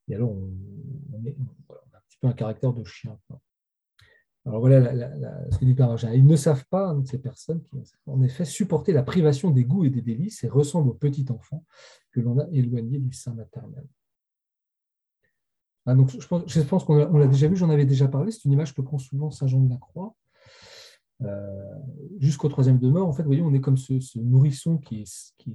Et 0.09 0.15
alors, 0.15 0.31
on, 0.31 1.25
est, 1.25 1.31
a 1.31 1.33
un 1.33 1.35
petit 1.35 1.65
un 2.27 2.33
caractère 2.33 2.73
de 2.73 2.85
chien. 2.85 3.19
Alors 4.47 4.61
voilà 4.61 4.93
ce 5.51 5.59
que 5.59 5.65
dit 5.65 5.75
Père 5.75 5.97
Ils 6.13 6.27
ne 6.27 6.37
savent 6.37 6.67
pas, 6.67 6.91
hein, 6.91 7.03
ces 7.07 7.19
personnes, 7.19 7.63
qui 7.63 7.77
en 8.07 8.23
effet 8.23 8.45
supporter 8.45 8.93
la 8.93 9.03
privation 9.03 9.51
des 9.51 9.65
goûts 9.65 9.85
et 9.85 9.91
des 9.91 10.03
délices 10.03 10.45
et 10.45 10.49
ressemblent 10.49 10.91
au 10.91 10.95
petit 10.95 11.25
enfant 11.31 11.65
que 12.13 12.21
l'on 12.21 12.39
a 12.39 12.47
éloigné 12.53 12.99
du 12.99 13.13
sein 13.13 13.33
maternel. 13.35 13.87
Ah, 15.87 15.95
donc 15.95 16.11
je 16.19 16.63
pense, 16.63 16.85
qu'on 16.85 17.19
l'a 17.19 17.27
déjà 17.27 17.47
vu, 17.47 17.57
j'en 17.57 17.71
avais 17.71 17.85
déjà 17.85 18.09
parlé, 18.09 18.33
c'est 18.33 18.45
une 18.45 18.53
image 18.53 18.75
que 18.75 18.81
prend 18.81 18.99
souvent 18.99 19.31
Saint 19.31 19.47
Jean 19.47 19.61
de 19.61 19.71
la 19.71 19.77
Croix. 19.77 20.15
Euh, 21.25 21.75
jusqu'au 22.21 22.49
troisième 22.49 22.79
demeure, 22.79 23.07
en 23.07 23.13
fait, 23.13 23.23
voyez, 23.23 23.43
on 23.43 23.53
est 23.53 23.61
comme 23.61 23.77
ce, 23.77 23.95
nourrisson 24.19 24.79
qui, 24.79 25.05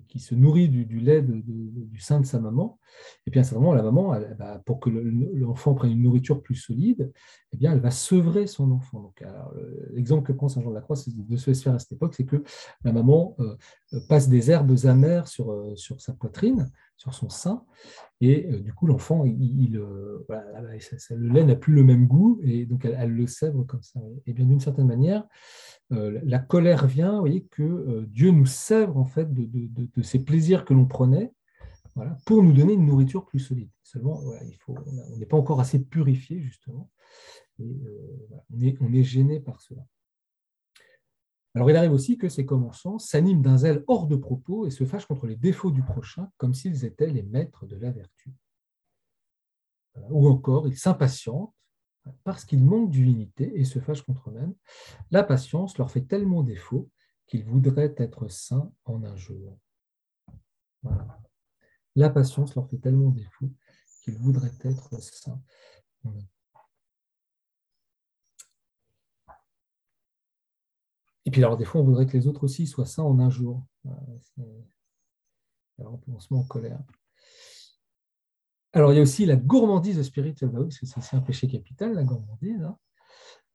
qui, 0.08 0.20
se 0.20 0.36
nourrit 0.36 0.70
du, 0.70 1.00
lait 1.00 1.22
du 1.22 2.00
sein 2.00 2.20
de 2.20 2.26
sa 2.26 2.40
maman. 2.40 2.80
Et 3.26 3.32
puis 3.32 3.40
à 3.40 3.44
un 3.44 3.56
moment, 3.56 3.74
la 3.74 3.84
maman, 3.84 4.20
bah, 4.38 4.62
pour 4.66 4.80
que 4.80 4.90
l'enfant 4.90 5.74
prenne 5.74 5.92
une 5.92 6.02
nourriture 6.02 6.42
plus 6.42 6.56
solide, 6.56 7.12
eh 7.54 7.58
bien, 7.58 7.72
elle 7.72 7.80
va 7.80 7.92
sevrer 7.92 8.48
son 8.48 8.72
enfant. 8.72 9.14
L'exemple 9.92 10.24
que 10.24 10.34
prend 10.34 10.50
Saint 10.50 10.62
Jean 10.62 10.70
de 10.70 10.76
la 10.76 10.82
Croix 10.82 10.98
de 11.08 11.38
se 11.38 11.54
faire 11.54 11.74
à 11.74 11.80
cette 11.80 11.94
époque, 11.94 12.14
c'est 12.16 12.26
que 12.26 12.44
la 12.84 12.92
maman 12.92 13.36
euh, 13.40 13.56
passe 14.08 14.30
des 14.30 14.52
herbes 14.52 14.76
amères 14.84 15.28
sur, 15.28 15.52
euh, 15.52 15.76
sur 15.76 16.02
sa 16.02 16.14
poitrine, 16.14 16.70
sur 17.00 17.14
son 17.14 17.30
sein, 17.30 17.64
et 18.20 18.42
du 18.60 18.74
coup, 18.74 18.86
l'enfant, 18.86 19.24
il, 19.26 19.72
le 19.72 20.26
lait 21.34 21.46
n'a 21.46 21.56
plus 21.56 21.74
le 21.74 21.84
même 21.84 22.08
goût, 22.08 22.40
et 22.44 22.66
donc 22.66 22.84
elle, 22.84 23.12
le 23.12 23.26
sèvre 23.26 23.64
comme 23.64 23.82
ça. 23.82 24.02
Et 24.26 24.34
bien, 24.34 24.46
d'une 24.46 24.60
certaine 24.60 24.88
manière, 24.88 25.26
la 25.90 26.40
colère 26.40 26.86
vient, 26.86 27.14
vous 27.14 27.20
voyez, 27.22 27.46
que 27.46 28.06
Dieu 28.10 28.32
nous 28.32 28.46
sèvre 28.46 28.98
en 28.98 29.06
fait 29.06 29.34
de, 29.34 30.02
ces 30.04 30.20
plaisirs 30.20 30.66
que 30.66 30.74
l'on 30.74 30.86
prenait, 30.86 31.32
voilà, 31.96 32.18
pour 32.26 32.44
nous 32.44 32.52
donner 32.52 32.74
une 32.74 32.86
nourriture 32.86 33.26
plus 33.26 33.40
solide. 33.40 33.70
Seulement, 33.82 34.22
il 34.46 34.58
faut, 34.58 34.76
on 35.14 35.18
n'est 35.18 35.26
pas 35.26 35.38
encore 35.38 35.62
assez 35.62 35.80
purifié, 35.80 36.42
justement, 36.42 36.92
et 37.60 38.78
on 38.82 38.94
est 38.94 39.04
gêné 39.04 39.40
par 39.40 39.62
cela. 39.62 39.86
Alors 41.56 41.70
il 41.70 41.76
arrive 41.76 41.94
aussi 41.94 42.18
que 42.18 42.30
ces 42.30 42.46
commençants 42.46 43.00
s'animent 43.00 43.42
d'un 43.42 43.58
zèle 43.58 43.84
hors 43.88 44.08
de 44.08 44.16
propos 44.16 44.68
et 44.68 44.72
se 44.72 44.86
fâchent 44.86 45.08
contre 45.08 45.26
les 45.26 45.36
défauts 45.36 45.72
du 45.72 45.82
prochain 45.82 46.30
comme 46.38 46.54
s'ils 46.54 46.86
étaient 46.86 47.10
les 47.10 47.24
maîtres 47.24 47.66
de 47.66 47.76
la 47.76 47.92
vertu. 47.92 48.32
Ou 50.10 50.28
encore, 50.28 50.68
ils 50.68 50.78
s'impatientent 50.78 51.54
parce 52.24 52.46
qu'ils 52.46 52.64
manquent 52.64 52.92
d'unité 52.92 53.60
et 53.60 53.66
se 53.66 53.80
fâchent 53.80 54.04
contre 54.04 54.30
eux-mêmes. 54.30 54.54
La 55.12 55.24
patience 55.24 55.78
leur 55.78 55.92
fait 55.92 56.02
tellement 56.02 56.44
défaut 56.44 56.90
qu'ils 57.28 57.44
voudraient 57.44 57.94
être 57.98 58.28
saints 58.28 58.72
en 58.86 59.04
un 59.04 59.16
jour. 59.16 59.58
La 61.96 62.10
patience 62.10 62.56
leur 62.56 62.70
fait 62.70 62.78
tellement 62.78 63.10
défaut 63.10 63.52
qu'ils 64.04 64.18
voudraient 64.18 64.52
être 64.62 65.02
saints. 65.02 65.42
Et 71.30 71.32
puis 71.32 71.44
alors 71.44 71.58
des 71.58 71.66
fois, 71.66 71.80
on 71.82 71.84
voudrait 71.84 72.08
que 72.08 72.18
les 72.18 72.26
autres 72.26 72.44
aussi 72.44 72.66
soient 72.66 72.88
saints 72.88 73.04
en 73.04 73.20
un 73.20 73.30
jour. 73.30 73.64
Alors 75.78 76.00
on 76.08 76.18
se 76.18 76.34
met 76.34 76.40
en 76.40 76.44
colère. 76.44 76.82
Alors 78.74 78.92
il 78.92 78.96
y 78.96 79.00
a 79.00 79.04
aussi 79.04 79.28
la 79.28 79.36
gourmandise 79.36 80.02
spirituelle, 80.02 80.50
bah 80.50 80.62
parce 80.64 80.80
que 80.80 80.88
c'est 80.88 81.16
un 81.16 81.22
péché 81.22 81.48
capital, 81.48 81.94
la 81.94 82.04
gourmandise. 82.04 82.64
Hein. 82.64 82.76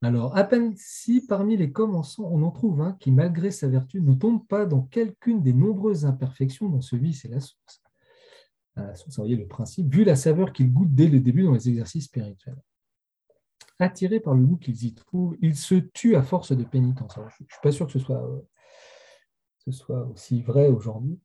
Alors, 0.02 0.36
à 0.36 0.44
peine 0.44 0.74
si 0.76 1.26
parmi 1.26 1.56
les 1.56 1.72
commençants, 1.72 2.28
on 2.30 2.44
en 2.44 2.52
trouve 2.52 2.80
un 2.80 2.92
qui, 2.92 3.10
malgré 3.10 3.50
sa 3.50 3.66
vertu, 3.66 4.00
ne 4.00 4.14
tombe 4.14 4.46
pas 4.46 4.66
dans 4.66 4.82
quelqu'une 4.82 5.42
des 5.42 5.52
nombreuses 5.52 6.06
imperfections 6.06 6.68
dont 6.68 6.80
ce 6.80 6.94
vice 6.94 7.24
est 7.24 7.28
la 7.28 7.40
source. 7.40 7.82
La 8.76 8.94
source, 8.94 9.16
vous 9.16 9.22
voyez 9.24 9.36
le 9.36 9.48
principe, 9.48 9.92
vu 9.92 10.04
la 10.04 10.14
saveur 10.14 10.52
qu'il 10.52 10.72
goûte 10.72 10.94
dès 10.94 11.08
le 11.08 11.18
début 11.18 11.42
dans 11.42 11.54
les 11.54 11.68
exercices 11.68 12.04
spirituels 12.04 12.62
attirés 13.78 14.20
par 14.20 14.34
le 14.34 14.44
goût 14.44 14.56
qu'ils 14.56 14.84
y 14.84 14.94
trouvent, 14.94 15.36
ils 15.40 15.56
se 15.56 15.74
tuent 15.74 16.16
à 16.16 16.22
force 16.22 16.52
de 16.52 16.64
pénitence. 16.64 17.14
je 17.16 17.20
ne 17.22 17.28
suis 17.30 17.60
pas 17.62 17.72
sûr 17.72 17.86
que 17.86 17.92
ce 17.92 17.98
soit, 17.98 18.24
ce 19.58 19.72
soit 19.72 20.06
aussi 20.06 20.42
vrai 20.42 20.68
aujourd'hui. 20.68 21.18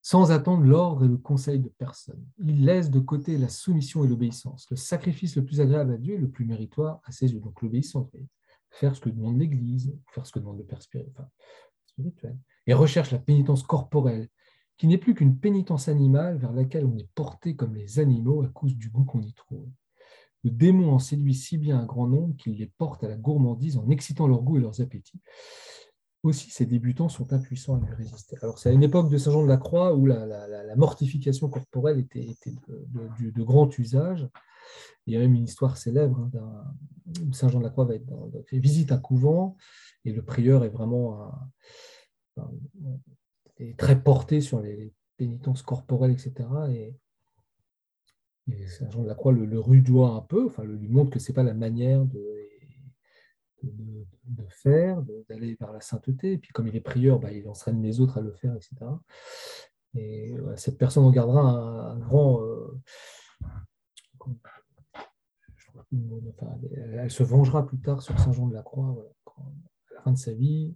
Sans 0.00 0.30
attendre 0.30 0.64
l'ordre 0.64 1.04
et 1.04 1.08
le 1.08 1.18
conseil 1.18 1.58
de 1.58 1.68
personne. 1.68 2.24
Ils 2.38 2.64
laissent 2.64 2.90
de 2.90 3.00
côté 3.00 3.36
la 3.36 3.48
soumission 3.48 4.04
et 4.04 4.08
l'obéissance. 4.08 4.66
Le 4.70 4.76
sacrifice 4.76 5.36
le 5.36 5.44
plus 5.44 5.60
agréable 5.60 5.92
à 5.92 5.98
Dieu 5.98 6.14
est 6.14 6.18
le 6.18 6.30
plus 6.30 6.46
méritoire 6.46 7.00
à 7.04 7.12
ses 7.12 7.32
yeux. 7.32 7.40
Donc 7.40 7.60
l'obéissance, 7.60 8.08
faire 8.70 8.96
ce 8.96 9.00
que 9.00 9.10
demande 9.10 9.38
l'Église, 9.38 9.94
faire 10.12 10.24
ce 10.24 10.32
que 10.32 10.38
demande 10.38 10.58
le 10.58 10.64
Père 10.64 10.80
spirituel. 10.82 12.38
Et 12.66 12.72
recherche 12.72 13.10
la 13.10 13.18
pénitence 13.18 13.62
corporelle, 13.62 14.28
qui 14.78 14.86
n'est 14.86 14.98
plus 14.98 15.14
qu'une 15.14 15.38
pénitence 15.38 15.88
animale 15.88 16.38
vers 16.38 16.52
laquelle 16.52 16.86
on 16.86 16.96
est 16.96 17.10
porté 17.14 17.54
comme 17.54 17.74
les 17.74 17.98
animaux 17.98 18.42
à 18.42 18.48
cause 18.48 18.76
du 18.76 18.88
goût 18.88 19.04
qu'on 19.04 19.20
y 19.20 19.34
trouve. 19.34 19.68
Le 20.48 20.54
démon 20.54 20.94
en 20.94 20.98
séduit 20.98 21.34
si 21.34 21.58
bien 21.58 21.78
un 21.78 21.84
grand 21.84 22.06
nombre 22.06 22.34
qu'il 22.36 22.56
les 22.56 22.72
porte 22.78 23.04
à 23.04 23.08
la 23.08 23.16
gourmandise 23.16 23.76
en 23.76 23.90
excitant 23.90 24.26
leur 24.26 24.40
goût 24.40 24.56
et 24.56 24.60
leurs 24.60 24.80
appétits. 24.80 25.20
Aussi, 26.22 26.50
ces 26.50 26.64
débutants 26.64 27.10
sont 27.10 27.34
impuissants 27.34 27.76
à 27.76 27.84
lui 27.84 27.94
résister. 27.94 28.38
Alors, 28.40 28.58
c'est 28.58 28.70
à 28.70 28.72
une 28.72 28.82
époque 28.82 29.10
de 29.10 29.18
Saint 29.18 29.30
Jean 29.30 29.42
de 29.42 29.48
la 29.48 29.58
Croix 29.58 29.94
où 29.94 30.06
la, 30.06 30.74
mortification 30.74 31.50
corporelle 31.50 31.98
était, 31.98 32.26
de, 32.66 33.42
grand 33.42 33.78
usage. 33.78 34.26
Il 35.06 35.12
y 35.12 35.16
a 35.16 35.20
même 35.20 35.34
une 35.34 35.44
histoire 35.44 35.76
célèbre 35.76 36.30
hein, 36.34 36.64
où 37.26 37.32
Saint 37.34 37.48
Jean 37.48 37.58
de 37.58 37.64
la 37.64 37.70
Croix 37.70 37.84
va 37.84 37.96
être 37.96 38.10
fait 38.46 38.58
visite 38.58 38.90
un 38.90 38.98
couvent 38.98 39.54
et 40.06 40.12
le 40.12 40.22
prieur 40.22 40.64
est 40.64 40.70
vraiment 40.70 41.30
très 43.76 44.02
porté 44.02 44.40
sur 44.40 44.62
les 44.62 44.94
pénitences 45.18 45.62
corporelles, 45.62 46.12
etc. 46.12 46.32
Et 46.70 46.96
Saint 48.66 48.90
Jean 48.90 49.02
de 49.02 49.08
la 49.08 49.14
Croix 49.14 49.32
le, 49.32 49.44
le 49.44 49.60
rudoie 49.60 50.10
un 50.10 50.20
peu, 50.20 50.46
enfin, 50.46 50.64
lui 50.64 50.88
montre 50.88 51.10
que 51.10 51.18
ce 51.18 51.30
n'est 51.30 51.34
pas 51.34 51.42
la 51.42 51.54
manière 51.54 52.04
de, 52.04 52.48
de, 53.62 54.46
faire, 54.48 55.02
d'aller 55.28 55.56
vers 55.58 55.72
la 55.72 55.80
sainteté. 55.80 56.32
Et 56.32 56.38
puis, 56.38 56.52
comme 56.52 56.66
il 56.66 56.76
est 56.76 56.80
prieur, 56.80 57.18
bah, 57.18 57.32
il 57.32 57.48
entraîne 57.48 57.82
les 57.82 58.00
autres 58.00 58.18
à 58.18 58.20
le 58.20 58.32
faire, 58.32 58.54
etc. 58.54 58.76
Et 59.94 60.34
cette 60.56 60.78
personne 60.78 61.04
en 61.04 61.10
gardera 61.10 61.40
un, 61.40 61.98
grand. 61.98 62.42
Euh, 62.42 62.80
elle, 66.92 67.10
se 67.10 67.22
vengera 67.22 67.66
plus 67.66 67.80
tard 67.80 68.02
sur 68.02 68.18
Saint 68.18 68.32
Jean 68.32 68.46
de 68.46 68.54
la 68.54 68.62
Croix, 68.62 68.94
à 69.26 69.94
la 69.94 70.02
fin 70.02 70.12
de 70.12 70.18
sa 70.18 70.32
vie, 70.32 70.74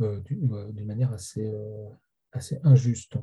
euh, 0.00 0.20
d'une 0.20 0.86
manière 0.86 1.12
assez, 1.12 1.46
euh, 1.46 1.88
assez 2.32 2.58
injuste. 2.64 3.18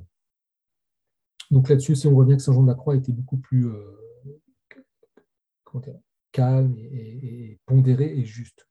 Donc 1.52 1.70
là-dessus, 1.70 1.96
si 1.96 2.08
on 2.08 2.14
voit 2.14 2.26
bien 2.26 2.36
que 2.36 2.42
Saint 2.42 2.54
Jean 2.54 2.64
de 2.64 2.68
la 2.68 2.76
Croix 2.76 2.96
était 2.96 3.12
beaucoup 3.12 3.38
plus 3.38 3.68
euh, 3.68 3.98
calme 6.32 6.76
et, 6.78 7.60
pondéré 7.66 8.18
et 8.18 8.26
juste. 8.26 8.68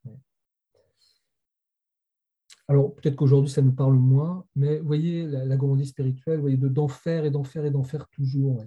Alors 2.69 2.95
peut-être 2.95 3.17
qu'aujourd'hui 3.17 3.51
ça 3.51 3.63
nous 3.63 3.73
parle 3.73 3.95
moins, 3.95 4.45
mais 4.57 4.79
voyez 4.79 5.27
la, 5.27 5.45
la 5.45 5.57
gourmandise 5.57 5.91
spirituelle, 5.91 6.41
voyez 6.41 6.57
d'en 6.57 6.89
faire 6.89 7.25
et 7.25 7.31
d'en 7.31 7.45
faire 7.45 7.65
et 7.65 7.71
d'en 7.71 7.85
faire 7.85 8.09
toujours, 8.09 8.65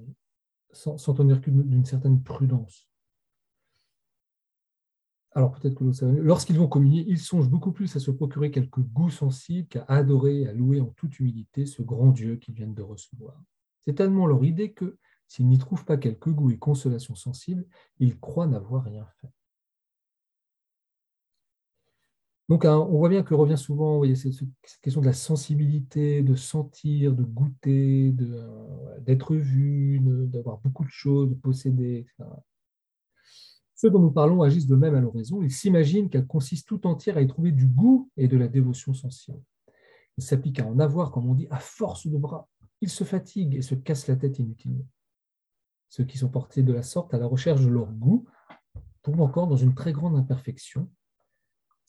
sans, 0.71 0.97
tenir 1.13 1.41
compte 1.41 1.67
d'une 1.67 1.85
certaine 1.85 2.23
prudence. 2.23 2.89
Alors 5.33 5.51
peut-être 5.51 5.75
que 5.75 6.05
lorsqu'ils 6.21 6.57
vont 6.57 6.67
communier, 6.67 7.05
ils 7.07 7.19
songent 7.19 7.49
beaucoup 7.49 7.71
plus 7.71 7.93
à 7.95 7.99
se 7.99 8.09
procurer 8.09 8.51
quelques 8.51 8.79
goûts 8.79 9.11
sensibles 9.11 9.67
qu'à 9.67 9.83
adorer, 9.87 10.47
à 10.47 10.53
louer 10.53 10.81
en 10.81 10.87
toute 10.87 11.19
humilité 11.19 11.65
ce 11.65 11.81
grand 11.81 12.11
Dieu 12.11 12.37
qu'ils 12.37 12.55
viennent 12.55 12.73
de 12.73 12.81
recevoir. 12.81 13.41
C'est 13.81 13.95
tellement 13.95 14.27
leur 14.27 14.43
idée 14.43 14.71
que 14.71 14.97
s'il 15.27 15.47
n'y 15.47 15.57
trouve 15.57 15.85
pas 15.85 15.97
quelques 15.97 16.29
goûts 16.29 16.51
et 16.51 16.57
consolations 16.57 17.15
sensibles, 17.15 17.65
il 17.99 18.19
croit 18.19 18.47
n'avoir 18.47 18.83
rien 18.83 19.05
fait. 19.21 19.29
Donc, 22.49 22.65
hein, 22.65 22.77
on 22.77 22.97
voit 22.97 23.09
bien 23.09 23.21
que 23.21 23.35
revient 23.35 23.59
souvent 23.59 24.03
cette, 24.15 24.33
question 24.81 25.01
de 25.01 25.05
la 25.05 25.13
sensibilité, 25.13 26.23
de 26.23 26.33
sentir, 26.33 27.13
de 27.13 27.23
goûter, 27.23 28.11
euh, 28.19 28.99
d'être 29.01 29.35
vu, 29.35 29.99
d'avoir 30.01 30.57
beaucoup 30.57 30.83
de 30.83 30.89
choses, 30.89 31.29
de 31.29 31.35
posséder, 31.35 31.99
etc. 31.99 32.27
Ceux 33.75 33.91
dont 33.91 33.99
nous 33.99 34.11
parlons 34.11 34.41
agissent 34.41 34.65
de 34.65 34.75
même 34.75 34.95
à 34.95 34.99
l'oraison. 34.99 35.43
Ils 35.43 35.51
s'imaginent 35.51 36.09
qu'elle 36.09 36.25
consiste 36.25 36.67
tout 36.67 36.87
entière 36.87 37.17
à 37.17 37.21
y 37.21 37.27
trouver 37.27 37.51
du 37.51 37.67
goût 37.67 38.09
et 38.17 38.27
de 38.27 38.35
la 38.35 38.47
dévotion 38.47 38.95
sensible. 38.95 39.39
Ils 40.17 40.23
s'appliquent 40.23 40.59
à 40.59 40.65
en 40.65 40.79
avoir, 40.79 41.11
comme 41.11 41.29
on 41.29 41.35
dit, 41.35 41.47
à 41.51 41.59
force 41.59 42.07
de 42.07 42.17
bras. 42.17 42.49
Ils 42.81 42.89
se 42.89 43.03
fatiguent 43.03 43.55
et 43.55 43.61
se 43.61 43.75
cassent 43.75 44.07
la 44.07 44.15
tête 44.15 44.39
inutilement. 44.39 44.85
Ceux 45.89 46.05
qui 46.05 46.17
sont 46.17 46.29
portés 46.29 46.63
de 46.63 46.73
la 46.73 46.83
sorte 46.83 47.13
à 47.13 47.17
la 47.17 47.25
recherche 47.25 47.61
de 47.61 47.69
leur 47.69 47.91
goût 47.91 48.27
tombent 49.01 49.21
encore 49.21 49.47
dans 49.47 49.55
une 49.55 49.75
très 49.75 49.91
grande 49.91 50.15
imperfection 50.15 50.89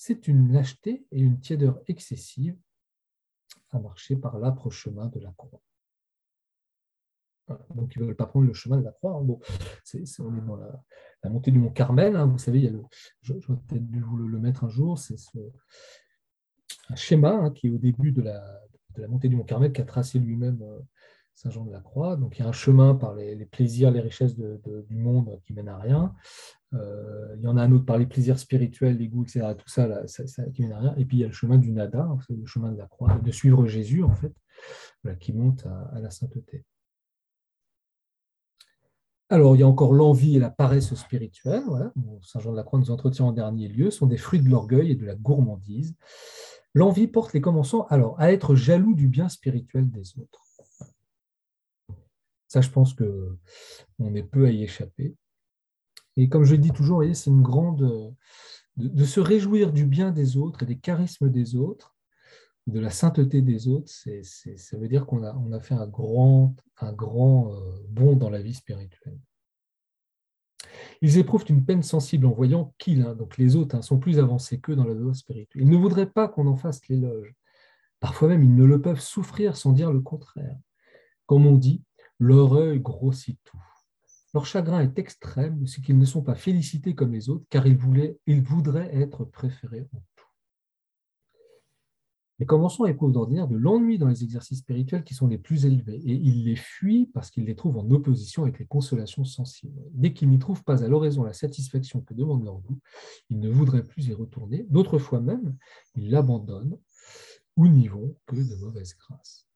c'est 0.02 0.28
une 0.28 0.50
lâcheté 0.50 1.04
et 1.10 1.20
une 1.20 1.40
tiédeur 1.40 1.78
excessive 1.86 2.56
à 3.70 3.78
marcher 3.78 4.16
par 4.16 4.38
l'âpre 4.38 4.70
chemin 4.70 5.08
de 5.08 5.20
la 5.20 5.30
croix. 5.32 5.60
Donc, 7.74 7.94
ils 7.94 8.00
ne 8.00 8.06
veulent 8.06 8.16
pas 8.16 8.24
prendre 8.24 8.46
le 8.46 8.54
chemin 8.54 8.78
de 8.78 8.82
la 8.82 8.92
croix. 8.92 9.16
Hein. 9.16 9.20
Bon, 9.20 9.40
c'est, 9.84 10.04
on 10.20 10.34
est 10.38 10.40
dans 10.40 10.56
la, 10.56 11.28
montée 11.28 11.50
du 11.50 11.58
mont 11.58 11.68
Carmel. 11.68 12.16
Hein. 12.16 12.24
Vous 12.24 12.38
savez, 12.38 12.60
il 12.60 12.64
y 12.64 12.68
a 12.68 12.70
le, 12.70 12.82
je, 13.20 13.34
vais 13.34 13.40
peut-être 13.68 13.86
dû 13.90 14.00
vous 14.00 14.16
le, 14.16 14.38
mettre 14.38 14.64
un 14.64 14.70
jour. 14.70 14.98
C'est 14.98 15.16
un 16.88 16.96
schéma 16.96 17.34
hein, 17.34 17.50
qui 17.50 17.66
est 17.66 17.70
au 17.70 17.76
début 17.76 18.12
de 18.12 18.22
la, 18.22 18.58
de 18.94 19.02
la, 19.02 19.08
montée 19.08 19.28
du 19.28 19.36
mont 19.36 19.44
Carmel 19.44 19.72
qu'a 19.72 19.84
tracé 19.84 20.18
lui-même 20.18 20.60
euh, 20.62 20.80
Saint 21.34 21.50
Jean 21.50 21.64
de 21.64 21.72
la 21.72 21.80
Croix. 21.80 22.16
Donc, 22.16 22.38
il 22.38 22.42
y 22.42 22.44
a 22.44 22.48
un 22.48 22.52
chemin 22.52 22.94
par 22.94 23.14
les, 23.14 23.46
plaisirs, 23.46 23.90
les 23.90 24.00
richesses 24.00 24.36
du 24.36 24.96
monde 24.96 25.40
qui 25.46 25.52
mènent 25.52 25.68
à 25.68 25.78
rien. 25.78 26.14
Euh, 26.74 27.34
il 27.36 27.42
y 27.42 27.46
en 27.46 27.56
a 27.56 27.62
un 27.62 27.72
autre 27.72 27.84
par 27.84 27.98
les 27.98 28.06
plaisirs 28.06 28.38
spirituels, 28.38 28.96
les 28.96 29.08
goûts, 29.08 29.24
etc. 29.24 29.54
Tout 29.56 29.68
ça, 29.68 29.88
qui 30.54 30.62
mène 30.62 30.72
à 30.72 30.78
rien. 30.78 30.94
Et 30.98 31.04
puis 31.04 31.18
il 31.18 31.20
y 31.20 31.24
a 31.24 31.28
le 31.28 31.32
chemin 31.32 31.58
du 31.58 31.72
nada, 31.72 32.08
le 32.28 32.46
chemin 32.46 32.72
de 32.72 32.78
la 32.78 32.86
croix, 32.86 33.18
de 33.18 33.32
suivre 33.32 33.66
Jésus, 33.66 34.02
en 34.02 34.14
fait, 34.14 34.34
qui 35.18 35.32
monte 35.32 35.66
à, 35.66 35.98
la 36.00 36.10
sainteté. 36.10 36.64
Alors, 39.32 39.54
il 39.54 39.60
y 39.60 39.62
a 39.62 39.68
encore 39.68 39.92
l'envie 39.92 40.36
et 40.36 40.40
la 40.40 40.50
paresse 40.50 40.92
spirituelle. 40.94 41.62
Saint 42.22 42.40
Jean 42.40 42.50
de 42.50 42.56
la 42.56 42.64
Croix 42.64 42.80
nous 42.80 42.90
entretient 42.90 43.26
en 43.26 43.32
dernier 43.32 43.68
lieu, 43.68 43.92
sont 43.92 44.06
des 44.06 44.16
fruits 44.16 44.40
de 44.40 44.48
l'orgueil 44.48 44.90
et 44.90 44.96
de 44.96 45.06
la 45.06 45.14
gourmandise. 45.14 45.94
L'envie 46.74 47.08
porte 47.08 47.32
les 47.32 47.40
commençants 47.40 47.86
alors 47.88 48.18
à 48.20 48.32
être 48.32 48.54
jaloux 48.54 48.94
du 48.94 49.08
bien 49.08 49.28
spirituel 49.28 49.90
des 49.90 50.18
autres. 50.18 50.44
Ça, 52.46 52.60
je 52.60 52.70
pense 52.70 52.94
que 52.94 53.38
on 53.98 54.14
est 54.14 54.24
peu 54.24 54.46
à 54.46 54.50
y 54.50 54.64
échapper. 54.64 55.14
Et 56.16 56.28
comme 56.28 56.44
je 56.44 56.56
dis 56.56 56.72
toujours, 56.72 57.04
c'est 57.14 57.30
une 57.30 57.42
grande. 57.42 58.14
De, 58.76 59.04
se 59.04 59.20
réjouir 59.20 59.72
du 59.72 59.84
bien 59.84 60.10
des 60.10 60.36
autres 60.36 60.62
et 60.62 60.66
des 60.66 60.78
charismes 60.78 61.28
des 61.28 61.54
autres, 61.54 61.96
de 62.66 62.80
la 62.80 62.90
sainteté 62.90 63.42
des 63.42 63.68
autres, 63.68 63.90
ça 63.90 64.78
veut 64.78 64.88
dire 64.88 65.06
qu'on 65.06 65.22
a, 65.22 65.34
on 65.34 65.52
a 65.52 65.60
fait 65.60 65.74
un 65.74 65.86
grand, 65.86 66.54
un 66.78 66.92
grand 66.92 67.52
euh, 67.52 67.82
bond 67.88 68.16
dans 68.16 68.30
la 68.30 68.40
vie 68.40 68.54
spirituelle. 68.54 69.18
Ils 71.02 71.18
éprouvent 71.18 71.44
une 71.48 71.64
peine 71.64 71.82
sensible 71.82 72.26
en 72.26 72.32
voyant 72.32 72.74
qu'ils, 72.78 73.02
hein, 73.02 73.14
donc 73.14 73.38
les 73.38 73.56
autres, 73.56 73.74
hein, 73.76 73.82
sont 73.82 73.98
plus 73.98 74.18
avancés 74.18 74.60
qu'eux 74.60 74.76
dans 74.76 74.84
la 74.84 74.94
voie 74.94 75.14
spirituelle. 75.14 75.62
Ils 75.62 75.70
ne 75.70 75.76
voudraient 75.76 76.10
pas 76.10 76.28
qu'on 76.28 76.46
en 76.46 76.56
fasse 76.56 76.86
l'éloge. 76.88 77.34
Parfois 78.00 78.28
même, 78.28 78.42
ils 78.42 78.54
ne 78.54 78.64
le 78.64 78.80
peuvent 78.80 79.00
souffrir 79.00 79.56
sans 79.56 79.72
dire 79.72 79.92
le 79.92 80.00
contraire. 80.00 80.56
Comme 81.26 81.46
on 81.46 81.56
dit, 81.56 81.82
leur 82.18 82.54
œil 82.54 82.80
grossit 82.80 83.38
tout. 83.44 83.62
Leur 84.32 84.46
chagrin 84.46 84.80
est 84.80 84.98
extrême, 84.98 85.66
c'est 85.66 85.82
qu'ils 85.82 85.98
ne 85.98 86.04
sont 86.04 86.22
pas 86.22 86.36
félicités 86.36 86.94
comme 86.94 87.12
les 87.12 87.28
autres, 87.30 87.44
car 87.50 87.66
ils, 87.66 87.76
voulaient, 87.76 88.16
ils 88.26 88.42
voudraient 88.42 88.94
être 88.94 89.24
préférés. 89.24 89.88
Les 92.40 92.46
commençants 92.46 92.86
éprouvent 92.86 93.12
d'ordinaire 93.12 93.46
de 93.46 93.56
l'ennui 93.56 93.98
dans 93.98 94.08
les 94.08 94.24
exercices 94.24 94.60
spirituels 94.60 95.04
qui 95.04 95.12
sont 95.12 95.26
les 95.26 95.36
plus 95.36 95.66
élevés, 95.66 96.00
et 96.06 96.14
ils 96.14 96.44
les 96.44 96.56
fuient 96.56 97.10
parce 97.12 97.30
qu'ils 97.30 97.44
les 97.44 97.54
trouvent 97.54 97.76
en 97.76 97.90
opposition 97.90 98.44
avec 98.44 98.58
les 98.58 98.66
consolations 98.66 99.24
sensibles. 99.24 99.78
Dès 99.92 100.14
qu'ils 100.14 100.30
n'y 100.30 100.38
trouvent 100.38 100.64
pas 100.64 100.82
à 100.82 100.88
l'oraison 100.88 101.22
la 101.22 101.34
satisfaction 101.34 102.00
que 102.00 102.14
demande 102.14 102.42
leur 102.42 102.58
goût, 102.58 102.80
ils 103.28 103.38
ne 103.38 103.50
voudraient 103.50 103.84
plus 103.84 104.08
y 104.08 104.14
retourner. 104.14 104.66
D'autres 104.70 104.98
fois 104.98 105.20
même, 105.20 105.54
ils 105.94 106.10
l'abandonnent 106.10 106.78
ou 107.56 107.68
n'y 107.68 107.88
vont 107.88 108.16
que 108.24 108.36
de 108.36 108.56
mauvaise 108.56 108.96
grâce. 108.96 109.46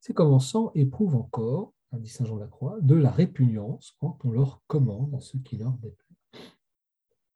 Ces 0.00 0.12
commençants 0.12 0.72
éprouvent 0.74 1.14
encore 1.14 1.72
dit 1.92 2.08
Saint 2.08 2.24
Jean 2.24 2.34
de 2.34 2.40
la 2.40 2.48
Croix, 2.48 2.78
de 2.80 2.96
la 2.96 3.12
répugnance 3.12 3.94
quand 4.00 4.18
on 4.24 4.32
leur 4.32 4.60
commande 4.66 5.22
ce 5.22 5.36
qui 5.36 5.56
leur 5.56 5.74
déplaît. 5.74 6.16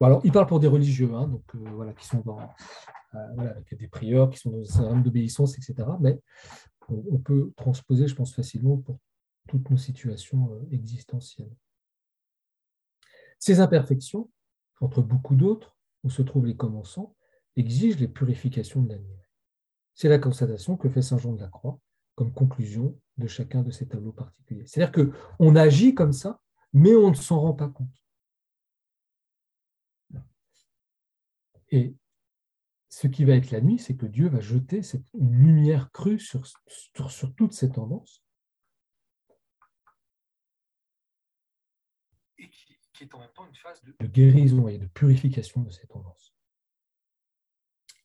alors, 0.01 0.19
il 0.25 0.33
parle 0.33 0.47
pour 0.47 0.59
des 0.59 0.67
religieux, 0.67 1.13
hein, 1.13 1.27
donc 1.27 1.43
euh, 1.55 1.69
voilà, 1.73 1.93
qui 1.93 2.05
sont 2.05 2.21
dans 2.25 2.39
euh, 3.17 3.33
voilà, 3.35 3.55
des 3.71 3.87
prieurs, 3.87 4.29
qui 4.29 4.37
sont 4.37 4.51
dans 4.51 4.61
un 4.61 4.65
certain 4.65 4.99
d'obéissance, 4.99 5.57
etc. 5.57 5.87
Mais 5.99 6.19
on, 6.89 7.17
peut 7.17 7.51
transposer, 7.57 8.07
je 8.07 8.15
pense, 8.15 8.33
facilement 8.33 8.77
pour 8.77 8.99
toutes 9.47 9.69
nos 9.69 9.77
situations 9.77 10.51
euh, 10.53 10.67
existentielles. 10.71 11.53
Ces 13.39 13.59
imperfections, 13.59 14.29
entre 14.81 15.01
beaucoup 15.01 15.35
d'autres, 15.35 15.75
où 16.03 16.09
se 16.09 16.21
trouvent 16.21 16.45
les 16.45 16.55
commençants, 16.55 17.15
exigent 17.55 17.99
les 17.99 18.07
purifications 18.07 18.81
de 18.81 18.89
l'année. 18.89 19.19
C'est 19.95 20.09
la 20.09 20.19
constatation 20.19 20.77
que 20.77 20.89
fait 20.89 21.01
Saint 21.01 21.17
Jean 21.17 21.33
de 21.33 21.41
la 21.41 21.47
Croix 21.47 21.79
comme 22.15 22.33
conclusion 22.33 22.99
de 23.17 23.27
chacun 23.27 23.61
de 23.61 23.71
ces 23.71 23.87
tableaux 23.87 24.11
particuliers. 24.11 24.65
C'est-à-dire 24.65 24.91
qu'on 25.37 25.55
agit 25.55 25.93
comme 25.93 26.13
ça, 26.13 26.41
mais 26.73 26.95
on 26.95 27.11
ne 27.11 27.15
s'en 27.15 27.39
rend 27.39 27.53
pas 27.53 27.69
compte. 27.69 27.87
Et 31.69 31.95
ce 32.97 33.05
qui 33.05 33.25
va 33.25 33.35
être 33.35 33.51
la 33.51 33.61
nuit, 33.61 33.77
c'est 33.77 33.95
que 33.95 34.07
Dieu 34.07 34.27
va 34.27 34.39
jeter 34.39 34.81
une 35.13 35.31
lumière 35.31 35.91
crue 35.91 36.17
sur, 36.17 36.47
sur, 36.65 37.35
toutes 37.35 37.53
ces 37.53 37.69
tendances. 37.69 38.23
Et 42.39 42.49
qui, 42.49 43.03
est 43.03 43.13
en 43.13 43.19
même 43.19 43.29
temps 43.35 43.45
une 43.45 43.53
phase 43.53 43.83
de 43.83 44.07
guérison 44.07 44.67
et 44.67 44.79
de 44.79 44.87
purification 44.87 45.61
de 45.61 45.69
ces 45.69 45.85
tendances. 45.85 46.33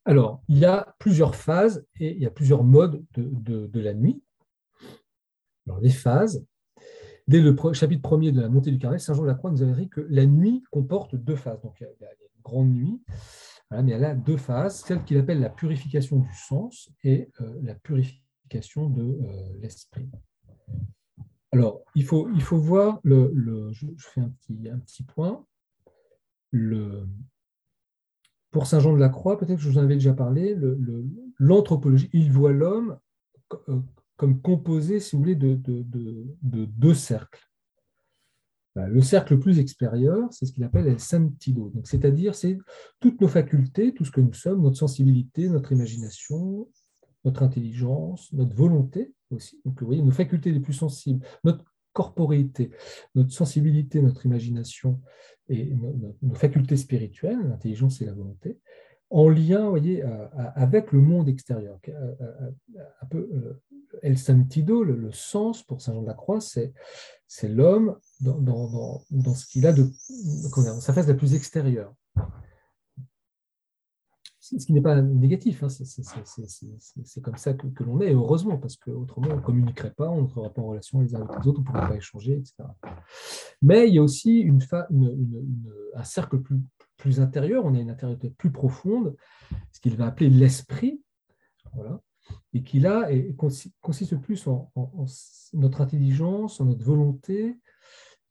Alors, 0.04 0.42
il 0.48 0.58
y 0.58 0.66
a 0.66 0.94
plusieurs 0.98 1.36
phases 1.36 1.86
et 1.98 2.10
il 2.10 2.20
y 2.20 2.26
a 2.26 2.30
plusieurs 2.30 2.62
modes 2.62 3.02
de, 3.14 3.80
la 3.80 3.94
nuit. 3.94 4.22
Alors, 5.66 5.80
les 5.80 5.88
phases. 5.88 6.44
Dès 7.28 7.40
le 7.40 7.56
chapitre 7.72 8.02
premier 8.02 8.30
de 8.30 8.42
la 8.42 8.50
montée 8.50 8.70
du 8.70 8.78
carnet, 8.78 8.98
Saint 8.98 9.14
Jean 9.14 9.22
de 9.22 9.28
la 9.28 9.34
Croix 9.34 9.50
nous 9.50 9.62
avait 9.62 9.84
dit 9.84 9.88
que 9.88 10.02
la 10.10 10.26
nuit 10.26 10.62
comporte 10.70 11.14
deux 11.14 11.36
phases. 11.36 11.62
Donc, 11.62 11.80
il 11.80 11.84
y 11.84 11.86
a, 11.86 12.10
une 12.10 12.42
grande 12.42 12.74
nuit, 12.74 13.00
mais 13.82 13.92
elle 13.92 14.04
a 14.04 14.14
deux 14.14 14.36
phases, 14.36 14.80
celle 14.84 15.04
qu'il 15.04 15.16
appelle 15.18 15.40
la 15.40 15.48
purification 15.48 16.18
du 16.18 16.34
sens 16.34 16.90
et 17.04 17.30
euh, 17.40 17.60
la 17.62 17.74
purification 17.74 18.88
de 18.90 19.02
euh, 19.02 19.58
l'esprit. 19.60 20.08
Alors, 21.52 21.82
il 21.94 22.04
faut, 22.04 22.28
il 22.34 22.42
faut 22.42 22.58
voir, 22.58 23.00
le, 23.04 23.32
je, 23.72 23.86
fais 23.98 24.20
un 24.20 24.30
petit, 24.30 24.68
un 24.68 24.78
petit 24.78 25.02
point, 25.02 25.44
le, 26.50 27.06
pour 28.50 28.66
Saint 28.66 28.80
Jean 28.80 28.94
de 28.94 28.98
la 28.98 29.08
Croix, 29.08 29.38
peut-être 29.38 29.56
que 29.56 29.62
je 29.62 29.70
vous 29.70 29.78
en 29.78 29.82
avais 29.82 29.94
déjà 29.94 30.14
parlé, 30.14 30.56
l'anthropologie, 31.38 32.10
il 32.12 32.30
voit 32.30 32.52
l'homme 32.52 32.98
euh, 33.68 33.80
comme 34.16 34.40
composé, 34.40 35.00
si 35.00 35.16
vous 35.16 35.22
voulez, 35.22 35.34
de, 35.34 35.58
deux 36.42 36.94
cercles. 36.94 37.51
Bah, 38.74 38.88
le 38.88 39.02
cercle 39.02 39.34
le 39.34 39.40
plus 39.40 39.58
extérieur, 39.58 40.32
c'est 40.32 40.46
ce 40.46 40.52
qu'il 40.52 40.64
appelle 40.64 40.86
el 40.86 40.98
sentido, 40.98 41.70
c'est-à-dire 41.84 42.34
c'est 42.34 42.56
toutes 43.00 43.20
nos 43.20 43.28
facultés, 43.28 43.92
tout 43.92 44.06
ce 44.06 44.10
que 44.10 44.22
nous 44.22 44.32
sommes, 44.32 44.62
notre 44.62 44.78
sensibilité, 44.78 45.48
notre 45.50 45.72
imagination, 45.72 46.68
notre 47.24 47.42
intelligence, 47.42 48.32
notre 48.32 48.56
volonté 48.56 49.12
aussi. 49.30 49.60
Donc, 49.64 49.78
vous 49.80 49.86
voyez, 49.86 50.02
nos 50.02 50.10
facultés 50.10 50.50
les 50.52 50.60
plus 50.60 50.72
sensibles, 50.72 51.24
notre 51.44 51.64
corporéité, 51.92 52.70
notre 53.14 53.32
sensibilité, 53.32 54.00
notre 54.00 54.24
imagination 54.24 55.00
et 55.48 55.74
nos, 55.74 56.34
facultés 56.34 56.76
spirituelles, 56.76 57.40
l'intelligence 57.46 58.00
et 58.00 58.06
la 58.06 58.14
volonté, 58.14 58.58
en 59.12 59.28
lien 59.28 59.68
voyez, 59.68 60.02
avec 60.54 60.92
le 60.92 61.00
monde 61.00 61.28
extérieur. 61.28 61.78
Un 63.02 63.06
peu, 63.10 63.28
El 64.02 64.18
Sentido, 64.18 64.82
le, 64.82 65.12
sens 65.12 65.62
pour 65.62 65.80
Saint 65.80 65.92
Jean 65.92 66.02
de 66.02 66.06
la 66.06 66.14
Croix, 66.14 66.40
c'est, 66.40 66.72
l'homme 67.44 67.96
dans, 68.20 68.40
dans, 69.10 69.34
ce 69.34 69.46
qu'il 69.46 69.66
a 69.66 69.72
de, 69.72 69.90
sa 70.80 70.92
phase 70.92 71.08
la 71.08 71.14
plus 71.14 71.34
extérieure 71.34 71.94
ce 74.58 74.66
qui 74.66 74.72
n'est 74.72 74.82
pas 74.82 75.00
négatif, 75.00 75.62
hein, 75.62 75.68
c'est 75.68 77.20
comme 77.22 77.36
ça 77.36 77.54
que, 77.54 77.84
l'on 77.84 78.00
est, 78.00 78.12
heureusement, 78.12 78.58
parce 78.58 78.76
qu'autrement 78.76 79.28
on 79.30 79.36
ne 79.36 79.40
communiquerait 79.40 79.92
pas, 79.92 80.08
on 80.08 80.22
n'entrerait 80.22 80.52
pas 80.52 80.62
en 80.62 80.66
relation 80.66 81.00
les 81.00 81.14
uns 81.14 81.22
avec 81.22 81.42
les 81.42 81.48
autres, 81.48 81.60
on 81.60 81.62
ne 81.62 81.66
pourrait 81.66 81.88
pas 81.88 81.96
échanger, 81.96 82.34
etc. 82.34 82.64
Mais 83.62 83.88
il 83.88 83.94
y 83.94 83.98
a 83.98 84.02
aussi 84.02 84.40
une, 84.40 84.60
un 85.94 86.04
cercle 86.04 86.40
plus, 86.40 86.60
plus 87.02 87.18
intérieur, 87.18 87.64
on 87.64 87.74
a 87.74 87.80
une 87.80 87.90
intériorité 87.90 88.30
plus 88.30 88.52
profonde, 88.52 89.16
ce 89.72 89.80
qu'il 89.80 89.96
va 89.96 90.06
appeler 90.06 90.30
l'esprit, 90.30 91.02
voilà, 91.74 92.00
et 92.54 92.62
qui 92.62 92.78
là 92.78 93.08
consiste 93.80 94.16
plus 94.18 94.46
en, 94.46 94.70
notre 95.52 95.80
intelligence, 95.80 96.60
en 96.60 96.66
notre 96.66 96.84
volonté, 96.84 97.58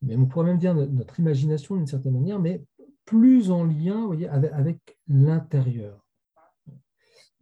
mais 0.01 0.15
on 0.15 0.25
pourrait 0.25 0.45
même 0.45 0.57
dire 0.57 0.73
notre 0.73 1.19
imagination 1.19 1.75
d'une 1.75 1.85
certaine 1.85 2.13
manière, 2.13 2.39
mais 2.39 2.63
plus 3.03 3.51
en 3.51 3.65
lien 3.65 4.05
voyez, 4.05 4.29
avec, 4.29 4.97
l'intérieur, 5.09 6.07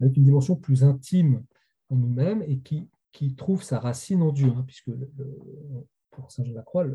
avec 0.02 0.18
une 0.18 0.24
dimension 0.24 0.56
plus 0.56 0.84
intime 0.84 1.46
en 1.90 1.96
nous-mêmes 1.96 2.42
et 2.42 2.60
qui, 2.60 2.90
trouve 3.36 3.62
sa 3.62 3.80
racine 3.80 4.24
en 4.24 4.32
Dieu, 4.32 4.52
hein, 4.56 4.64
puisque 4.66 4.90
pour 6.10 6.32
Saint 6.32 6.44
Jean 6.44 6.54
de 6.54 6.56
la 6.56 6.64
Croix, 6.64 6.88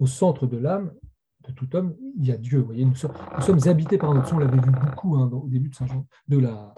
au 0.00 0.08
centre 0.08 0.48
de 0.48 0.56
l'âme 0.56 0.92
de 1.46 1.52
tout 1.52 1.74
homme, 1.74 1.96
il 2.16 2.26
y 2.26 2.32
a 2.32 2.36
Dieu. 2.36 2.60
Voyez, 2.60 2.84
nous, 2.84 2.94
sommes, 2.94 3.12
habités 3.66 3.98
par 3.98 4.14
notre 4.14 4.28
son, 4.28 4.36
on 4.36 4.40
l'avait 4.40 4.60
vu 4.60 4.70
beaucoup 4.70 5.16
hein, 5.16 5.30
au 5.32 5.48
début 5.48 5.68
de 5.68 5.74
Saint 5.74 5.86
Jean, 5.86 6.06
de 6.28 6.38
la, 6.38 6.74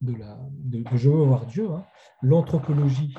de, 0.00 0.14
la, 0.14 0.38
de, 0.50 0.84
Je 0.94 1.08
veux 1.08 1.24
voir 1.24 1.46
Dieu, 1.46 1.70
hein. 1.70 1.84
l'anthropologie 2.22 3.14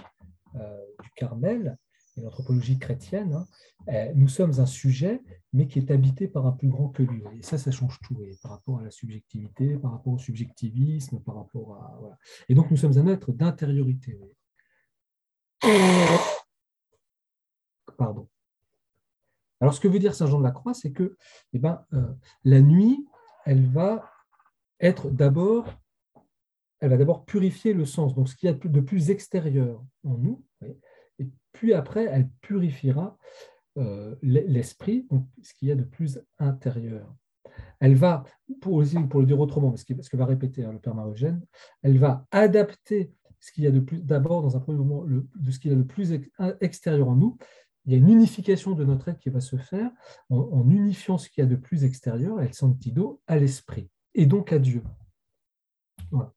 euh, 0.56 0.78
du 1.02 1.10
Carmel 1.15 1.78
et 2.17 2.22
l'anthropologie 2.22 2.78
chrétienne, 2.78 3.34
hein, 3.34 3.48
eh, 3.88 4.12
nous 4.13 4.28
sommes 4.28 4.60
un 4.60 4.65
sujet, 4.65 5.22
mais 5.52 5.67
qui 5.67 5.80
est 5.80 5.89
habité 5.89 6.28
par 6.28 6.46
un 6.46 6.52
plus 6.52 6.69
grand 6.69 6.89
que 6.89 7.02
lui. 7.02 7.24
Et 7.38 7.41
ça, 7.41 7.58
ça 7.58 7.72
change 7.72 8.00
tout, 8.02 8.15
par 8.41 8.52
rapport 8.52 8.80
à 8.80 8.84
la 8.84 8.91
subjectivité, 8.91 9.78
par 9.78 9.91
rapport 9.91 10.13
au 10.13 10.19
subjectivisme, 10.19 11.19
par 11.22 11.36
rapport 11.36 11.76
à... 11.76 12.17
Et 12.50 12.56
donc, 12.56 12.69
nous 12.69 12.78
sommes 12.78 12.98
un 12.98 13.08
être 13.08 13.32
d'intériorité. 13.32 14.19
Pardon. 17.98 18.28
Alors, 19.63 19.73
ce 19.73 19.80
que 19.80 19.88
veut 19.88 19.99
dire 19.99 20.13
Saint 20.13 20.28
Jean 20.28 20.39
de 20.39 20.43
la 20.43 20.52
Croix, 20.52 20.73
c'est 20.73 20.91
que 20.91 21.15
eh 21.54 21.58
ben, 21.58 21.86
euh, 21.93 22.06
la 22.43 22.60
nuit, 22.60 23.08
elle 23.45 23.65
va 23.65 24.12
être 24.82 25.10
d'abord 25.10 25.65
elle 26.82 26.89
va 26.89 26.97
d'abord 26.97 27.23
purifier 27.23 27.71
le 27.71 27.86
sens, 27.86 28.13
donc 28.13 28.28
ce 28.28 28.36
qu'il 28.36 28.47
y 28.47 28.52
a 28.52 28.56
de 28.56 28.80
plus 28.82 29.10
extérieur 29.10 29.82
en 30.04 30.17
nous, 30.17 30.43
et 31.17 31.30
puis 31.54 31.73
après, 31.73 32.04
elle 32.04 32.28
purifiera 32.41 33.17
euh, 33.78 34.17
l'esprit, 34.21 35.08
donc 35.10 35.26
ce 35.41 35.54
qu'il 35.54 35.69
y 35.69 35.71
a 35.71 35.76
de 35.76 35.86
plus 35.86 36.19
intérieur. 36.39 37.15
Elle 37.80 37.95
va, 37.95 38.26
pour, 38.60 38.84
pour 39.10 39.21
le 39.21 39.26
dire 39.26 39.39
autrement, 39.39 39.69
parce 39.69 39.86
que, 39.86 39.93
que 39.93 40.17
va 40.17 40.26
répéter 40.26 40.65
hein, 40.65 40.73
le 40.73 40.80
Père 40.80 40.93
Marogène, 40.93 41.41
elle 41.84 41.97
va 41.99 42.28
adapter 42.32 43.13
ce 43.39 43.54
qu'il 43.54 43.63
y 43.63 43.67
a 43.67 43.71
de 43.71 43.80
plus, 43.80 43.99
d'abord 43.99 44.41
dans 44.41 44.58
un 44.58 44.60
premier 44.60 44.80
moment, 44.80 45.06
de 45.06 45.52
ce 45.52 45.60
qu'il 45.60 45.71
y 45.71 45.73
a 45.73 45.78
de 45.78 45.84
plus 45.84 46.13
extérieur 46.60 47.08
en 47.08 47.15
nous. 47.15 47.38
Il 47.86 47.91
y 47.91 47.96
a 47.96 47.98
une 47.98 48.10
unification 48.10 48.72
de 48.72 48.86
notre 48.86 49.10
être 49.10 49.19
qui 49.19 49.30
va 49.30 49.41
se 49.41 49.58
faire 49.58 49.91
en, 50.30 50.69
unifiant 50.69 51.17
ce 51.17 51.30
qu'il 51.30 51.43
y 51.43 51.46
a 51.46 51.50
de 51.50 51.56
plus 51.56 51.84
extérieur, 51.84 52.39
el 52.39 52.54
sentido, 52.54 53.22
à 53.28 53.38
l'esprit, 53.38 53.89
et 54.13 54.26
donc 54.26 54.54
à 54.54 54.60
Dieu. 54.60 54.84
Voilà. 56.12 56.34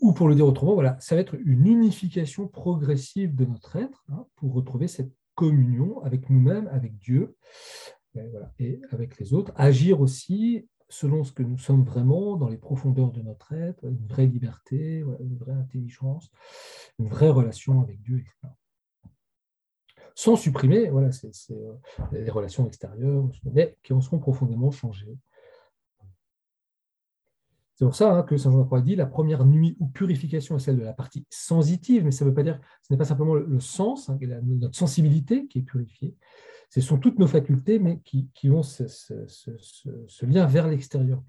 Ou 0.00 0.12
pour 0.12 0.28
le 0.28 0.34
dire 0.34 0.46
autrement, 0.46 0.74
voilà, 0.74 0.98
ça 0.98 1.14
va 1.14 1.20
être 1.20 1.36
une 1.44 1.66
unification 1.66 2.48
progressive 2.48 3.36
de 3.36 3.44
notre 3.44 3.76
être 3.76 4.04
hein, 4.08 4.26
pour 4.34 4.52
retrouver 4.52 4.88
cette 4.88 5.12
communion 5.36 6.02
avec 6.02 6.28
nous-mêmes, 6.28 6.66
avec 6.68 6.98
Dieu 6.98 7.36
et, 8.58 8.80
avec 8.90 9.18
les 9.18 9.32
autres. 9.32 9.52
Agir 9.54 10.00
aussi 10.00 10.68
selon 10.92 11.24
ce 11.24 11.32
que 11.32 11.42
nous 11.42 11.58
sommes 11.58 11.84
vraiment 11.84 12.36
dans 12.36 12.48
les 12.48 12.58
profondeurs 12.58 13.10
de 13.12 13.22
notre 13.22 13.52
être, 13.54 13.84
une 13.84 14.06
vraie 14.06 14.26
liberté, 14.26 15.04
une 15.20 15.38
vraie 15.38 15.54
intelligence, 15.54 16.30
une 16.98 17.08
vraie 17.08 17.30
relation 17.30 17.80
avec 17.80 18.00
Dieu, 18.02 18.18
etc. 18.18 18.54
Sans 20.14 20.36
supprimer 20.36 20.90
voilà, 20.90 21.08
euh, 21.50 21.74
les 22.12 22.30
relations 22.30 22.66
extérieures, 22.66 23.26
mais 23.44 23.78
qui 23.82 23.94
en 23.94 24.02
seront 24.02 24.18
profondément 24.18 24.70
changées 24.70 25.16
c'est 27.74 27.86
pour 27.86 27.96
ça 27.96 28.14
hein, 28.14 28.22
que 28.22 28.36
Saint 28.36 28.52
Jean 28.52 28.64
Croix 28.64 28.80
dit 28.80 28.94
la 28.94 29.06
première 29.06 29.44
nuit 29.44 29.76
ou 29.80 29.88
purification 29.88 30.56
est 30.56 30.60
celle 30.60 30.78
de 30.78 30.84
la 30.84 30.92
partie 30.92 31.26
sensitive, 31.30 32.04
mais 32.04 32.12
ça 32.12 32.24
ne 32.24 32.30
veut 32.30 32.34
pas 32.34 32.44
dire, 32.44 32.60
ce 32.82 32.92
n'est 32.92 32.96
pas 32.96 33.04
simplement 33.04 33.34
le, 33.34 33.58
sens, 33.58 34.08
hein, 34.08 34.18
notre 34.44 34.76
sensibilité 34.76 35.48
qui 35.48 35.58
est 35.58 35.62
purifiée, 35.62 36.14
ce 36.72 36.80
sont 36.80 36.96
toutes 36.96 37.18
nos 37.18 37.26
facultés, 37.26 37.78
mais 37.78 38.00
qui, 38.00 38.50
ont 38.50 38.62
ce 38.62 40.24
lien 40.24 40.46
vers 40.46 40.68
l'extérieur. 40.68 41.22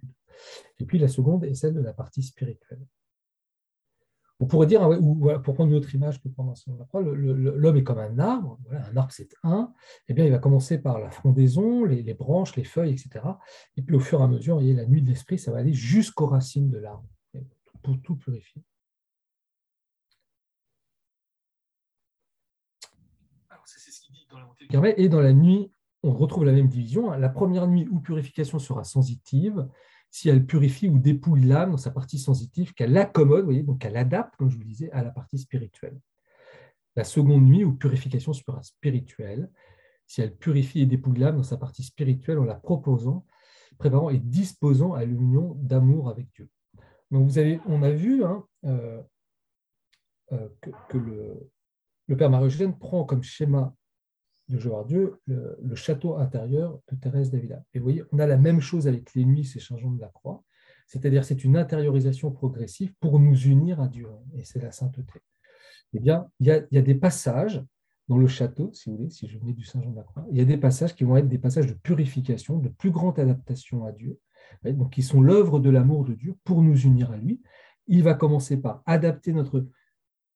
Et 0.80 0.86
puis 0.86 0.98
la 0.98 1.10
seconde 1.10 1.44
est 1.44 1.54
celle 1.54 1.74
de 1.74 1.82
la 1.82 1.92
partie 1.92 2.24
spirituelle. 2.24 2.80
On 4.40 4.46
pourrait 4.46 4.68
dire, 4.68 4.82
hein, 4.84 4.98
pour 5.44 5.54
prendre 5.54 5.72
une 5.72 5.78
autre 5.78 5.94
image 5.94 6.22
que 6.22 6.30
pendant 6.30 6.54
l'homme 6.94 7.76
est 7.76 7.84
comme 7.84 8.00
un 8.00 8.20
arbre, 8.20 8.58
un 8.72 8.96
arbre 8.96 9.12
c'est 9.12 9.36
un, 9.44 9.74
eh 10.08 10.14
bien 10.14 10.24
il 10.24 10.32
va 10.32 10.40
commencer 10.40 10.78
par 10.78 11.00
la 11.00 11.12
frondaison, 11.12 11.84
les, 11.84 12.14
branches, 12.14 12.56
les 12.56 12.64
feuilles, 12.64 12.92
etc. 12.92 13.26
Et 13.76 13.82
puis 13.82 13.98
au 13.98 14.00
fur 14.00 14.22
et 14.22 14.24
à 14.24 14.28
mesure, 14.28 14.56
voyez, 14.56 14.74
la 14.74 14.86
nuit 14.86 15.02
de 15.02 15.10
l'esprit, 15.10 15.38
ça 15.38 15.52
va 15.52 15.60
aller 15.60 15.74
jusqu'aux 15.74 16.28
racines 16.28 16.70
de 16.70 16.78
l'arbre, 16.78 17.08
pour 17.82 18.02
tout 18.02 18.16
purifier. 18.16 18.64
Alors 23.50 23.66
Et 24.98 25.10
dans 25.10 25.22
la 25.22 25.34
nuit, 25.34 25.72
on 26.04 26.12
retrouve 26.12 26.46
la 26.46 26.52
même 26.52 26.68
division. 26.68 27.12
La 27.12 27.30
première 27.30 27.68
nuit 27.68 27.88
où 27.90 28.00
purification 28.00 28.60
sera 28.60 28.84
sensitive, 28.84 29.68
si 30.10 30.30
elle 30.30 30.46
purifie 30.46 30.90
ou 30.90 31.00
dépouille 31.00 31.46
l'âme 31.46 31.72
dans 31.72 31.78
sa 31.78 31.92
partie 31.92 32.20
sensitive, 32.20 32.74
qu'elle 32.74 32.96
accommode, 32.98 33.46
voyez, 33.46 33.64
donc 33.64 33.80
qu'elle 33.80 33.98
adapte, 33.98 34.36
comme 34.36 34.50
je 34.50 34.56
vous 34.56 34.62
le 34.62 34.68
disais, 34.68 34.92
à 34.92 35.04
la 35.04 35.10
partie 35.10 35.40
spirituelle. 35.40 36.00
La 36.96 37.04
seconde 37.04 37.44
nuit 37.44 37.64
ou 37.64 37.74
purification 37.74 38.34
sera 38.34 38.62
spirituelle, 38.62 39.50
si 40.06 40.22
elle 40.22 40.36
purifie 40.36 40.82
et 40.82 40.86
dépouille 40.86 41.18
l'âme 41.18 41.38
dans 41.38 41.44
sa 41.44 41.58
partie 41.58 41.84
spirituelle 41.84 42.38
en 42.38 42.44
la 42.44 42.56
proposant, 42.56 43.26
préparant 43.80 44.10
et 44.10 44.20
disposant 44.20 44.94
à 44.94 45.04
l'union 45.04 45.56
d'amour 45.56 46.10
avec 46.10 46.28
Dieu. 46.36 46.50
Donc 47.10 47.26
vous 47.26 47.38
avez, 47.38 47.60
on 47.68 47.82
a 47.82 47.92
vu 47.92 48.24
hein, 48.24 48.46
euh, 48.66 49.02
euh, 50.32 50.50
que, 50.90 50.98
le, 50.98 51.50
le, 52.08 52.18
Père 52.18 52.30
Marie-Eugène 52.30 52.78
prend 52.78 53.04
comme 53.04 53.24
schéma 53.24 53.74
de 54.50 54.58
Joar 54.58 54.86
Dieu, 54.86 55.20
le, 55.28 55.76
château 55.76 56.18
intérieur 56.18 56.80
de 56.92 56.96
Thérèse 56.96 57.32
d'Avila. 57.32 57.64
Et 57.74 57.80
vous 57.80 57.84
voyez, 57.84 58.04
on 58.12 58.20
a 58.20 58.28
la 58.28 58.38
même 58.38 58.60
chose 58.60 58.88
avec 58.88 59.14
les 59.14 59.26
nuits, 59.26 59.46
ces 59.46 59.60
changements 59.60 59.92
de 59.92 60.02
la 60.02 60.10
croix, 60.10 60.44
c'est-à-dire 60.88 61.24
c'est 61.24 61.44
une 61.44 61.58
intériorisation 61.58 62.32
progressive 62.32 62.94
pour 63.00 63.20
nous 63.20 63.38
unir 63.48 63.82
à 63.82 63.88
Dieu, 63.88 64.08
et 64.36 64.44
c'est 64.44 64.62
la 64.62 64.72
sainteté. 64.72 65.22
Eh 65.94 66.00
bien, 66.00 66.28
il 66.40 66.48
y, 66.48 66.52
a, 66.52 66.82
des 66.82 66.96
passages 66.96 67.64
dans 68.08 68.18
le 68.18 68.28
château, 68.28 68.72
si 68.74 68.90
vous 68.90 68.98
voulez, 68.98 69.10
si 69.10 69.28
je 69.28 69.38
venais 69.38 69.54
du 69.54 69.64
Saint-Jean 69.64 69.92
de 69.92 69.96
la 69.96 70.04
Croix, 70.04 70.26
il 70.32 70.38
y 70.38 70.42
a 70.42 70.46
des 70.46 70.58
passages 70.58 70.96
qui 70.96 71.04
vont 71.04 71.18
être 71.18 71.30
des 71.30 71.38
passages 71.38 71.68
de 71.68 71.74
purification, 71.74 72.58
de 72.58 72.70
plus 72.70 72.92
grande 72.92 73.20
adaptation 73.20 73.86
à 73.86 73.92
Dieu, 73.92 74.20
donc 74.66 74.94
qui 74.94 75.04
sont 75.04 75.22
l'œuvre 75.22 75.60
de 75.60 75.70
l'amour 75.70 76.04
de 76.04 76.14
Dieu 76.14 76.36
pour 76.44 76.62
nous 76.62 76.78
unir 76.82 77.12
à 77.12 77.18
lui. 77.18 77.42
Il 77.88 78.04
va 78.04 78.14
commencer 78.14 78.58
par 78.58 78.82
adapter 78.86 79.34
notre 79.34 79.68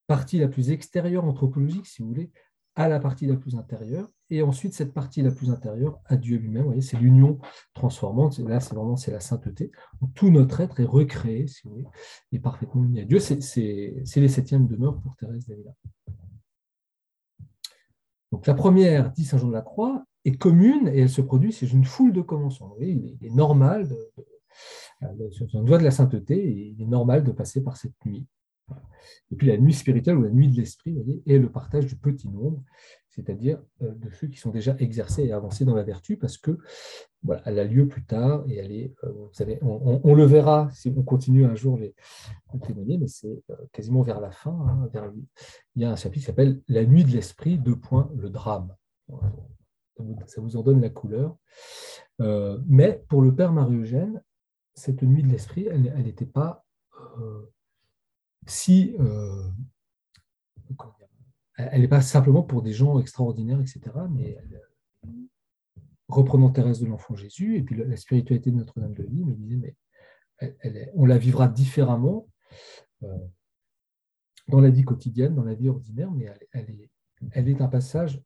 partie 0.05 0.39
la 0.39 0.47
plus 0.47 0.71
extérieure 0.71 1.25
anthropologique, 1.25 1.85
si 1.85 2.01
vous 2.01 2.09
voulez, 2.09 2.31
à 2.77 2.87
la 2.87 2.99
partie 2.99 3.25
la 3.25 3.35
plus 3.35 3.55
intérieure, 3.55 4.07
et 4.29 4.43
ensuite 4.43 4.75
cette 4.75 4.93
partie 4.93 5.23
la 5.23 5.31
plus 5.31 5.49
intérieure 5.49 5.99
à 6.05 6.15
Dieu 6.15 6.37
lui-même. 6.37 6.79
C'est 6.79 6.97
l'union 6.97 7.39
transformante. 7.73 8.37
Là, 8.37 8.59
c'est 8.59 8.75
vraiment 8.75 8.95
c'est 8.95 9.11
la 9.11 9.19
sainteté. 9.19 9.71
Où 9.99 10.07
tout 10.13 10.29
notre 10.29 10.61
être 10.61 10.79
est 10.79 10.85
recréé, 10.85 11.47
si 11.47 11.67
vous 11.67 11.71
voulez, 11.71 11.87
et 12.31 12.39
parfaitement 12.39 12.83
uni 12.83 13.01
à 13.01 13.05
Dieu. 13.05 13.19
C'est, 13.19 14.03
les 14.15 14.27
septièmes 14.27 14.67
demeures 14.67 15.01
pour 15.01 15.15
Thérèse 15.15 15.47
d'Avila. 15.47 15.71
Donc 18.31 18.45
la 18.45 18.53
première, 18.53 19.11
dit 19.11 19.25
Saint 19.25 19.39
Jean 19.39 19.47
de 19.47 19.53
la 19.53 19.63
Croix, 19.63 20.05
est 20.23 20.37
commune 20.37 20.87
et 20.89 20.99
elle 20.99 21.09
se 21.09 21.21
produit 21.21 21.53
c'est 21.53 21.71
une 21.71 21.85
foule 21.85 22.13
de 22.13 22.21
voyez, 22.21 23.17
il, 23.21 23.25
est, 23.25 23.33
normal, 23.33 23.87
de, 23.87 23.95
de, 25.01 25.65
doigt 25.65 25.77
de 25.79 25.83
la 25.83 25.91
sainteté, 25.91 26.73
il 26.77 26.79
est 26.79 26.85
normal 26.87 27.23
de 27.23 27.31
passer 27.31 27.63
par 27.63 27.75
cette 27.75 27.95
nuit. 28.05 28.27
Et 29.31 29.35
puis 29.35 29.47
la 29.47 29.57
nuit 29.57 29.73
spirituelle 29.73 30.17
ou 30.17 30.23
la 30.23 30.29
nuit 30.29 30.47
de 30.47 30.55
l'esprit, 30.55 30.97
est 31.25 31.37
le 31.37 31.51
partage 31.51 31.85
du 31.85 31.95
petit 31.95 32.29
nombre, 32.29 32.63
c'est-à-dire 33.17 33.59
euh, 33.81 33.93
de 33.95 34.09
ceux 34.11 34.27
qui 34.27 34.37
sont 34.37 34.51
déjà 34.51 34.75
exercés 34.79 35.23
et 35.23 35.31
avancés 35.31 35.65
dans 35.65 35.75
la 35.75 35.83
vertu, 35.83 36.17
parce 36.17 36.37
que 36.37 36.59
voilà, 37.23 37.41
elle 37.45 37.59
a 37.59 37.63
lieu 37.63 37.87
plus 37.87 38.05
tard 38.05 38.45
et 38.47 38.57
elle 38.57 38.71
est, 38.71 38.93
euh, 39.03 39.11
vous 39.11 39.33
savez, 39.33 39.57
on, 39.61 40.13
le 40.13 40.23
verra 40.23 40.69
si 40.71 40.93
on 40.95 41.03
continue 41.03 41.45
un 41.45 41.55
jour 41.55 41.77
les, 41.77 41.95
témoigner, 42.61 42.97
mais 42.97 43.07
c'est 43.07 43.43
euh, 43.49 43.55
quasiment 43.71 44.03
vers 44.03 44.21
la 44.21 44.31
fin. 44.31 44.51
Hein, 44.51 44.89
il 45.75 45.81
y 45.81 45.85
a 45.85 45.91
un 45.91 45.95
chapitre 45.95 46.21
qui 46.21 46.25
s'appelle 46.27 46.61
La 46.67 46.85
nuit 46.85 47.03
de 47.03 47.11
l'esprit, 47.11 47.57
deux 47.57 47.75
points, 47.75 48.09
le 48.15 48.29
drame. 48.29 48.75
Ça 50.27 50.41
vous, 50.41 50.57
en 50.57 50.61
donne 50.61 50.81
la 50.81 50.89
couleur. 50.89 51.35
mais 52.19 53.03
pour 53.09 53.21
le 53.23 53.33
Père 53.33 53.51
Marie-Eugène, 53.51 54.21
cette 54.75 55.01
nuit 55.01 55.23
de 55.23 55.29
l'esprit, 55.29 55.65
elle 55.65 56.03
n'était 56.03 56.27
pas 56.27 56.65
si 58.47 58.95
euh, 58.99 59.43
elle 61.57 61.81
n'est 61.81 61.87
pas 61.87 62.01
simplement 62.01 62.43
pour 62.43 62.61
des 62.61 62.73
gens 62.73 62.99
extraordinaires, 62.99 63.59
etc., 63.59 63.81
mais 64.11 64.37
reprenant 66.07 66.49
Thérèse 66.49 66.79
de 66.79 66.85
l'Enfant 66.85 67.15
Jésus, 67.15 67.57
et 67.57 67.63
puis 67.63 67.75
la 67.75 67.97
spiritualité 67.97 68.51
de 68.51 68.55
Notre-Dame 68.55 68.93
de 68.93 69.03
Lille, 69.03 69.35
disait, 69.35 69.57
mais 69.57 69.75
on 70.93 71.05
la 71.05 71.17
vivra 71.17 71.47
différemment 71.47 72.27
euh, 73.03 73.17
dans 74.47 74.61
la 74.61 74.69
vie 74.69 74.83
quotidienne, 74.83 75.35
dans 75.35 75.43
la 75.43 75.55
vie 75.55 75.69
ordinaire, 75.69 76.11
mais 76.11 76.31
elle, 76.53 76.69
est, 76.69 76.89
elle 77.31 77.49
est 77.49 77.61
un 77.61 77.67
passage 77.67 78.21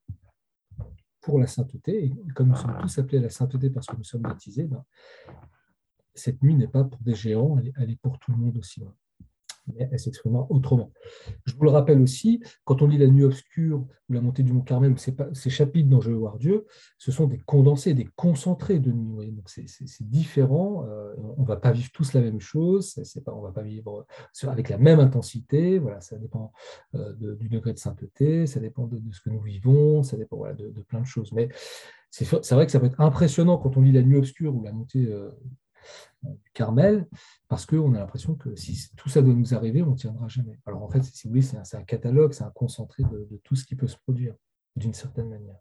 pour 1.21 1.39
la 1.39 1.47
sainteté, 1.47 2.05
et 2.05 2.13
comme 2.35 2.49
nous 2.49 2.55
sommes 2.55 2.77
tous 2.81 2.99
appelés 2.99 3.19
à 3.19 3.21
la 3.21 3.29
sainteté 3.29 3.69
parce 3.69 3.87
que 3.87 3.95
nous 3.95 4.03
sommes 4.03 4.21
baptisés, 4.21 4.65
ben, 4.65 4.83
cette 6.13 6.41
nuit 6.43 6.55
n'est 6.55 6.67
pas 6.67 6.83
pour 6.83 6.99
des 7.01 7.15
géants, 7.15 7.57
elle 7.77 7.89
est 7.89 8.01
pour 8.01 8.19
tout 8.19 8.31
le 8.31 8.37
monde 8.37 8.57
aussi 8.57 8.83
mais 9.67 9.87
elle 9.91 9.99
s'exprimera 9.99 10.47
autrement. 10.49 10.91
Je 11.45 11.55
vous 11.55 11.63
le 11.63 11.69
rappelle 11.69 12.01
aussi, 12.01 12.41
quand 12.63 12.81
on 12.81 12.87
lit 12.87 12.97
La 12.97 13.07
Nuit 13.07 13.23
obscure 13.23 13.85
ou 14.09 14.13
La 14.13 14.21
montée 14.21 14.43
du 14.43 14.53
Mont 14.53 14.61
Carmel, 14.61 14.97
ces, 14.97 15.15
ces 15.33 15.49
chapitres 15.49 15.89
dans 15.89 16.01
Je 16.01 16.09
veux 16.09 16.17
voir 16.17 16.37
Dieu, 16.37 16.65
ce 16.97 17.11
sont 17.11 17.27
des 17.27 17.39
condensés, 17.39 17.93
des 17.93 18.09
concentrés 18.15 18.79
de 18.79 18.91
nuit. 18.91 19.31
Donc 19.31 19.49
c'est 19.49 20.09
différent, 20.09 20.85
euh, 20.87 21.13
on 21.37 21.41
ne 21.41 21.47
va 21.47 21.57
pas 21.57 21.71
vivre 21.71 21.89
tous 21.93 22.13
la 22.13 22.21
même 22.21 22.39
chose, 22.39 22.95
pas, 23.25 23.33
on 23.33 23.41
ne 23.41 23.47
va 23.47 23.51
pas 23.51 23.61
vivre 23.61 24.05
avec 24.47 24.69
la 24.69 24.77
même 24.77 24.99
intensité, 24.99 25.79
voilà, 25.79 26.01
ça 26.01 26.17
dépend 26.17 26.51
euh, 26.95 27.13
du 27.35 27.49
degré 27.49 27.73
de 27.73 27.79
sainteté, 27.79 28.47
ça 28.47 28.59
dépend 28.59 28.87
de, 28.87 28.99
ce 29.11 29.21
que 29.21 29.29
nous 29.29 29.41
vivons, 29.41 30.03
ça 30.03 30.17
dépend 30.17 30.41
de, 30.53 30.81
plein 30.87 31.01
de 31.01 31.05
choses. 31.05 31.31
Mais 31.31 31.49
c'est 32.09 32.25
vrai 32.51 32.65
que 32.65 32.71
ça 32.71 32.79
peut 32.79 32.87
être 32.87 32.99
impressionnant 32.99 33.57
quand 33.57 33.77
on 33.77 33.81
lit 33.81 33.91
La 33.91 34.01
Nuit 34.01 34.17
obscure 34.17 34.55
ou 34.55 34.63
La 34.63 34.71
montée 34.71 35.05
euh, 35.05 35.29
Carmel, 36.53 37.07
parce 37.47 37.65
qu'on 37.65 37.93
a 37.95 37.99
l'impression 37.99 38.35
que 38.35 38.55
si 38.55 38.89
tout 38.95 39.09
ça 39.09 39.21
doit 39.21 39.33
nous 39.33 39.53
arriver, 39.53 39.81
on 39.81 39.91
ne 39.91 39.95
tiendra 39.95 40.27
jamais. 40.27 40.59
Alors 40.65 40.83
en 40.83 40.89
fait, 40.89 41.03
si 41.03 41.27
vous 41.27 41.31
voulez, 41.31 41.41
c'est 41.41 41.75
un, 41.75 41.83
catalogue, 41.83 42.33
c'est 42.33 42.43
un 42.43 42.51
concentré 42.51 43.03
de, 43.03 43.39
tout 43.43 43.55
ce 43.55 43.65
qui 43.65 43.75
peut 43.75 43.87
se 43.87 43.97
produire, 43.97 44.35
d'une 44.75 44.93
certaine 44.93 45.29
manière. 45.29 45.57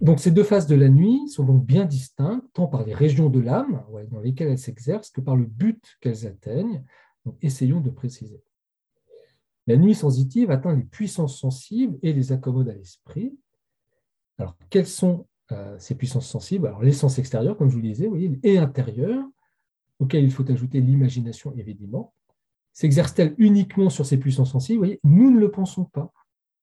Donc 0.00 0.20
ces 0.20 0.30
deux 0.30 0.44
phases 0.44 0.66
de 0.66 0.74
la 0.74 0.88
nuit 0.88 1.28
sont 1.28 1.44
donc 1.44 1.64
bien 1.64 1.84
distinctes, 1.84 2.46
tant 2.54 2.66
par 2.66 2.84
les 2.84 2.94
régions 2.94 3.28
de 3.28 3.40
l'âme 3.40 3.84
dans 4.10 4.20
lesquelles 4.20 4.48
elles 4.48 4.58
s'exercent 4.58 5.10
que 5.10 5.20
par 5.20 5.36
le 5.36 5.44
but 5.44 5.98
qu'elles 6.00 6.26
atteignent. 6.26 6.84
Donc 7.26 7.36
essayons 7.42 7.80
de 7.80 7.90
préciser. 7.90 8.42
La 9.66 9.76
nuit 9.76 9.94
sensitive 9.94 10.50
atteint 10.50 10.74
les 10.74 10.84
puissances 10.84 11.38
sensibles 11.38 11.98
et 12.02 12.12
les 12.12 12.32
accommode 12.32 12.68
à 12.68 12.74
l'esprit. 12.74 13.38
Alors, 14.38 14.56
quelles 14.70 14.86
sont 14.86 15.26
euh, 15.52 15.76
ces 15.78 15.94
puissances 15.94 16.28
sensibles. 16.28 16.66
Alors, 16.66 16.82
les 16.82 16.92
sens 16.92 17.18
extérieurs, 17.18 17.56
comme 17.56 17.68
je 17.68 17.74
vous 17.74 17.82
le 17.82 17.88
disais, 17.88 18.06
voyez, 18.06 18.38
et 18.42 18.58
intérieurs, 18.58 19.24
auxquels 19.98 20.24
il 20.24 20.32
faut 20.32 20.50
ajouter 20.50 20.80
l'imagination, 20.80 21.52
évidemment. 21.56 22.14
S'exerce-t-elle 22.72 23.34
uniquement 23.38 23.90
sur 23.90 24.06
ces 24.06 24.18
puissances 24.18 24.52
sensibles? 24.52 24.78
Voyez, 24.78 25.00
Nous 25.04 25.30
ne 25.30 25.38
le 25.38 25.50
pensons 25.50 25.84
pas. 25.84 26.12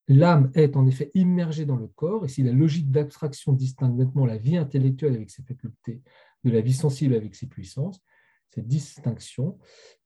L'âme 0.07 0.51
est 0.55 0.77
en 0.77 0.87
effet 0.87 1.11
immergée 1.13 1.65
dans 1.65 1.75
le 1.75 1.87
corps, 1.87 2.25
et 2.25 2.29
si 2.29 2.41
la 2.41 2.53
logique 2.53 2.89
d'abstraction 2.91 3.51
distingue 3.51 3.97
nettement 3.97 4.25
la 4.25 4.37
vie 4.37 4.55
intellectuelle 4.55 5.15
avec 5.15 5.29
ses 5.29 5.43
facultés 5.43 6.01
de 6.43 6.51
la 6.51 6.61
vie 6.61 6.73
sensible 6.73 7.13
avec 7.13 7.35
ses 7.35 7.47
puissances, 7.47 8.01
cette 8.49 8.67
distinction 8.67 9.57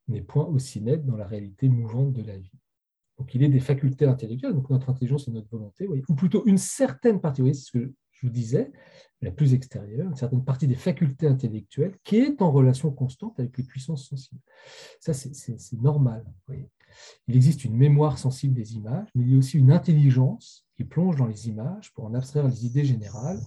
n'est 0.07 0.21
point 0.21 0.45
aussi 0.45 0.81
nette 0.81 1.05
dans 1.05 1.15
la 1.15 1.27
réalité 1.27 1.69
mouvante 1.69 2.13
de 2.13 2.23
la 2.23 2.37
vie. 2.37 2.51
Donc 3.19 3.35
il 3.35 3.43
est 3.43 3.49
des 3.49 3.59
facultés 3.59 4.05
intellectuelles, 4.05 4.53
donc 4.53 4.71
notre 4.71 4.89
intelligence 4.89 5.27
et 5.27 5.31
notre 5.31 5.49
volonté, 5.49 5.87
ou 5.87 6.15
plutôt 6.15 6.43
une 6.47 6.57
certaine 6.57 7.21
partie, 7.21 7.43
c'est 7.53 7.65
ce 7.65 7.71
que 7.71 7.93
je 8.21 8.27
vous 8.27 8.33
disais, 8.33 8.71
la 9.21 9.31
plus 9.31 9.53
extérieure, 9.53 10.07
une 10.07 10.15
certaine 10.15 10.43
partie 10.43 10.67
des 10.67 10.75
facultés 10.75 11.27
intellectuelles 11.27 11.95
qui 12.03 12.17
est 12.17 12.41
en 12.41 12.51
relation 12.51 12.91
constante 12.91 13.39
avec 13.39 13.57
les 13.57 13.63
puissances 13.63 14.07
sensibles. 14.07 14.41
Ça, 14.99 15.13
c'est 15.13 15.81
normal. 15.81 16.23
Il 17.27 17.35
existe 17.35 17.65
une 17.65 17.75
mémoire 17.75 18.17
sensible 18.17 18.53
des 18.53 18.75
images, 18.75 19.07
mais 19.15 19.23
il 19.23 19.31
y 19.31 19.35
a 19.35 19.37
aussi 19.37 19.57
une 19.57 19.71
intelligence 19.71 20.67
qui 20.75 20.83
plonge 20.83 21.15
dans 21.15 21.25
les 21.25 21.49
images 21.49 21.91
pour 21.93 22.05
en 22.05 22.13
abstraire 22.13 22.47
les 22.47 22.65
idées 22.65 22.85
générales. 22.85 23.39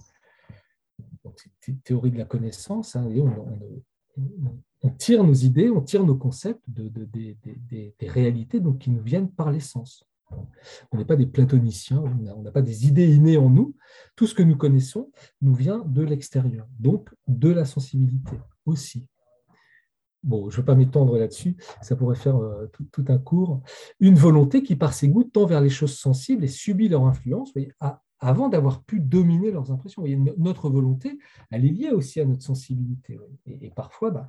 C'est 1.61 1.83
théorie 1.83 2.11
de 2.11 2.17
la 2.17 2.25
connaissance. 2.25 2.95
Hein, 2.95 3.09
on, 4.81 4.89
tire 4.91 5.23
nos 5.23 5.33
idées, 5.33 5.69
on 5.69 5.81
tire 5.81 6.05
nos 6.05 6.15
concepts 6.15 6.63
de, 6.67 6.87
des 6.87 7.93
réalités 8.01 8.59
donc, 8.59 8.79
qui 8.79 8.89
nous 8.89 9.01
viennent 9.01 9.31
par 9.31 9.51
les 9.51 9.59
sens. 9.59 10.05
On 10.91 10.97
n'est 10.97 11.05
pas 11.05 11.15
des 11.15 11.27
platoniciens, 11.27 12.03
on 12.35 12.41
n'a 12.41 12.51
pas 12.51 12.61
des 12.61 12.87
idées 12.87 13.13
innées 13.13 13.37
en 13.37 13.49
nous. 13.49 13.75
Tout 14.15 14.27
ce 14.27 14.33
que 14.33 14.43
nous 14.43 14.57
connaissons 14.57 15.11
nous 15.41 15.53
vient 15.53 15.83
de 15.85 16.01
l'extérieur, 16.01 16.67
donc 16.79 17.09
de 17.27 17.49
la 17.49 17.65
sensibilité 17.65 18.37
aussi. 18.65 19.07
Bon, 20.23 20.49
je 20.49 20.55
ne 20.55 20.61
veux 20.61 20.65
pas 20.65 20.73
m'étendre 20.73 21.19
là-dessus, 21.19 21.55
ça 21.83 21.95
pourrait 21.95 22.15
faire 22.15 22.37
euh, 22.37 22.67
tout, 22.91 23.05
un 23.09 23.19
cours. 23.19 23.61
Une 23.99 24.15
volonté 24.15 24.63
qui, 24.63 24.75
par 24.75 24.93
ses 24.93 25.07
goûts, 25.07 25.23
tend 25.23 25.45
vers 25.45 25.61
les 25.61 25.69
choses 25.69 25.95
sensibles 25.95 26.43
et 26.43 26.47
subit 26.47 26.89
leur 26.89 27.05
influence 27.05 27.53
voyez, 27.53 27.71
avant 28.25 28.49
d'avoir 28.49 28.81
pu 28.83 28.99
dominer 28.99 29.51
leurs 29.51 29.71
impressions. 29.71 30.03
notre 30.37 30.69
volonté, 30.69 31.19
elle 31.51 31.63
est 31.63 31.69
liée 31.69 31.91
aussi 31.91 32.19
à 32.19 32.25
notre 32.25 32.41
sensibilité. 32.41 33.19
Et, 33.45 33.69
parfois, 33.69 34.09
bah, 34.09 34.27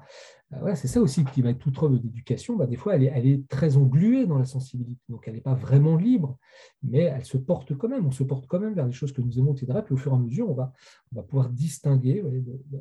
bah 0.50 0.76
c'est 0.76 0.86
ça 0.86 1.00
aussi 1.00 1.24
qui 1.24 1.40
va 1.40 1.50
être 1.50 1.58
toute 1.58 1.82
œuvre 1.82 1.96
d'éducation. 1.96 2.56
Bah, 2.56 2.66
des 2.66 2.76
fois, 2.76 2.94
elle 2.96 3.26
est, 3.26 3.48
très 3.48 3.78
engluée 3.78 4.26
dans 4.26 4.36
la 4.36 4.44
sensibilité. 4.44 5.00
Donc, 5.08 5.26
elle 5.26 5.34
n'est 5.34 5.40
pas 5.40 5.54
vraiment 5.54 5.96
libre, 5.96 6.38
mais 6.82 7.04
elle 7.04 7.24
se 7.24 7.38
porte 7.38 7.74
quand 7.74 7.88
même. 7.88 8.06
On 8.06 8.10
se 8.10 8.22
porte 8.22 8.46
quand 8.46 8.60
même 8.60 8.74
vers 8.74 8.86
les 8.86 8.92
choses 8.92 9.12
que 9.12 9.22
nous 9.22 9.38
aimons, 9.38 9.54
etc. 9.54 9.80
Puis 9.82 9.94
au 9.94 9.98
fur 9.98 10.12
et 10.12 10.16
à 10.16 10.18
mesure, 10.18 10.50
on 10.50 10.54
va, 10.54 10.74
pouvoir 11.22 11.48
distinguer 11.48 12.22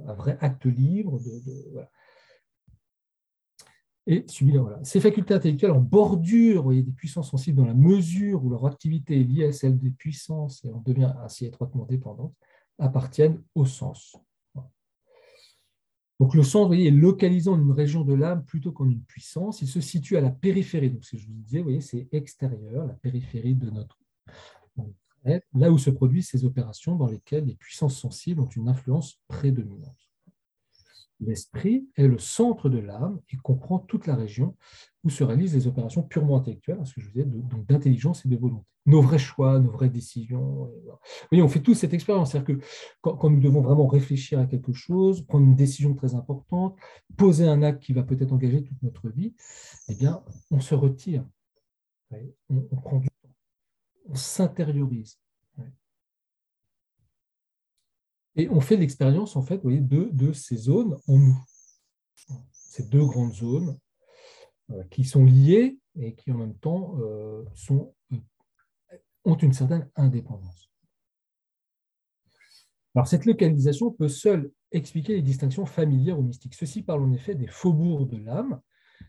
un 0.05 0.13
vrai 0.13 0.37
acte 0.41 0.65
libre 0.65 1.19
de, 1.19 1.81
et. 4.07 4.25
Voilà. 4.41 4.83
Ces 4.83 4.99
facultés 4.99 5.33
intellectuelles 5.33 5.71
en 5.71 5.81
bordure 5.81 6.63
voyez, 6.63 6.83
des 6.83 6.91
puissances 6.91 7.31
sensibles 7.31 7.57
dans 7.57 7.65
la 7.65 7.73
mesure 7.73 8.43
où 8.43 8.49
leur 8.49 8.65
activité 8.65 9.19
est 9.19 9.23
liée 9.23 9.45
à 9.45 9.51
celle 9.51 9.77
des 9.77 9.89
puissances 9.89 10.63
et 10.65 10.69
on 10.69 10.81
devient 10.81 11.13
ainsi 11.23 11.45
étroitement 11.45 11.85
dépendante, 11.85 12.33
appartiennent 12.79 13.41
au 13.55 13.65
sens. 13.65 14.15
Donc 16.19 16.33
le 16.33 16.43
sens 16.43 16.67
voyez, 16.67 16.87
est 16.87 16.91
localisé 16.91 17.49
en 17.49 17.59
une 17.59 17.71
région 17.71 18.03
de 18.03 18.13
l'âme 18.13 18.45
plutôt 18.45 18.71
qu'en 18.71 18.89
une 18.89 19.03
puissance. 19.03 19.61
Il 19.61 19.67
se 19.67 19.81
situe 19.81 20.15
à 20.15 20.21
la 20.21 20.31
périphérie. 20.31 20.89
Donc 20.89 21.03
ce 21.03 21.11
que 21.11 21.17
je 21.17 21.27
vous 21.27 21.33
disais, 21.33 21.61
voyez, 21.61 21.81
c'est 21.81 22.07
extérieur, 22.13 22.85
la 22.85 22.93
périphérie 22.93 23.55
de 23.55 23.69
notre 23.69 23.99
là 25.53 25.71
où 25.71 25.77
se 25.77 25.89
produisent 25.89 26.29
ces 26.29 26.45
opérations 26.45 26.95
dans 26.95 27.07
lesquelles 27.07 27.45
les 27.45 27.55
puissances 27.55 27.99
sensibles 27.99 28.41
ont 28.41 28.49
une 28.49 28.69
influence 28.69 29.19
prédominante. 29.27 30.04
L'esprit 31.21 31.87
est 31.95 32.07
le 32.07 32.17
centre 32.17 32.69
de 32.69 32.77
l'âme 32.77 33.19
et 33.29 33.37
comprend 33.37 33.79
toute 33.79 34.05
la 34.05 34.15
région 34.15 34.55
où 35.03 35.09
se 35.09 35.23
réalisent 35.23 35.55
les 35.55 35.67
opérations 35.67 36.03
purement 36.03 36.37
intellectuelles, 36.37 36.79
ce 36.83 36.93
que 36.93 37.01
je 37.01 37.05
vous 37.05 37.13
disais, 37.13 37.25
donc 37.25 37.65
d'intelligence 37.67 38.25
et 38.25 38.29
de 38.29 38.35
volonté. 38.35 38.65
Nos 38.85 39.01
vrais 39.01 39.17
choix, 39.17 39.59
nos 39.59 39.71
vraies 39.71 39.89
décisions. 39.89 40.69
Oui, 41.31 41.41
on 41.41 41.47
fait 41.47 41.61
tous 41.61 41.73
cette 41.73 41.93
expérience. 41.93 42.31
C'est-à-dire 42.31 42.57
que 42.57 42.65
quand, 43.01 43.29
nous 43.29 43.39
devons 43.39 43.61
vraiment 43.61 43.87
réfléchir 43.87 44.39
à 44.39 44.45
quelque 44.45 44.73
chose, 44.73 45.25
prendre 45.25 45.45
une 45.45 45.55
décision 45.55 45.95
très 45.95 46.15
importante, 46.15 46.75
poser 47.17 47.47
un 47.47 47.63
acte 47.63 47.81
qui 47.81 47.93
va 47.93 48.03
peut-être 48.03 48.33
engager 48.33 48.63
toute 48.63 48.81
notre 48.83 49.09
vie, 49.09 49.33
eh 49.89 49.95
bien, 49.95 50.23
on 50.51 50.59
se 50.59 50.75
retire. 50.75 51.25
on 52.49 52.75
prend 52.81 52.99
du 52.99 53.07
temps. 53.07 53.29
On 54.07 54.15
s'intériorise. 54.15 55.17
Et 58.35 58.49
on 58.49 58.59
fait 58.59 58.77
l'expérience 58.77 59.35
en 59.35 59.41
fait, 59.41 59.61
de, 59.63 60.33
ces 60.33 60.57
zones 60.57 60.97
en 61.07 61.17
nous. 61.17 61.39
Ces 62.51 62.83
deux 62.89 63.05
grandes 63.05 63.33
zones 63.33 63.77
euh, 64.71 64.83
qui 64.91 65.05
sont 65.05 65.23
liées 65.23 65.77
et 65.99 66.15
qui 66.15 66.31
en 66.31 66.37
même 66.37 66.57
temps 66.57 66.97
euh, 66.99 67.43
euh, 67.71 68.17
ont 69.23 69.37
une 69.37 69.53
certaine 69.53 69.89
indépendance. 69.95 70.69
Alors 72.93 73.07
cette 73.07 73.25
localisation 73.25 73.91
peut 73.91 74.09
seule 74.09 74.51
expliquer 74.71 75.15
les 75.15 75.21
distinctions 75.21 75.65
familières 75.65 76.19
ou 76.19 76.23
mystiques. 76.23 76.55
Ceci 76.55 76.81
parle 76.81 77.03
en 77.03 77.11
effet 77.13 77.35
des 77.35 77.47
faubourgs 77.47 78.07
de 78.07 78.17
l'âme, 78.17 78.59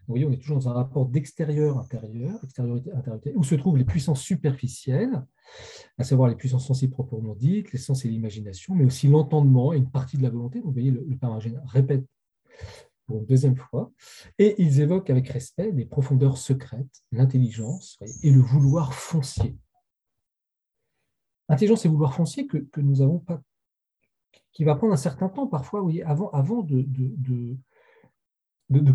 vous 0.06 0.12
voyez, 0.12 0.24
on 0.24 0.30
est 0.30 0.36
toujours 0.38 0.58
dans 0.58 0.68
un 0.68 0.72
rapport 0.72 1.06
d'extérieur-intérieur, 1.06 2.38
extériorité-intériorité, 2.44 3.32
où 3.34 3.42
se 3.42 3.56
trouvent 3.56 3.76
les 3.76 3.84
puissances 3.84 4.22
superficielles, 4.22 5.24
à 5.98 6.04
savoir 6.04 6.28
les 6.28 6.36
puissances 6.36 6.66
sensibles 6.66 6.92
proprement 6.92 7.34
dites, 7.34 7.72
les 7.72 7.78
sens 7.78 8.04
et 8.04 8.08
l'imagination, 8.08 8.74
mais 8.74 8.84
aussi 8.84 9.08
l'entendement 9.08 9.72
et 9.72 9.78
une 9.78 9.90
partie 9.90 10.16
de 10.16 10.22
la 10.22 10.30
volonté. 10.30 10.58
Donc, 10.58 10.68
vous 10.68 10.72
voyez, 10.72 10.92
le, 10.92 11.04
le 11.08 11.60
répète 11.64 12.04
pour 13.06 13.18
une 13.18 13.26
deuxième 13.26 13.56
fois, 13.56 13.92
et 14.38 14.60
ils 14.62 14.80
évoquent 14.80 15.10
avec 15.10 15.28
respect 15.28 15.72
les 15.72 15.84
profondeurs 15.84 16.38
secrètes, 16.38 17.02
l'intelligence 17.12 17.98
et 18.22 18.30
le 18.30 18.40
vouloir 18.40 18.94
foncier. 18.94 19.56
Intelligence 21.48 21.84
et 21.84 21.88
vouloir 21.88 22.14
foncier 22.14 22.46
que, 22.46 22.80
nous 22.80 22.96
n'avons 22.96 23.18
pas, 23.18 23.40
qui 24.52 24.64
va 24.64 24.74
prendre 24.74 24.92
un 24.92 24.98
certain 24.98 25.28
temps 25.28 25.46
parfois, 25.46 25.80
voyez, 25.80 26.02
avant, 26.02 26.30
avant 26.30 26.62
de 26.62 26.82
de, 26.82 27.56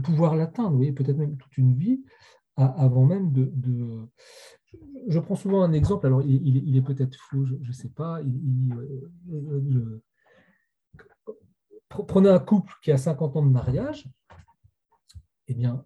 pouvoir 0.03 0.35
l'atteindre, 0.35 0.77
vous 0.77 0.93
peut-être 0.93 1.17
même 1.17 1.37
toute 1.37 1.57
une 1.57 1.75
vie, 1.75 2.03
avant 2.57 3.05
même 3.05 3.31
de, 3.31 3.51
Je 5.07 5.19
prends 5.19 5.35
souvent 5.35 5.63
un 5.63 5.73
exemple, 5.73 6.05
alors 6.05 6.21
il, 6.21 6.75
est 6.75 6.81
peut-être 6.81 7.15
faux, 7.15 7.45
je 7.45 7.55
ne 7.55 7.73
sais 7.73 7.89
pas. 7.89 8.21
Euh, 8.21 10.01
prenez 11.89 12.29
un 12.29 12.39
couple 12.39 12.73
qui 12.83 12.91
a 12.91 12.97
50 12.97 13.37
ans 13.37 13.45
de 13.45 13.51
mariage, 13.51 14.09
eh 15.47 15.53
bien, 15.53 15.85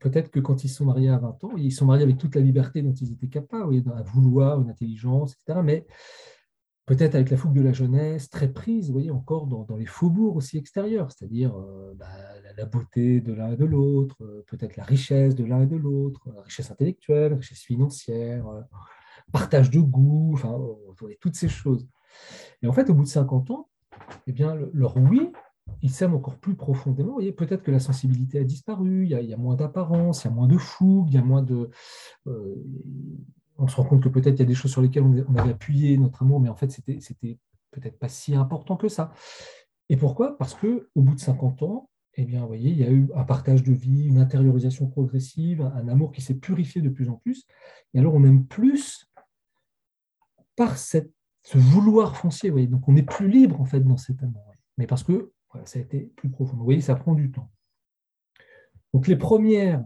peut-être 0.00 0.30
que 0.30 0.40
quand 0.40 0.64
ils 0.64 0.68
sont 0.68 0.84
mariés 0.84 1.10
à 1.10 1.18
20 1.18 1.44
ans, 1.44 1.56
ils 1.56 1.72
sont 1.72 1.86
mariés 1.86 2.02
avec 2.02 2.18
toute 2.18 2.34
la 2.34 2.40
liberté 2.40 2.82
dont 2.82 2.92
ils 2.94 3.12
étaient 3.12 3.28
capables, 3.28 3.82
un 3.86 4.02
vouloir, 4.02 4.60
une 4.60 4.70
intelligence, 4.70 5.34
etc. 5.34 5.60
Mais 5.62 5.86
peut-être 6.86 7.14
avec 7.14 7.30
la 7.30 7.36
fougue 7.36 7.54
de 7.54 7.62
la 7.62 7.72
jeunesse, 7.72 8.28
très 8.28 8.48
prise, 8.48 8.88
vous 8.88 8.94
voyez, 8.94 9.10
encore 9.10 9.46
dans, 9.46 9.76
les 9.76 9.86
faubourgs 9.86 10.36
aussi 10.36 10.58
extérieurs, 10.58 11.10
c'est-à-dire 11.12 11.56
euh, 11.56 11.94
bah, 11.96 12.06
la, 12.56 12.66
beauté 12.66 13.20
de 13.20 13.32
l'un 13.32 13.52
et 13.52 13.56
de 13.56 13.64
l'autre, 13.64 14.16
euh, 14.22 14.44
peut-être 14.48 14.76
la 14.76 14.84
richesse 14.84 15.34
de 15.34 15.44
l'un 15.44 15.62
et 15.62 15.66
de 15.66 15.76
l'autre, 15.76 16.20
la 16.34 16.42
richesse 16.42 16.70
intellectuelle, 16.70 17.34
richesse 17.34 17.62
financière, 17.62 18.46
euh, 18.48 18.62
partage 19.30 19.70
de 19.70 19.80
goût, 19.80 20.32
enfin, 20.34 20.58
toutes 21.20 21.36
ces 21.36 21.48
choses. 21.48 21.86
Et 22.62 22.66
en 22.66 22.72
fait, 22.72 22.90
au 22.90 22.94
bout 22.94 23.04
de 23.04 23.08
50 23.08 23.50
ans, 23.50 23.68
eh 24.26 24.32
bien, 24.32 24.56
leur 24.72 24.96
oui, 24.96 25.30
ils 25.80 25.90
s'aiment 25.90 26.14
encore 26.14 26.36
plus 26.36 26.56
profondément. 26.56 27.10
Vous 27.10 27.14
voyez, 27.14 27.32
peut-être 27.32 27.62
que 27.62 27.70
la 27.70 27.78
sensibilité 27.78 28.40
a 28.40 28.44
disparu, 28.44 29.04
il 29.04 29.10
y 29.10 29.32
a, 29.32 29.36
moins 29.36 29.54
d'apparence, 29.54 30.24
il 30.24 30.28
y 30.28 30.30
a 30.30 30.34
moins 30.34 30.48
de 30.48 30.58
fougue, 30.58 31.08
il 31.08 31.14
y 31.14 31.18
a 31.18 31.22
moins 31.22 31.42
de. 31.42 31.70
On 33.58 33.68
se 33.68 33.76
rend 33.76 33.84
compte 33.84 34.02
que 34.02 34.08
peut-être 34.08 34.36
il 34.36 34.40
y 34.40 34.42
a 34.42 34.46
des 34.46 34.54
choses 34.54 34.70
sur 34.70 34.82
lesquelles 34.82 35.04
on, 35.04 35.34
avait 35.36 35.50
appuyé 35.50 35.96
notre 35.96 36.22
amour, 36.22 36.40
mais 36.40 36.48
en 36.48 36.56
fait, 36.56 36.70
c'était, 36.70 37.00
c'était 37.00 37.38
peut-être 37.70 37.98
pas 37.98 38.08
si 38.08 38.34
important 38.34 38.76
que 38.76 38.88
ça. 38.88 39.12
Et 39.88 39.96
pourquoi? 39.96 40.36
Parce 40.38 40.54
que 40.54 40.88
au 40.94 41.02
bout 41.02 41.14
de 41.14 41.20
50 41.20 41.62
ans, 41.62 41.90
eh 42.14 42.24
bien, 42.24 42.40
vous 42.40 42.46
voyez, 42.46 42.70
il 42.70 42.78
y 42.78 42.84
a 42.84 42.90
eu 42.90 43.08
un 43.14 43.24
partage 43.24 43.62
de 43.62 43.72
vie, 43.72 44.06
une 44.06 44.18
intériorisation 44.18 44.86
progressive, 44.86 45.62
un 45.62 45.88
amour 45.88 46.12
qui 46.12 46.20
s'est 46.20 46.34
purifié 46.34 46.82
de 46.82 46.90
plus 46.90 47.08
en 47.08 47.14
plus. 47.16 47.46
Et 47.94 47.98
alors, 47.98 48.14
on 48.14 48.24
aime 48.24 48.46
plus 48.46 49.10
par 50.56 50.76
cette, 50.76 51.10
ce 51.42 51.56
vouloir 51.56 52.16
foncier. 52.16 52.50
Vous 52.50 52.54
voyez. 52.54 52.66
Donc, 52.66 52.86
on 52.86 52.96
est 52.96 53.02
plus 53.02 53.28
libre, 53.28 53.60
en 53.60 53.64
fait, 53.64 53.80
dans 53.80 53.96
cet 53.96 54.22
amour. 54.22 54.44
Mais 54.76 54.86
parce 54.86 55.02
que 55.02 55.32
ça 55.64 55.78
a 55.78 55.82
été 55.82 56.12
plus 56.16 56.28
profond. 56.28 56.56
Vous 56.56 56.64
voyez, 56.64 56.82
ça 56.82 56.96
prend 56.96 57.14
du 57.14 57.30
temps. 57.30 57.50
Donc, 58.92 59.06
les 59.06 59.16
premières 59.16 59.82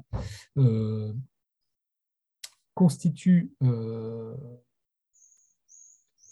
euh, 0.56 1.12
constituent 2.77 3.51
euh, 3.62 4.37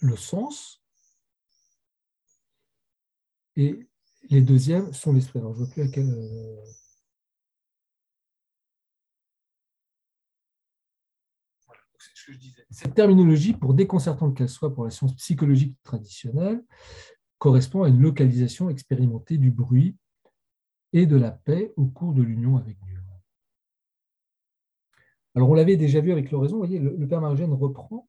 le 0.02 0.16
sens. 0.16 0.84
Et 3.56 3.88
les 4.28 4.42
deuxièmes 4.42 4.92
sont 4.92 5.12
l'esprit. 5.14 5.40
Euh. 5.40 6.56
Cette 12.70 12.94
terminologie, 12.94 13.54
pour 13.54 13.72
déconcertante 13.72 14.36
qu'elle 14.36 14.48
soit 14.48 14.74
pour 14.74 14.84
la 14.84 14.90
science 14.90 15.14
psychologique 15.16 15.76
traditionnelle, 15.82 16.62
correspond 17.38 17.84
à 17.84 17.88
une 17.88 18.00
localisation 18.00 18.68
expérimentée 18.68 19.38
du 19.38 19.50
bruit 19.50 19.96
et 20.92 21.06
de 21.06 21.16
la 21.16 21.30
paix 21.30 21.72
au 21.76 21.86
cours 21.86 22.12
de 22.12 22.22
l'union 22.22 22.56
avec 22.56 22.78
Dieu. 22.84 23.03
Alors, 25.34 25.50
on 25.50 25.54
l'avait 25.54 25.76
déjà 25.76 26.00
vu 26.00 26.12
avec 26.12 26.30
l'oraison, 26.30 26.56
vous 26.56 26.66
voyez, 26.66 26.78
le, 26.78 27.06
Père 27.08 27.20
Margène 27.20 27.52
reprend 27.52 28.08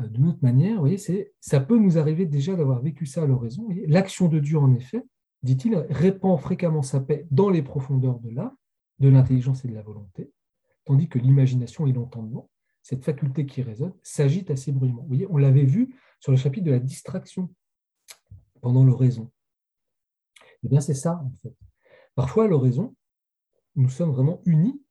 euh, 0.00 0.06
d'une 0.06 0.28
autre 0.28 0.38
manière, 0.42 0.74
vous 0.74 0.80
voyez, 0.80 0.98
c'est, 0.98 1.32
ça 1.40 1.60
peut 1.60 1.78
nous 1.78 1.98
arriver 1.98 2.26
déjà 2.26 2.54
d'avoir 2.56 2.80
vécu 2.80 3.06
ça 3.06 3.22
à 3.22 3.26
l'oraison. 3.26 3.68
L'action 3.86 4.28
de 4.28 4.38
Dieu, 4.38 4.58
en 4.58 4.72
effet, 4.74 5.02
dit-il, 5.42 5.76
répand 5.88 6.38
fréquemment 6.38 6.82
sa 6.82 7.00
paix 7.00 7.26
dans 7.30 7.48
les 7.48 7.62
profondeurs 7.62 8.18
de 8.20 8.30
l'âme, 8.30 8.54
de 8.98 9.08
l'intelligence 9.08 9.64
et 9.64 9.68
de 9.68 9.74
la 9.74 9.82
volonté, 9.82 10.30
tandis 10.84 11.08
que 11.08 11.18
l'imagination 11.18 11.86
et 11.86 11.92
l'entendement, 11.92 12.50
cette 12.82 13.04
faculté 13.04 13.46
qui 13.46 13.62
résonne, 13.62 13.94
s'agitent 14.02 14.50
assez 14.50 14.72
bruyamment. 14.72 15.02
Vous 15.02 15.08
voyez, 15.08 15.26
on 15.30 15.36
l'avait 15.36 15.64
vu 15.64 15.94
sur 16.18 16.32
le 16.32 16.38
chapitre 16.38 16.66
de 16.66 16.70
la 16.70 16.78
distraction 16.78 17.52
pendant 18.60 18.84
l'oraison. 18.84 19.30
Eh 20.62 20.68
bien, 20.68 20.80
c'est 20.80 20.94
ça, 20.94 21.22
en 21.24 21.32
fait. 21.42 21.54
Parfois, 22.14 22.44
à 22.44 22.48
l'oraison, 22.48 22.94
nous 23.76 23.88
sommes 23.88 24.10
vraiment 24.10 24.42
unis. 24.44 24.82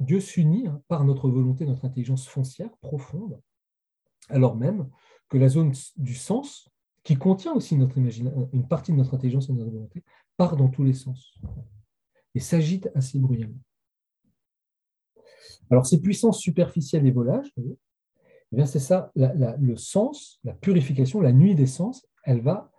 Dieu 0.00 0.20
s'unit 0.20 0.66
hein, 0.66 0.82
par 0.88 1.04
notre 1.04 1.28
volonté, 1.28 1.64
notre 1.66 1.84
intelligence 1.84 2.26
foncière 2.26 2.76
profonde, 2.78 3.40
alors 4.28 4.56
même 4.56 4.90
que 5.28 5.38
la 5.38 5.48
zone 5.48 5.72
du 5.96 6.14
sens, 6.14 6.68
qui 7.02 7.16
contient 7.16 7.54
aussi 7.54 7.76
notre 7.76 7.98
une 7.98 8.66
partie 8.68 8.90
de 8.92 8.96
notre 8.96 9.14
intelligence 9.14 9.48
et 9.48 9.52
de 9.52 9.58
notre 9.58 9.70
volonté, 9.70 10.02
part 10.36 10.56
dans 10.56 10.68
tous 10.68 10.82
les 10.82 10.92
sens 10.92 11.38
et 12.34 12.40
s'agite 12.40 12.90
assez 12.94 13.18
bruyamment. 13.18 13.58
Alors, 15.70 15.86
ces 15.86 16.00
puissances 16.00 16.40
superficielles 16.40 17.06
et 17.06 17.10
volages, 17.10 17.52
eh 17.56 18.66
c'est 18.66 18.78
ça, 18.78 19.12
le 19.14 19.76
sens, 19.76 20.38
la 20.44 20.52
purification, 20.52 21.20
la 21.20 21.32
nuit 21.32 21.54
des 21.54 21.66
sens, 21.66 22.06
elle 22.24 22.40
va 22.40 22.70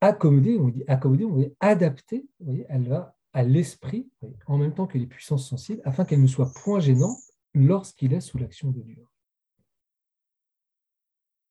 accommoder, 0.00 0.58
on 0.58 0.68
dit 0.68 0.84
accommoder, 0.86 1.24
on 1.24 1.36
dit 1.36 1.54
adapter, 1.60 2.26
elle 2.68 2.88
va 2.88 3.16
à 3.32 3.42
l'esprit 3.42 4.10
en 4.46 4.58
même 4.58 4.74
temps 4.74 4.86
que 4.86 4.98
les 4.98 5.06
puissances 5.06 5.48
sensibles, 5.48 5.82
afin 5.84 6.04
qu'elle 6.04 6.22
ne 6.22 6.26
soit 6.26 6.52
point 6.52 6.80
gênante 6.80 7.18
lorsqu'il 7.54 8.12
est 8.12 8.20
sous 8.20 8.38
l'action 8.38 8.70
de 8.70 8.82
Dieu. 8.82 9.04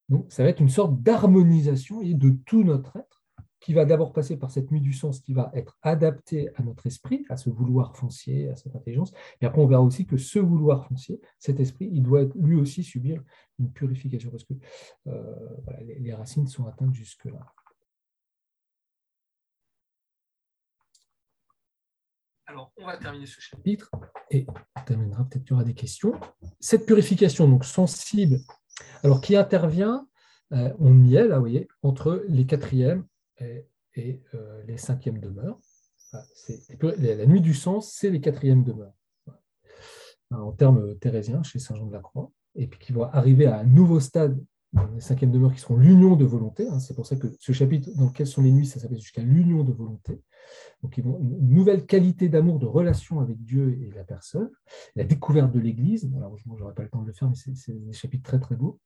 Donc, 0.10 0.32
ça 0.32 0.44
va 0.44 0.50
être 0.50 0.62
une 0.62 0.70
sorte 0.70 1.00
d'harmonisation 1.02 2.02
de 2.02 2.30
tout 2.46 2.64
notre 2.64 2.96
être, 2.98 3.20
qui 3.60 3.74
va 3.74 3.86
d'abord 3.86 4.14
passer 4.14 4.38
par 4.38 4.52
cette 4.52 4.72
nuit 4.72 4.82
du 4.82 4.94
sens 4.94 5.20
qui 5.20 5.34
va 5.34 5.52
être 5.54 5.78
adaptée 5.82 6.50
à 6.56 6.64
notre 6.64 6.88
esprit, 6.88 7.26
à 7.30 7.38
ce 7.38 7.50
vouloir 7.50 7.96
foncier, 7.96 8.50
à 8.50 8.56
cette 8.56 8.76
intelligence. 8.76 9.12
Et 9.42 9.46
après, 9.46 9.62
on 9.62 9.68
verra 9.68 9.82
aussi 9.82 10.06
que 10.06 10.18
ce 10.18 10.40
vouloir 10.40 10.86
foncier, 10.88 11.20
cet 11.40 11.60
esprit, 11.60 11.90
il 11.92 12.02
doit 12.02 12.24
lui 12.36 12.56
aussi 12.56 12.84
subir 12.84 13.22
une 13.60 13.72
purification, 13.72 14.32
parce 14.32 14.46
que 14.46 14.54
euh, 15.08 15.36
les 16.00 16.14
racines 16.14 16.48
sont 16.48 16.66
atteintes 16.66 16.94
jusque-là. 16.94 17.54
Alors, 22.50 22.74
on 22.78 22.86
va 22.88 22.98
terminer 22.98 23.28
ce 23.28 23.40
chapitre 23.40 23.92
et 24.32 24.48
on 24.76 24.84
terminera, 24.84 25.24
peut-être 25.24 25.44
qu'il 25.44 25.52
y 25.52 25.54
aura 25.54 25.64
des 25.64 25.76
questions. 25.76 26.20
Cette 26.60 26.88
purification 26.88 27.48
donc 27.48 27.64
sensible, 27.64 28.40
alors 29.04 29.22
qui 29.22 29.36
intervient, 29.36 30.08
euh, 30.54 30.74
on 30.80 31.04
y 31.04 31.16
est 31.16 31.28
là, 31.28 31.38
vous 31.38 31.48
entre 31.84 32.26
les 32.28 32.48
quatrièmes 32.48 33.06
et, 33.38 34.24
euh, 34.34 34.64
les 34.66 34.78
cinquièmes 34.78 35.20
demeures. 35.20 35.60
la 36.82 37.26
nuit 37.28 37.42
du 37.42 37.54
sens, 37.54 37.94
c'est 37.94 38.10
les 38.10 38.20
quatrièmes 38.20 38.64
demeures. 38.64 38.96
En 40.32 40.52
termes 40.52 40.98
thérésiens, 40.98 41.44
chez 41.44 41.60
Saint 41.60 41.76
Jean 41.76 41.86
de 41.86 41.94
la 41.94 42.00
Croix, 42.00 42.32
et 42.56 42.66
puis 42.66 42.80
qui 42.80 42.94
vont 42.94 43.04
arriver 43.04 43.46
à 43.46 43.60
un 43.60 43.64
nouveau 43.64 44.00
stade 44.00 44.44
les 44.74 45.02
cinquièmes 45.02 45.32
demeures 45.32 45.54
qui 45.54 45.60
seront 45.60 45.78
l'union 45.78 46.16
de 46.16 46.26
volonté. 46.26 46.68
Hein. 46.68 46.80
c'est 46.80 46.94
pour 46.94 47.06
ça 47.06 47.16
que 47.16 47.28
ce 47.40 47.52
chapitre 47.52 47.90
dans 47.96 48.06
lequel 48.06 48.28
sont 48.28 48.42
les 48.42 48.52
nuits, 48.52 48.68
ça 48.68 48.80
s'appelle 48.80 49.00
jusqu'à 49.00 49.22
l'union 49.22 49.64
de 49.64 49.72
volonté. 49.72 50.22
Donc, 50.84 50.98
ils 50.98 51.04
vont, 51.04 51.20
une 51.20 51.54
nouvelle 51.54 51.86
qualité 51.86 52.30
d'amour, 52.30 52.60
de 52.60 52.66
relation 52.66 53.20
avec 53.20 53.44
Dieu 53.44 53.80
et 53.82 53.92
la 53.96 54.04
personne, 54.04 54.50
la 54.96 55.04
découverte 55.04 55.52
de 55.52 55.60
l'Église. 55.60 56.12
Alors, 56.16 56.38
je 56.38 56.48
n'aurai 56.48 56.74
pas 56.74 56.84
le 56.84 56.90
temps 56.90 57.02
de 57.02 57.08
le 57.08 57.14
faire, 57.14 57.30
mais 57.30 57.36
c'est 57.36 57.74
des 57.74 57.94
chapitres 57.94 58.24
très, 58.24 58.40
très 58.40 58.56
beaux. 58.56 58.80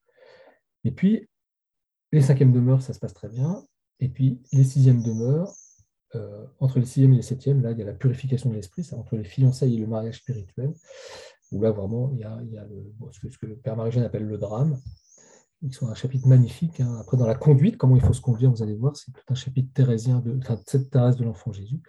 Et 0.84 0.92
puis, 0.92 1.28
les 2.12 2.22
cinquièmes 2.22 2.54
demeures, 2.54 2.82
ça 2.82 2.94
se 2.94 3.00
passe 3.00 3.14
très 3.14 3.30
bien. 3.30 3.64
Et 4.00 4.10
puis, 4.10 4.42
les 4.52 4.64
sixièmes 4.64 5.02
demeures, 5.02 5.52
euh, 6.16 6.46
entre 6.60 6.80
les 6.80 6.86
sixièmes 6.86 7.14
et 7.14 7.18
les 7.18 7.22
septièmes, 7.22 7.62
là, 7.62 7.72
il 7.72 7.80
y 7.80 7.82
a 7.82 7.86
la 7.86 7.94
purification 7.94 8.50
de 8.50 8.56
l'esprit, 8.56 8.84
c'est 8.84 8.96
entre 8.96 9.16
les 9.16 9.24
fiançailles 9.24 9.76
et 9.76 9.80
le 9.80 9.88
mariage 9.88 10.20
spirituel, 10.20 10.74
où 11.52 11.62
là, 11.62 11.72
vraiment, 11.72 12.12
il 12.14 12.20
y 12.20 12.24
a, 12.24 12.40
ce, 13.12 13.38
que, 13.38 13.46
le 13.46 13.56
Père 13.56 13.76
marie 13.76 14.00
appelle 14.00 14.28
le 14.28 14.38
drame, 14.38 14.80
qui 15.68 15.74
sont 15.74 15.88
un 15.88 15.94
chapitre 15.94 16.28
magnifique. 16.28 16.80
Hein. 16.80 16.98
Après, 17.00 17.18
dans 17.18 17.28
la 17.28 17.36
conduite, 17.36 17.78
comment 17.78 17.96
il 17.96 18.02
faut 18.02 18.14
se 18.14 18.22
conduire, 18.22 18.52
vous 18.52 18.64
allez 18.64 18.76
voir, 18.76 18.96
c'est 18.96 19.12
tout 19.12 19.24
un 19.30 19.36
chapitre 19.36 19.72
thérésien 19.74 20.20
de, 20.20 20.38
enfin, 20.38 20.60
cette 20.68 20.90
Thérèse 20.90 21.16
de 21.16 21.24
l'enfant 21.24 21.52
Jésus, 21.52 21.82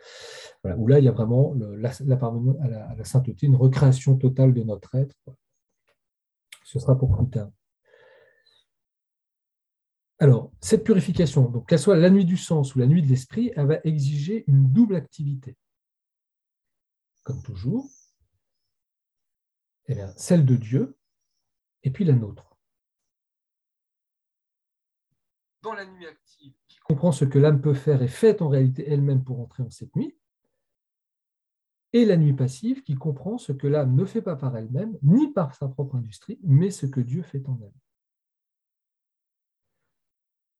où 0.65 0.87
là, 0.87 0.99
il 0.99 1.05
y 1.05 1.09
a 1.09 1.13
vraiment 1.13 1.55
la, 1.55 1.91
à 1.91 2.95
la 2.95 3.05
sainteté, 3.05 3.47
une 3.47 3.57
recréation 3.57 4.17
totale 4.17 4.55
de 4.55 4.63
notre 4.63 4.95
être. 4.95 5.17
Ce 6.65 6.79
sera 6.79 6.97
pour 6.97 7.17
plus 7.17 7.29
tard. 7.29 7.51
Alors, 10.19 10.53
cette 10.61 10.85
purification, 10.85 11.51
donc 11.51 11.69
qu'elle 11.69 11.79
soit 11.79 11.97
la 11.97 12.11
nuit 12.11 12.25
du 12.25 12.37
sens 12.37 12.75
ou 12.75 12.79
la 12.79 12.87
nuit 12.87 13.03
de 13.03 13.09
l'esprit, 13.09 13.53
elle 13.57 13.67
va 13.67 13.81
exiger 13.85 14.45
une 14.47 14.73
double 14.73 14.95
activité. 14.95 15.57
Comme 17.25 17.43
toujours, 17.43 17.91
eh 19.89 19.97
celle 20.17 20.47
de 20.47 20.57
Dieu 20.57 20.97
et 21.83 21.91
puis 21.91 22.05
la 22.05 22.15
nôtre. 22.15 22.54
Dans 25.65 25.73
la 25.73 25.87
nuit 25.87 26.07
active, 26.07 26.53
qui 26.69 26.79
comprend 26.81 27.11
ce 27.11 27.25
que 27.25 27.39
l'âme 27.39 27.61
peut 27.61 27.75
faire 27.75 28.03
et 28.03 28.09
fait 28.09 28.43
en 28.43 28.49
réalité 28.49 28.85
elle-même 28.87 29.25
pour 29.25 29.41
entrer 29.41 29.63
en 29.63 29.71
cette 29.71 29.97
nuit, 29.97 30.15
et 31.93 32.05
la 32.05 32.17
nuit 32.17 32.35
passive, 32.35 32.83
qui 32.83 32.95
comprend 32.95 33.39
ce 33.39 33.53
que 33.53 33.67
l'âme 33.67 33.95
ne 33.95 34.05
fait 34.05 34.23
pas 34.23 34.37
par 34.37 34.57
elle-même, 34.57 34.99
ni 35.03 35.33
par 35.33 35.55
sa 35.55 35.69
propre 35.69 35.97
industrie, 35.97 36.39
mais 36.43 36.71
ce 36.71 36.87
que 36.87 37.01
Dieu 37.01 37.23
fait 37.23 37.49
en 37.49 37.59
elle. 37.63 37.73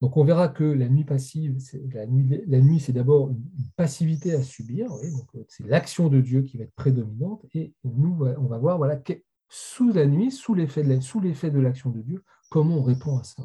Donc 0.01 0.17
on 0.17 0.25
verra 0.25 0.49
que 0.49 0.65
la 0.65 0.89
nuit 0.89 1.05
passive, 1.05 1.59
la 1.93 2.07
nuit, 2.07 2.81
c'est 2.81 2.93
d'abord 2.93 3.31
une 3.31 3.43
passivité 3.77 4.35
à 4.35 4.43
subir, 4.43 4.89
donc 4.91 5.29
c'est 5.49 5.67
l'action 5.67 6.09
de 6.09 6.21
Dieu 6.21 6.43
qui 6.43 6.57
va 6.57 6.65
être 6.65 6.75
prédominante, 6.75 7.45
et 7.55 7.75
nous, 7.85 8.25
on 8.39 8.47
va 8.47 8.59
voir 8.59 8.77
voilà, 8.79 9.01
sous 9.49 9.93
la 9.93 10.07
nuit, 10.07 10.31
sous 10.31 10.55
l'effet 10.55 10.83
de 10.83 11.61
l'action 11.61 11.91
de 11.91 12.01
Dieu, 12.01 12.23
comment 12.51 12.77
on 12.77 12.83
répond 12.83 13.19
à 13.19 13.25
ça. 13.25 13.43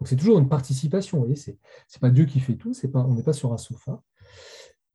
Donc 0.00 0.08
c'est 0.08 0.16
toujours 0.16 0.38
une 0.38 0.48
participation, 0.48 1.18
vous 1.18 1.24
voyez, 1.24 1.36
c'est 1.36 1.52
n'est 1.52 2.00
pas 2.00 2.10
Dieu 2.10 2.24
qui 2.24 2.40
fait 2.40 2.56
tout, 2.56 2.72
pas, 2.90 3.04
on 3.04 3.14
n'est 3.14 3.22
pas 3.22 3.34
sur 3.34 3.52
un 3.52 3.58
sofa. 3.58 4.02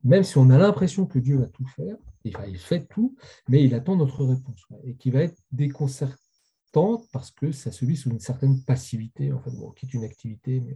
Même 0.03 0.23
si 0.23 0.37
on 0.37 0.49
a 0.49 0.57
l'impression 0.57 1.05
que 1.05 1.19
Dieu 1.19 1.37
va 1.37 1.45
tout 1.45 1.65
faire, 1.67 1.95
il 2.23 2.57
fait 2.57 2.85
tout, 2.87 3.15
mais 3.47 3.63
il 3.63 3.75
attend 3.75 3.95
notre 3.95 4.25
réponse, 4.25 4.65
et 4.83 4.95
qui 4.95 5.11
va 5.11 5.21
être 5.21 5.37
déconcertante 5.51 6.19
parce 7.11 7.31
que 7.31 7.51
ça 7.51 7.71
se 7.71 7.85
vit 7.85 7.95
sous 7.95 8.09
une 8.09 8.19
certaine 8.19 8.63
passivité, 8.63 9.31
en 9.31 9.39
fait, 9.39 9.51
qui 9.75 9.85
est 9.85 9.93
une 9.93 10.03
activité, 10.03 10.59
mais. 10.59 10.75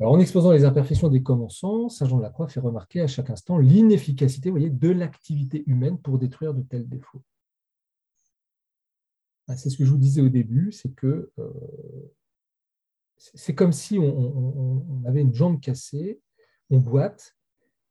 Alors, 0.00 0.12
en 0.12 0.20
exposant 0.20 0.52
les 0.52 0.64
imperfections 0.64 1.08
des 1.08 1.22
commençants, 1.22 1.88
Saint 1.88 2.06
Jean 2.06 2.18
de 2.18 2.22
la 2.22 2.30
Croix 2.30 2.46
fait 2.46 2.60
remarquer 2.60 3.00
à 3.00 3.08
chaque 3.08 3.30
instant 3.30 3.58
l'inefficacité 3.58 4.50
voyez, 4.50 4.70
de 4.70 4.90
l'activité 4.90 5.64
humaine 5.66 5.98
pour 5.98 6.18
détruire 6.18 6.54
de 6.54 6.62
tels 6.62 6.88
défauts. 6.88 7.22
Ah, 9.48 9.56
c'est 9.56 9.70
ce 9.70 9.78
que 9.78 9.84
je 9.84 9.90
vous 9.90 9.96
disais 9.96 10.20
au 10.20 10.28
début, 10.28 10.70
c'est 10.72 10.94
que 10.94 11.32
euh, 11.38 11.50
c'est 13.18 13.54
comme 13.54 13.72
si 13.72 13.98
on, 13.98 15.02
avait 15.06 15.22
une 15.22 15.34
jambe 15.34 15.60
cassée, 15.60 16.20
on 16.70 16.78
boite 16.78 17.36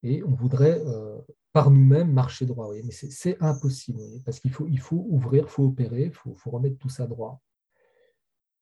et 0.04 0.24
on 0.24 0.34
voudrait 0.34 0.80
euh, 0.86 1.20
par 1.54 1.72
nous-mêmes 1.72 2.12
marcher 2.12 2.46
droit. 2.46 2.70
Mais 2.84 2.92
c'est 2.92 3.42
impossible, 3.42 4.00
parce 4.26 4.40
qu'il 4.40 4.52
faut, 4.52 4.66
ouvrir, 5.10 5.44
il 5.44 5.50
faut 5.50 5.66
opérer, 5.66 6.06
il 6.06 6.14
faut, 6.14 6.36
remettre 6.52 6.78
tout 6.78 6.90
ça 6.90 7.08
droit. 7.08 7.42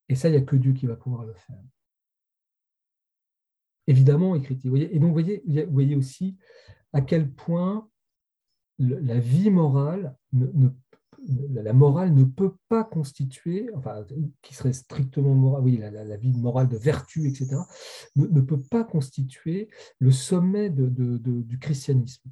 Et 0.09 0.15
ça, 0.15 0.29
il 0.29 0.31
n'y 0.31 0.37
a 0.37 0.41
que 0.41 0.55
Dieu 0.55 0.73
qui 0.73 0.85
va 0.85 0.95
pouvoir 0.95 1.25
le 1.25 1.33
faire. 1.33 1.61
Évidemment, 3.87 4.35
écrit-il. 4.35 4.75
Et 4.75 4.99
donc, 4.99 5.09
vous 5.09 5.13
voyez, 5.13 5.43
voyez 5.65 5.95
aussi 5.95 6.37
à 6.93 7.01
quel 7.01 7.31
point 7.31 7.89
la 8.79 9.19
vie 9.19 9.49
morale 9.49 10.15
ne, 10.33 10.69
la 11.53 11.73
morale 11.73 12.13
ne 12.13 12.23
peut 12.23 12.55
pas 12.67 12.83
constituer, 12.83 13.69
enfin, 13.75 14.05
qui 14.41 14.53
serait 14.53 14.73
strictement 14.73 15.33
morale, 15.33 15.63
oui, 15.63 15.77
la, 15.77 16.17
vie 16.17 16.33
morale 16.33 16.67
de 16.67 16.77
vertu, 16.77 17.27
etc., 17.27 17.57
ne, 18.15 18.41
peut 18.41 18.61
pas 18.61 18.83
constituer 18.83 19.69
le 19.99 20.11
sommet 20.11 20.69
de, 20.69 20.87
du 21.17 21.59
christianisme. 21.59 22.29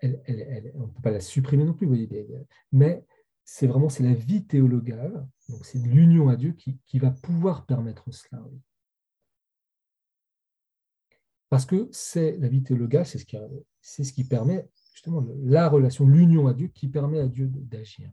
Elle, 0.00 0.72
on 0.74 0.86
ne 0.86 0.92
peut 0.92 1.02
pas 1.02 1.10
la 1.10 1.20
supprimer 1.20 1.64
non 1.64 1.72
plus, 1.72 1.86
vous 1.86 1.94
voyez, 1.94 2.28
mais 2.72 3.04
c'est 3.44 3.66
vraiment 3.66 3.88
c'est 3.88 4.02
la 4.02 4.12
vie 4.12 4.44
théologale, 4.44 5.26
donc 5.48 5.64
c'est 5.64 5.78
l'union 5.78 6.28
à 6.28 6.36
Dieu 6.36 6.52
qui, 6.52 6.78
qui, 6.86 6.98
va 6.98 7.10
pouvoir 7.10 7.64
permettre 7.64 8.10
cela. 8.10 8.42
Parce 11.48 11.64
que 11.64 11.88
c'est 11.92 12.36
la 12.38 12.48
vie 12.48 12.62
théologale, 12.62 13.06
c'est 13.06 13.18
ce, 13.18 14.02
ce 14.02 14.12
qui 14.12 14.24
permet 14.24 14.68
justement 14.94 15.26
la 15.42 15.68
relation, 15.68 16.06
l'union 16.06 16.46
à 16.46 16.54
Dieu 16.54 16.68
qui 16.68 16.88
permet 16.88 17.18
à 17.18 17.28
Dieu 17.28 17.48
d'agir. 17.48 18.10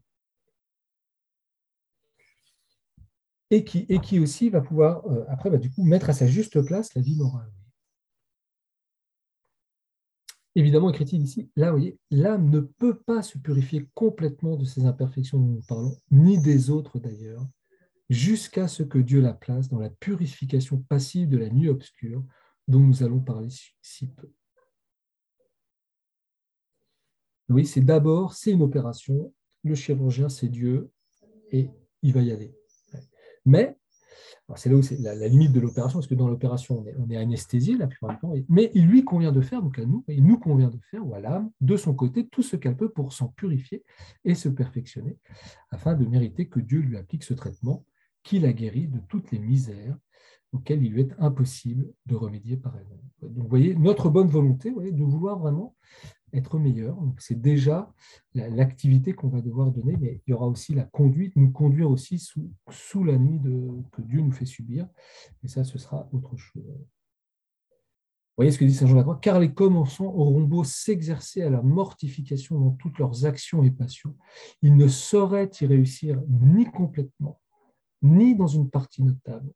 Et 3.50 3.64
qui, 3.64 4.18
aussi 4.18 4.50
va 4.50 4.62
pouvoir, 4.62 5.06
euh, 5.06 5.24
après, 5.28 5.50
bah, 5.50 5.58
du 5.58 5.70
coup, 5.70 5.84
mettre 5.84 6.08
à 6.10 6.14
sa 6.14 6.26
juste 6.26 6.60
place 6.64 6.94
la 6.94 7.02
vie 7.02 7.16
morale. 7.16 7.52
Évidemment, 10.54 10.90
écrit-il 10.90 11.22
ici, 11.22 11.50
là, 11.56 11.70
vous 11.70 11.78
voyez, 11.78 11.98
l'âme 12.10 12.50
ne 12.50 12.60
peut 12.60 12.98
pas 12.98 13.22
se 13.22 13.38
purifier 13.38 13.88
complètement 13.94 14.56
de 14.56 14.64
ces 14.64 14.84
imperfections 14.86 15.38
dont 15.38 15.52
nous 15.52 15.62
parlons, 15.66 15.96
ni 16.10 16.38
des 16.38 16.70
autres 16.70 16.98
d'ailleurs, 16.98 17.46
jusqu'à 18.10 18.68
ce 18.68 18.82
que 18.82 18.98
Dieu 18.98 19.20
la 19.20 19.34
place 19.34 19.68
dans 19.68 19.78
la 19.78 19.90
purification 19.90 20.78
passive 20.88 21.28
de 21.28 21.38
la 21.38 21.48
nuit 21.48 21.68
obscure 21.68 22.24
dont 22.68 22.80
nous 22.80 23.02
allons 23.02 23.20
parler 23.20 23.48
si 23.80 24.06
peu. 24.08 24.30
Oui, 27.48 27.66
c'est 27.66 27.80
d'abord, 27.80 28.34
c'est 28.34 28.52
une 28.52 28.62
opération, 28.62 29.32
le 29.64 29.74
chirurgien, 29.74 30.28
c'est 30.28 30.48
Dieu, 30.48 30.90
et 31.50 31.70
il 32.02 32.12
va 32.12 32.22
y 32.22 32.30
aller. 32.30 32.54
Mais, 33.44 33.76
c'est 34.56 34.68
là 34.68 34.76
où 34.76 34.82
c'est 34.82 34.98
la, 34.98 35.14
limite 35.28 35.52
de 35.52 35.60
l'opération, 35.60 35.98
parce 35.98 36.06
que 36.06 36.14
dans 36.14 36.28
l'opération, 36.28 36.84
on 36.98 37.10
est, 37.10 37.16
anesthésié 37.16 37.76
la 37.76 37.86
plupart 37.86 38.10
du 38.10 38.18
temps, 38.18 38.34
mais 38.48 38.70
il 38.74 38.86
lui 38.86 39.04
convient 39.04 39.32
de 39.32 39.40
faire, 39.40 39.62
donc 39.62 39.78
à 39.78 39.84
nous, 39.84 40.04
il 40.08 40.24
nous 40.24 40.38
convient 40.38 40.68
de 40.68 40.78
faire, 40.90 41.06
ou 41.06 41.14
à 41.14 41.20
l'âme, 41.20 41.50
de 41.60 41.76
son 41.76 41.94
côté, 41.94 42.28
tout 42.28 42.42
ce 42.42 42.56
qu'elle 42.56 42.76
peut 42.76 42.90
pour 42.90 43.12
s'en 43.12 43.28
purifier 43.28 43.84
et 44.24 44.34
se 44.34 44.48
perfectionner, 44.48 45.18
afin 45.70 45.94
de 45.94 46.04
mériter 46.04 46.48
que 46.48 46.60
Dieu 46.60 46.80
lui 46.80 46.96
applique 46.96 47.24
ce 47.24 47.34
traitement 47.34 47.84
qui 48.22 48.38
la 48.38 48.52
guérit 48.52 48.88
de 48.88 49.00
toutes 49.08 49.30
les 49.32 49.38
misères 49.38 49.96
auxquelles 50.52 50.84
il 50.84 50.92
lui 50.92 51.00
est 51.00 51.14
impossible 51.18 51.92
de 52.06 52.14
remédier 52.14 52.56
par 52.56 52.76
elle-même. 52.76 53.00
Donc, 53.22 53.44
vous 53.44 53.48
voyez, 53.48 53.74
notre 53.74 54.10
bonne 54.10 54.28
volonté 54.28 54.70
de 54.70 55.02
vouloir 55.02 55.38
vraiment 55.38 55.74
être 56.32 56.58
meilleur. 56.58 56.98
C'est 57.18 57.40
déjà 57.40 57.92
l'activité 58.34 59.12
qu'on 59.12 59.28
va 59.28 59.40
devoir 59.40 59.70
donner, 59.70 59.96
mais 60.00 60.22
il 60.26 60.30
y 60.30 60.34
aura 60.34 60.46
aussi 60.46 60.74
la 60.74 60.84
conduite, 60.84 61.36
nous 61.36 61.50
conduire 61.50 61.90
aussi 61.90 62.18
sous, 62.18 63.04
la 63.04 63.16
nuit 63.18 63.38
de, 63.38 63.70
que 63.92 64.02
Dieu 64.02 64.20
nous 64.20 64.32
fait 64.32 64.46
subir. 64.46 64.88
Et 65.42 65.48
ça, 65.48 65.64
ce 65.64 65.78
sera 65.78 66.08
autre 66.12 66.36
chose. 66.36 66.64
Vous 68.32 68.44
voyez 68.44 68.50
ce 68.50 68.58
que 68.58 68.64
dit 68.64 68.72
Saint 68.72 68.86
Jean 68.86 69.02
de 69.02 69.20
Car 69.20 69.38
les 69.38 69.52
commençants 69.52 70.06
auront 70.06 70.42
beau 70.42 70.64
s'exercer 70.64 71.42
à 71.42 71.50
la 71.50 71.60
mortification 71.60 72.58
dans 72.58 72.70
toutes 72.70 72.98
leurs 72.98 73.26
actions 73.26 73.62
et 73.62 73.70
passions, 73.70 74.16
ils 74.62 74.74
ne 74.74 74.88
sauraient 74.88 75.50
y 75.60 75.66
réussir 75.66 76.22
ni 76.28 76.64
complètement, 76.64 77.42
ni 78.00 78.34
dans 78.34 78.46
une 78.46 78.70
partie 78.70 79.02
notable, 79.02 79.52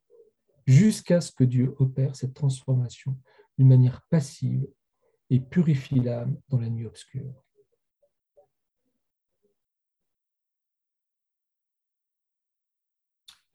jusqu'à 0.67 1.21
ce 1.21 1.31
que 1.31 1.43
Dieu 1.43 1.73
opère 1.79 2.15
cette 2.15 2.35
transformation 2.35 3.17
d'une 3.57 3.67
manière 3.67 4.03
passive 4.11 4.67
et 5.29 5.39
purifie 5.39 5.99
l'âme 5.99 6.37
dans 6.49 6.59
la 6.59 6.69
nuit 6.69 6.85
obscure. 6.85 7.43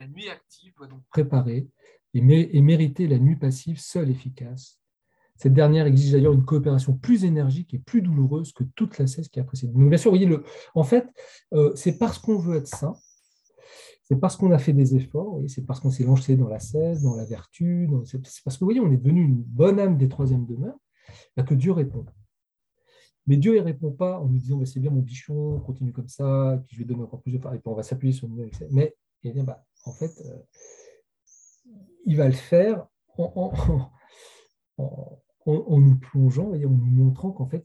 La 0.00 0.08
nuit 0.08 0.28
active 0.28 0.74
doit 0.76 0.88
donc 0.88 1.02
préparer 1.10 1.68
et, 2.14 2.20
mériter 2.20 3.06
la 3.06 3.18
nuit 3.18 3.36
passive 3.36 3.78
seule 3.78 4.10
efficace. 4.10 4.80
Cette 5.36 5.54
dernière 5.54 5.86
exige 5.86 6.12
d'ailleurs 6.12 6.32
une 6.32 6.44
coopération 6.44 6.96
plus 6.96 7.24
énergique 7.24 7.72
et 7.74 7.78
plus 7.78 8.02
douloureuse 8.02 8.52
que 8.52 8.64
toute 8.64 8.98
la 8.98 9.06
cesse 9.06 9.28
qui 9.28 9.40
a 9.40 9.44
précédé. 9.44 9.72
Donc, 9.72 9.88
bien 9.88 9.98
sûr, 9.98 10.10
vous 10.10 10.18
voyez, 10.18 10.28
le, 10.28 10.44
en 10.74 10.84
fait, 10.84 11.06
euh, 11.52 11.72
c'est 11.74 11.98
parce 11.98 12.18
qu'on 12.18 12.36
veut 12.36 12.56
être 12.56 12.66
saint, 12.66 12.96
c'est 14.02 14.16
parce 14.16 14.36
qu'on 14.36 14.50
a 14.50 14.58
fait 14.58 14.72
des 14.72 14.96
efforts, 14.96 15.40
c'est 15.46 15.64
parce 15.64 15.80
qu'on 15.80 15.90
s'est 15.90 16.04
lancé 16.04 16.36
dans 16.36 16.48
la 16.48 16.58
cesse, 16.58 17.02
dans 17.02 17.14
la 17.14 17.24
vertu, 17.24 17.88
c'est 18.04 18.20
parce 18.44 18.56
que 18.56 18.60
vous 18.60 18.66
voyez, 18.66 18.80
on 18.80 18.92
est 18.92 18.98
devenu 18.98 19.22
une 19.22 19.42
bonne 19.42 19.78
âme 19.78 19.96
des 19.96 20.08
troisièmes 20.08 20.46
demeures, 20.46 20.78
que 21.46 21.54
Dieu 21.54 21.72
répond. 21.72 22.06
Mais 23.26 23.36
Dieu 23.36 23.54
ne 23.56 23.60
répond 23.60 23.92
pas 23.92 24.18
en 24.20 24.26
nous 24.26 24.38
disant 24.38 24.64
c'est 24.64 24.80
bien 24.80 24.90
mon 24.90 25.00
bichon, 25.00 25.60
continue 25.60 25.92
comme 25.92 26.08
ça, 26.08 26.60
je 26.68 26.78
vais 26.78 26.84
donner 26.84 27.02
encore 27.02 27.22
plus 27.22 27.32
de 27.32 27.36
et 27.38 27.40
puis 27.40 27.60
on 27.66 27.74
va 27.74 27.82
s'appuyer 27.82 28.12
sur 28.12 28.28
nous. 28.28 28.44
Mais 28.70 28.96
il 29.22 29.32
dit, 29.32 29.42
bah, 29.42 29.64
en 29.84 29.92
fait, 29.92 30.12
euh, 30.26 30.38
il 32.04 32.16
va 32.16 32.26
le 32.26 32.34
faire 32.34 32.86
en, 33.16 33.52
nous 35.46 35.98
plongeant 35.98 36.52
en 36.52 36.56
nous 36.56 36.68
montrant 36.68 37.30
qu'en 37.30 37.46
fait, 37.46 37.64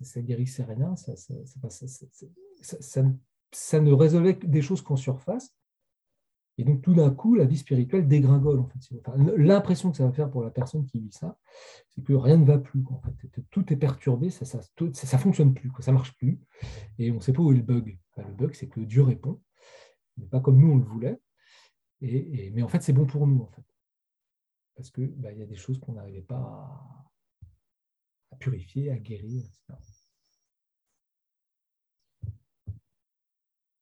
ça 0.00 0.22
guérissait 0.22 0.64
rien, 0.64 0.96
ça, 0.96 1.14
ça, 3.52 3.80
ne 3.80 3.92
résolvait 3.92 4.34
des 4.34 4.62
choses 4.62 4.80
qu'en 4.80 4.96
surface. 4.96 5.54
Et 6.58 6.64
donc, 6.64 6.82
tout 6.82 6.92
d'un 6.92 7.10
coup, 7.10 7.36
la 7.36 7.44
vie 7.44 7.56
spirituelle 7.56 8.08
dégringole. 8.08 8.58
En 8.58 8.66
fait. 8.66 8.80
L'impression 9.36 9.92
que 9.92 9.96
ça 9.96 10.04
va 10.04 10.12
faire 10.12 10.28
pour 10.28 10.42
la 10.42 10.50
personne 10.50 10.84
qui 10.84 10.98
vit 10.98 11.12
ça, 11.12 11.38
c'est 11.88 12.02
que 12.02 12.12
rien 12.12 12.36
ne 12.36 12.44
va 12.44 12.58
plus. 12.58 12.84
En 12.90 13.00
fait. 13.00 13.40
Tout 13.50 13.72
est 13.72 13.76
perturbé, 13.76 14.28
ça 14.30 14.44
ne 14.44 14.92
ça, 14.92 15.18
fonctionne 15.18 15.54
plus, 15.54 15.70
quoi. 15.70 15.82
ça 15.82 15.92
ne 15.92 15.96
marche 15.96 16.14
plus. 16.16 16.40
Et 16.98 17.12
on 17.12 17.16
ne 17.16 17.20
sait 17.20 17.32
pas 17.32 17.42
où 17.42 17.52
est 17.52 17.56
le 17.56 17.62
bug. 17.62 17.96
le 18.16 18.34
bug, 18.34 18.54
c'est 18.54 18.68
que 18.68 18.80
Dieu 18.80 19.02
répond, 19.02 19.40
mais 20.16 20.26
pas 20.26 20.40
comme 20.40 20.58
nous 20.58 20.72
on 20.72 20.76
le 20.76 20.84
voulait. 20.84 21.20
Et, 22.00 22.50
mais 22.50 22.62
en 22.62 22.68
fait, 22.68 22.82
c'est 22.82 22.92
bon 22.92 23.06
pour 23.06 23.26
nous. 23.26 23.42
En 23.42 23.50
fait. 23.52 23.64
Parce 24.74 24.90
qu'il 24.90 25.14
bah, 25.14 25.32
y 25.32 25.42
a 25.42 25.46
des 25.46 25.56
choses 25.56 25.78
qu'on 25.78 25.92
n'arrivait 25.92 26.22
pas 26.22 26.36
à, 26.36 27.10
à, 28.32 28.36
purifier, 28.36 28.90
à 28.90 28.98
guérir, 28.98 29.44
etc. 29.44 29.74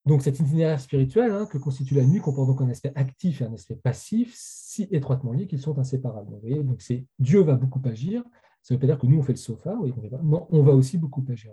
Donc 0.06 0.22
cet 0.22 0.38
itinéraire 0.38 0.80
spirituel 0.80 1.32
hein, 1.32 1.46
que 1.46 1.58
constitue 1.58 1.94
la 1.94 2.04
nuit 2.04 2.20
comporte 2.20 2.46
donc 2.46 2.60
un 2.60 2.68
aspect 2.68 2.92
actif 2.94 3.42
et 3.42 3.44
un 3.44 3.52
aspect 3.52 3.74
passif, 3.74 4.32
si 4.34 4.86
étroitement 4.92 5.32
liés 5.32 5.48
qu'ils 5.48 5.60
sont 5.60 5.78
inséparables. 5.78 6.30
vous 6.30 6.40
voyez, 6.40 6.62
donc 6.62 6.80
c'est 6.80 7.04
Dieu 7.18 7.40
va 7.40 7.54
beaucoup 7.54 7.82
agir. 7.84 8.22
Ça 8.62 8.74
ne 8.74 8.76
veut 8.76 8.80
pas 8.80 8.86
dire 8.86 8.98
que 8.98 9.06
nous 9.06 9.18
on 9.18 9.22
fait 9.22 9.32
le 9.32 9.38
sofa, 9.38 9.76
non, 10.22 10.46
on 10.50 10.62
va 10.62 10.72
aussi 10.72 10.98
beaucoup 10.98 11.24
agir. 11.28 11.52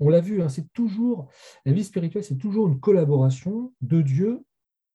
on 0.00 0.08
l'a 0.08 0.20
vu, 0.20 0.42
hein, 0.42 0.48
c'est 0.48 0.72
toujours 0.72 1.28
la 1.64 1.72
vie 1.72 1.84
spirituelle, 1.84 2.22
c'est 2.22 2.38
toujours 2.38 2.68
une 2.68 2.78
collaboration 2.78 3.72
de 3.80 4.02
Dieu 4.02 4.44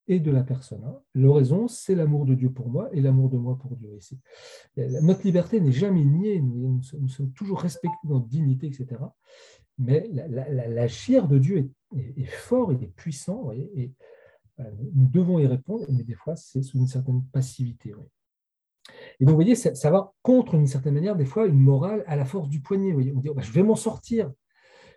et 0.08 0.20
de 0.20 0.32
la 0.32 0.44
personne. 0.44 0.84
Hein. 0.86 1.00
L'oraison, 1.14 1.68
c'est 1.70 1.96
l'amour 1.96 2.26
de 2.26 2.34
Dieu 2.34 2.50
pour 2.50 2.70
moi 2.70 2.90
et 2.94 3.02
l'amour 3.02 3.30
de 3.30 3.38
moi 3.38 3.58
pour 3.58 3.78
Dieu. 3.78 3.98
notre 5.02 5.24
liberté 5.24 5.62
n'est 5.62 5.72
jamais 5.72 6.04
niée, 6.04 6.42
nous, 6.42 6.82
nous, 7.00 7.08
sommes 7.08 7.32
toujours 7.32 7.62
respectés 7.62 7.96
dans 8.06 8.16
notre 8.16 8.28
dignité, 8.28 8.68
etc 8.68 8.98
mais 9.78 10.08
la, 10.12 10.88
chair 10.88 11.28
de 11.28 11.38
Dieu 11.38 11.58
est, 11.58 11.70
fort, 12.26 12.72
il 12.74 12.84
est 12.84 12.96
puissant, 12.96 13.52
et 13.52 13.94
euh, 14.60 14.64
nous 14.94 15.08
devons 15.08 15.40
y 15.40 15.48
répondre, 15.48 15.86
mais 15.90 16.04
des 16.04 16.16
fois, 16.16 16.36
c'est 16.36 16.62
sous 16.62 16.78
une 16.78 16.88
certaine 16.88 17.24
passivité. 17.32 17.94
Et 19.20 19.26
donc, 19.26 19.30
vous 19.30 19.36
voyez, 19.36 19.56
ça, 19.56 19.92
va 19.92 20.14
contre, 20.22 20.58
d'une 20.58 20.68
certaine 20.68 20.94
manière, 20.94 21.16
des 21.16 21.26
fois, 21.26 21.48
une 21.48 21.60
morale 21.60 22.04
à 22.08 22.16
la 22.16 22.26
force 22.26 22.50
du 22.50 22.62
poignet. 22.62 22.94
On 22.94 23.20
dit, 23.20 23.30
oh, 23.30 23.34
bah, 23.34 23.42
je 23.42 23.52
vais 23.52 23.64
m'en 23.64 23.76
sortir, 23.76 24.32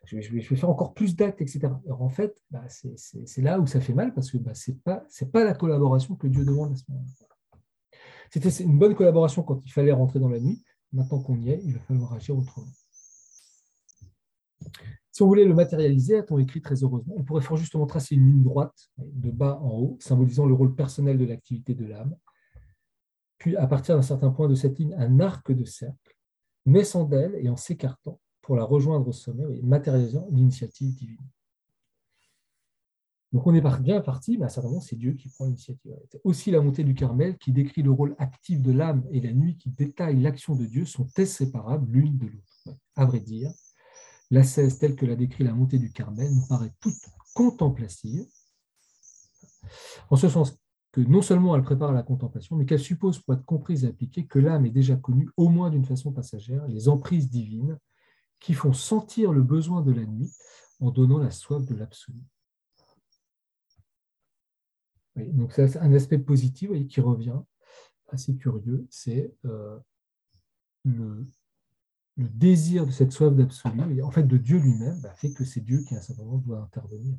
je 0.05 0.17
vais, 0.17 0.41
faire 0.41 0.71
encore 0.71 0.95
plus 0.95 1.17
d'actes, 1.17 1.41
etc. 1.41 1.69
En 1.91 2.09
fait, 2.09 2.37
bah, 2.51 2.65
c'est 2.69 3.43
là 3.43 3.59
où 3.59 3.67
ça 3.67 3.81
fait 3.81 3.95
mal, 3.95 4.13
parce 4.15 4.31
que 4.31 4.39
bah, 4.39 4.55
ce 4.55 4.71
n'est 4.71 4.77
pas, 4.79 5.05
pas 5.33 5.45
la 5.45 5.55
collaboration 5.55 6.17
que 6.17 6.27
Dieu 6.27 6.45
demande 6.45 6.73
à 6.73 6.77
ce 6.77 6.85
moment-là. 6.89 7.11
C'était 8.31 8.51
une 8.63 8.79
bonne 8.79 8.95
collaboration 8.95 9.43
quand 9.43 9.65
il 9.65 9.71
fallait 9.71 9.93
rentrer 9.93 10.19
dans 10.19 10.29
la 10.29 10.41
nuit. 10.41 10.63
Maintenant 10.93 11.21
qu'on 11.21 11.41
y 11.41 11.51
est, 11.51 11.61
il 11.65 11.75
va 11.75 11.81
falloir 11.81 12.13
agir 12.13 12.37
autrement. 12.37 12.67
Si 15.17 15.23
on 15.23 15.29
voulait 15.29 15.47
le 15.47 15.55
matérialiser, 15.55 16.19
a-t-on 16.19 16.37
écrit 16.37 16.61
très 16.61 16.85
heureusement, 16.85 17.15
on 17.17 17.23
pourrait 17.23 17.41
fort 17.41 17.57
justement 17.57 17.87
tracer 17.87 18.17
une 18.17 18.27
ligne 18.27 18.43
droite 18.43 18.91
de 18.99 19.31
bas 19.31 19.59
en 19.63 19.71
haut, 19.71 19.97
symbolisant 19.99 20.45
le 20.45 20.53
rôle 20.53 20.75
personnel 20.75 21.17
de 21.17 21.25
l'activité 21.25 21.75
de 21.75 21.87
l'âme. 21.87 22.15
Puis, 23.39 23.57
à 23.57 23.67
partir 23.67 23.97
d'un 23.97 24.03
certain 24.03 24.29
point 24.29 24.47
de 24.47 24.55
cette 24.55 24.79
ligne, 24.79 24.95
un 24.99 25.21
arc 25.21 25.51
de 25.51 25.65
cercle, 25.65 26.19
naissant 26.67 27.05
d'elle 27.05 27.35
et 27.37 27.49
en 27.49 27.57
s'écartant 27.57 28.21
pour 28.43 28.57
la 28.57 28.65
rejoindre 28.65 29.09
au 29.09 29.13
sommet, 29.13 29.57
et 29.57 29.63
matérialisant 29.63 30.29
l'initiative 30.31 30.95
divine. 30.95 31.17
Donc 33.33 33.47
on 33.47 33.55
est 33.55 33.81
bien 33.81 34.03
parti, 34.03 34.37
mais 34.37 34.45
à 34.45 34.47
un 34.49 34.51
certain 34.51 34.69
moment, 34.69 34.83
c'est 34.83 34.97
Dieu 34.97 35.15
qui 35.15 35.31
prend 35.31 35.47
l'initiative. 35.47 35.93
Aussi 36.25 36.51
la 36.51 36.61
montée 36.61 36.85
du 36.85 36.95
Carmel 36.95 37.39
qui 37.39 37.53
décrit 37.53 37.81
le 37.81 37.91
rôle 37.91 38.15
actif 38.19 38.61
de 38.61 38.71
l'âme 38.71 39.03
et 39.11 39.23
la 39.23 39.33
nuit 39.33 39.57
qui 39.57 39.71
détaille 39.71 40.21
l'action 40.21 40.55
de 40.55 40.67
Dieu 40.67 40.85
sont 40.85 41.09
inséparables 41.17 41.91
l'une 41.91 42.19
de 42.19 42.27
l'autre. 42.27 42.79
À 42.97 43.07
vrai 43.07 43.21
dire, 43.21 43.51
la 44.31 44.41
l'ascèse 44.41 44.79
telle 44.79 44.97
que 44.97 45.07
l'a 45.07 45.17
décrit 45.17 45.45
la 45.45 45.53
montée 45.53 45.79
du 45.79 45.93
Carmel 45.93 46.33
nous 46.33 46.47
paraît 46.47 46.73
toute 46.81 46.95
contemplative, 47.35 48.27
en 50.11 50.17
ce 50.17 50.29
sens 50.29 50.59
que 50.93 51.01
non 51.01 51.23
seulement 51.23 51.55
elle 51.55 51.63
prépare 51.63 51.93
la 51.93 52.03
contemplation, 52.03 52.57
mais 52.57 52.65
qu'elle 52.65 52.81
suppose 52.81 53.19
pour 53.19 53.35
être 53.35 53.45
comprise 53.45 53.85
et 53.85 53.89
appliquée 53.89 54.27
que 54.27 54.39
l'âme 54.39 54.65
est 54.65 54.71
déjà 54.71 54.97
connue, 54.97 55.29
au 55.37 55.49
moins 55.49 55.71
d'une 55.71 55.85
façon 55.85 56.13
passagère, 56.13 56.67
les 56.69 56.89
emprises 56.89 57.29
divines 57.29 57.79
qui 58.41 58.55
font 58.55 58.73
sentir 58.73 59.33
le 59.33 59.43
besoin 59.43 59.83
de 59.83 59.93
la 59.93 60.05
nuit 60.05 60.33
en 60.81 60.91
donnant 60.91 61.19
la 61.19 61.31
soif 61.31 61.65
de 61.67 61.75
l'absolu. 61.75 62.21
donc 65.17 65.53
c'est 65.53 65.77
un 65.79 65.93
aspect 65.93 66.19
positif 66.19 66.71
qui 66.89 67.01
revient, 67.01 67.41
assez 68.09 68.37
curieux, 68.37 68.87
c'est 68.91 69.35
euh, 69.45 69.79
le, 70.85 71.27
désir 72.17 72.87
de 72.87 72.91
cette 72.91 73.13
soif 73.13 73.35
d'absolu, 73.35 74.03
en 74.03 74.11
fait 74.11 74.25
de 74.25 74.37
Dieu 74.37 74.59
lui-même, 74.59 75.01
bah, 75.03 75.15
fait 75.15 75.33
que 75.33 75.45
c'est 75.45 75.61
Dieu 75.61 75.83
qui 75.87 75.95
à 75.95 75.99
un 75.99 76.01
certain 76.01 76.25
moment 76.25 76.39
doit 76.39 76.61
intervenir. 76.61 77.17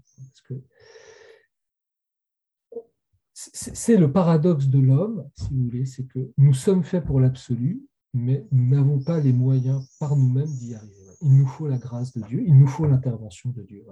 C'est 3.34 3.98
le 3.98 4.12
paradoxe 4.12 4.68
de 4.68 4.80
l'homme, 4.80 5.30
si 5.36 5.50
vous 5.52 5.66
voulez, 5.66 5.86
c'est 5.86 6.06
que 6.06 6.32
nous 6.38 6.54
sommes 6.54 6.84
faits 6.84 7.06
pour 7.06 7.20
l'absolu, 7.20 7.86
mais 8.14 8.48
nous 8.52 8.68
n'avons 8.68 9.00
pas 9.00 9.20
les 9.20 9.34
moyens 9.34 9.88
par 10.00 10.16
nous-mêmes 10.16 10.52
d'y 10.56 10.74
arriver. 10.74 10.94
Il 11.22 11.38
nous 11.38 11.48
faut 11.48 11.68
la 11.68 11.78
grâce 11.78 12.14
de 12.14 12.26
Dieu, 12.26 12.44
il 12.46 12.58
nous 12.58 12.68
faut 12.68 12.88
l'intervention 12.88 13.52
de 13.52 13.62
Dieu. 13.62 13.86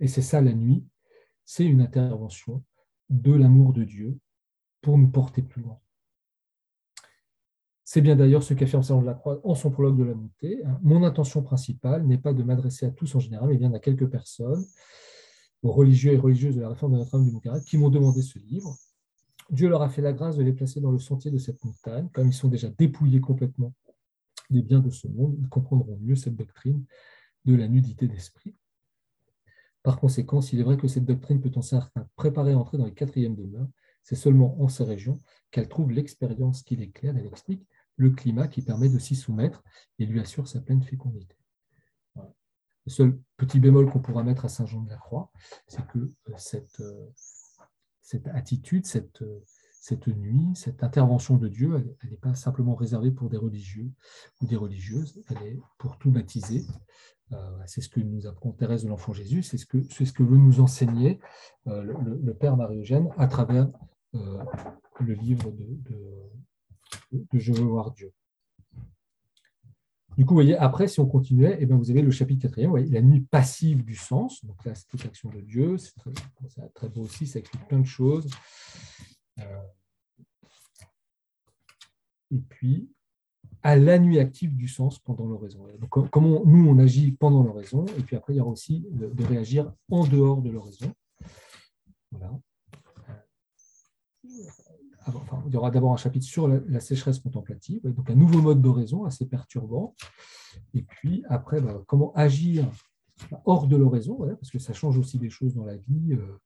Et 0.00 0.08
c'est 0.08 0.22
ça 0.22 0.40
la 0.40 0.52
nuit, 0.52 0.84
c'est 1.44 1.64
une 1.64 1.80
intervention 1.80 2.64
de 3.08 3.32
l'amour 3.32 3.72
de 3.72 3.84
Dieu 3.84 4.18
pour 4.82 4.98
nous 4.98 5.08
porter 5.08 5.42
plus 5.42 5.62
loin. 5.62 5.78
C'est 7.90 8.02
bien 8.02 8.16
d'ailleurs 8.16 8.42
ce 8.42 8.52
qu'affirme 8.52 8.82
Saint 8.82 9.00
de 9.00 9.06
la 9.06 9.14
Croix 9.14 9.40
en 9.44 9.54
son 9.54 9.70
prologue 9.70 9.96
de 9.96 10.04
la 10.04 10.12
montée. 10.12 10.62
Mon 10.82 11.04
intention 11.04 11.42
principale 11.42 12.06
n'est 12.06 12.18
pas 12.18 12.34
de 12.34 12.42
m'adresser 12.42 12.84
à 12.84 12.90
tous 12.90 13.14
en 13.14 13.18
général, 13.18 13.48
mais 13.48 13.56
bien 13.56 13.72
à 13.72 13.78
quelques 13.78 14.10
personnes, 14.10 14.62
aux 15.62 15.72
religieux 15.72 16.12
et 16.12 16.18
religieuses 16.18 16.56
de 16.56 16.60
la 16.60 16.68
réforme 16.68 16.92
de 16.92 16.98
Notre-Dame 16.98 17.24
du 17.24 17.30
Mont 17.32 17.40
qui 17.66 17.78
m'ont 17.78 17.88
demandé 17.88 18.20
ce 18.20 18.38
livre. 18.40 18.76
Dieu 19.48 19.70
leur 19.70 19.80
a 19.80 19.88
fait 19.88 20.02
la 20.02 20.12
grâce 20.12 20.36
de 20.36 20.42
les 20.42 20.52
placer 20.52 20.82
dans 20.82 20.90
le 20.90 20.98
sentier 20.98 21.30
de 21.30 21.38
cette 21.38 21.64
montagne. 21.64 22.10
Comme 22.12 22.28
ils 22.28 22.34
sont 22.34 22.48
déjà 22.48 22.68
dépouillés 22.68 23.22
complètement 23.22 23.72
des 24.50 24.60
biens 24.60 24.80
de 24.80 24.90
ce 24.90 25.08
monde, 25.08 25.36
ils 25.40 25.48
comprendront 25.48 25.98
mieux 26.02 26.14
cette 26.14 26.36
doctrine 26.36 26.84
de 27.46 27.54
la 27.54 27.68
nudité 27.68 28.06
d'esprit. 28.06 28.54
Par 29.82 29.98
conséquent, 29.98 30.42
s'il 30.42 30.60
est 30.60 30.64
vrai 30.64 30.76
que 30.76 30.88
cette 30.88 31.06
doctrine 31.06 31.40
peut 31.40 31.52
en 31.54 31.62
certains 31.62 32.06
préparer 32.16 32.52
à 32.52 32.58
entrer 32.58 32.76
dans 32.76 32.84
les 32.84 32.92
quatrièmes 32.92 33.34
demeures, 33.34 33.68
c'est 34.02 34.14
seulement 34.14 34.60
en 34.60 34.68
ces 34.68 34.84
régions 34.84 35.18
qu'elle 35.50 35.68
trouve 35.68 35.90
l'expérience 35.90 36.62
qui 36.62 36.76
l'éclaire, 36.76 37.16
elle 37.16 37.26
explique 37.26 37.66
le 37.98 38.10
climat 38.10 38.48
qui 38.48 38.62
permet 38.62 38.88
de 38.88 38.98
s'y 38.98 39.14
soumettre 39.14 39.62
et 39.98 40.06
lui 40.06 40.20
assure 40.20 40.48
sa 40.48 40.60
pleine 40.60 40.82
fécondité. 40.82 41.36
Le 42.16 42.90
seul 42.90 43.20
petit 43.36 43.60
bémol 43.60 43.90
qu'on 43.90 44.00
pourra 44.00 44.22
mettre 44.22 44.46
à 44.46 44.48
Saint-Jean 44.48 44.80
de 44.80 44.88
la 44.88 44.96
Croix, 44.96 45.30
c'est 45.66 45.86
que 45.88 45.98
euh, 45.98 46.32
cette, 46.38 46.80
euh, 46.80 47.12
cette 48.00 48.28
attitude, 48.28 48.86
cette, 48.86 49.22
cette 49.88 50.08
nuit, 50.08 50.48
cette 50.54 50.82
intervention 50.82 51.36
de 51.36 51.48
Dieu, 51.48 51.96
elle 52.02 52.10
n'est 52.10 52.16
pas 52.16 52.34
simplement 52.34 52.74
réservée 52.74 53.10
pour 53.10 53.28
des 53.30 53.36
religieux 53.36 53.90
ou 54.40 54.46
des 54.46 54.56
religieuses, 54.56 55.22
elle 55.28 55.42
est 55.46 55.60
pour 55.78 55.98
tout 55.98 56.10
baptisé. 56.10 56.64
Euh, 57.32 57.36
c'est 57.66 57.80
ce 57.80 57.88
que 57.88 58.00
nous 58.00 58.26
apprend 58.26 58.52
Thérèse 58.52 58.84
de 58.84 58.88
l'Enfant 58.88 59.12
Jésus, 59.12 59.42
c'est 59.42 59.58
ce, 59.58 59.66
que, 59.66 59.82
ce 59.82 60.12
que 60.12 60.22
veut 60.22 60.36
nous 60.36 60.60
enseigner 60.60 61.20
euh, 61.66 61.82
le, 61.82 62.34
Père 62.34 62.56
Marie-Eugène 62.56 63.08
à 63.18 63.26
travers 63.26 63.68
euh, 64.14 64.38
le 65.00 65.14
livre 65.14 65.50
de, 65.50 66.00
Je 67.32 67.52
veux 67.52 67.64
voir 67.64 67.92
Dieu. 67.92 68.12
Du 70.16 70.24
coup, 70.24 70.34
vous 70.34 70.40
voyez, 70.40 70.56
après, 70.56 70.88
si 70.88 70.98
on 70.98 71.06
continuait, 71.06 71.58
eh 71.60 71.66
bien, 71.66 71.76
vous 71.76 71.90
avez 71.92 72.02
le 72.02 72.10
chapitre 72.10 72.48
4 72.48 72.76
la 72.90 73.00
nuit 73.00 73.20
passive 73.20 73.84
du 73.84 73.94
sens. 73.94 74.44
Donc 74.44 74.64
là, 74.64 74.74
c'est 74.74 74.86
toute 74.88 75.04
l'action 75.04 75.30
de 75.30 75.40
Dieu. 75.40 75.78
C'est 75.78 75.94
très, 76.74 76.88
beau 76.88 77.02
aussi, 77.02 77.26
ça 77.26 77.38
explique 77.38 77.68
plein 77.68 77.78
de 77.78 77.86
choses. 77.86 78.28
Euh, 79.38 79.62
et 82.32 82.40
puis, 82.40 82.90
à 83.62 83.76
la 83.76 83.98
nuit 83.98 84.18
active 84.18 84.56
du 84.56 84.66
sens 84.66 84.98
pendant 84.98 85.26
l'oraison. 85.26 85.66
Donc, 85.78 86.10
comment 86.10 86.44
nous, 86.44 86.68
on 86.68 86.78
agit 86.78 87.12
pendant 87.12 87.44
l'oraison, 87.44 87.86
et 87.98 88.02
puis 88.02 88.16
après, 88.16 88.34
il 88.34 88.36
y 88.38 88.40
aura 88.40 88.50
aussi 88.50 88.86
de, 88.90 89.24
réagir 89.24 89.72
en 89.90 90.04
dehors 90.04 90.42
de 90.42 90.50
l'oraison. 90.50 90.92
Voilà 92.10 92.32
il 95.46 95.52
y 95.52 95.56
aura 95.56 95.70
d'abord 95.70 95.92
un 95.92 95.96
chapitre 95.96 96.26
sur 96.26 96.48
la, 96.48 96.80
sécheresse 96.80 97.18
contemplative, 97.18 97.80
donc 97.84 98.10
un 98.10 98.14
nouveau 98.14 98.40
mode 98.40 98.60
d'oraison 98.60 99.04
assez 99.04 99.26
perturbant. 99.26 99.94
Et 100.74 100.82
puis 100.82 101.24
après, 101.28 101.60
bah, 101.60 101.82
comment 101.86 102.12
agir 102.14 102.68
hors 103.44 103.66
de 103.66 103.76
l'oraison, 103.76 104.18
parce 104.18 104.50
que 104.50 104.58
ça 104.58 104.72
change 104.72 104.98
aussi 104.98 105.18
des 105.18 105.30
choses 105.30 105.54
dans 105.54 105.64
la 105.64 105.76
vie 105.76 106.12
euh, 106.12 106.38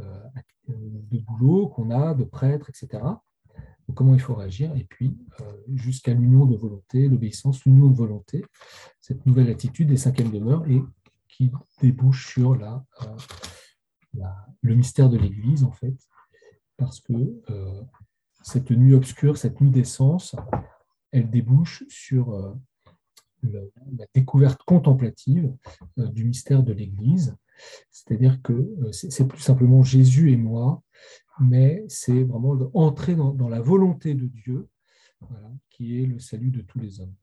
euh, 0.00 0.28
de 0.68 1.18
boulot 1.18 1.68
qu'on 1.68 1.90
a, 1.90 2.14
de 2.14 2.24
prêtre, 2.24 2.70
etc. 2.70 3.02
comment 3.94 4.14
il 4.14 4.20
faut 4.20 4.34
réagir, 4.34 4.74
et 4.76 4.84
puis 4.84 5.16
euh, 5.40 5.44
jusqu'à 5.74 6.12
l'union 6.12 6.44
de 6.44 6.56
volonté, 6.56 7.08
l'obéissance, 7.08 7.64
l'union 7.64 7.88
de 7.88 7.96
volonté, 7.96 8.44
cette 9.00 9.24
nouvelle 9.26 9.48
attitude 9.48 9.88
des 9.88 9.96
cinquièmes 9.96 10.30
demeures, 10.30 10.66
et 10.68 10.82
qui 11.28 11.50
débouche 11.80 12.32
sur 12.32 12.58
le 14.62 14.74
mystère 14.74 15.08
de 15.08 15.16
l'Église, 15.16 15.64
en 15.64 15.72
fait, 15.72 16.07
parce 16.78 17.00
que 17.00 17.42
cette 18.42 18.70
nuit 18.70 18.94
obscure, 18.94 19.36
cette 19.36 19.60
nuit 19.60 19.70
d'essence, 19.70 20.34
elle 21.12 21.30
débouche 21.30 21.84
sur 21.88 22.32
euh, 23.44 23.70
la 23.96 24.04
découverte 24.14 24.62
contemplative 24.64 25.54
euh, 25.98 26.06
du 26.06 26.24
mystère 26.24 26.62
de 26.62 26.72
l'Église. 26.72 27.36
C'est-à-dire 27.90 28.40
que 28.42 28.52
euh, 28.52 28.92
c'est 28.92 29.26
plus 29.26 29.40
simplement 29.40 29.82
Jésus 29.82 30.32
et 30.32 30.36
moi, 30.36 30.82
mais 31.40 31.84
c'est 31.88 32.24
vraiment 32.24 32.56
entrer 32.74 33.14
dans, 33.14 33.48
la 33.48 33.60
volonté 33.60 34.14
de 34.14 34.26
Dieu, 34.26 34.68
qui 35.70 36.02
est 36.02 36.06
le 36.06 36.18
salut 36.18 36.50
de 36.50 36.62
tous 36.62 36.80
les 36.80 37.00
hommes. 37.00 37.14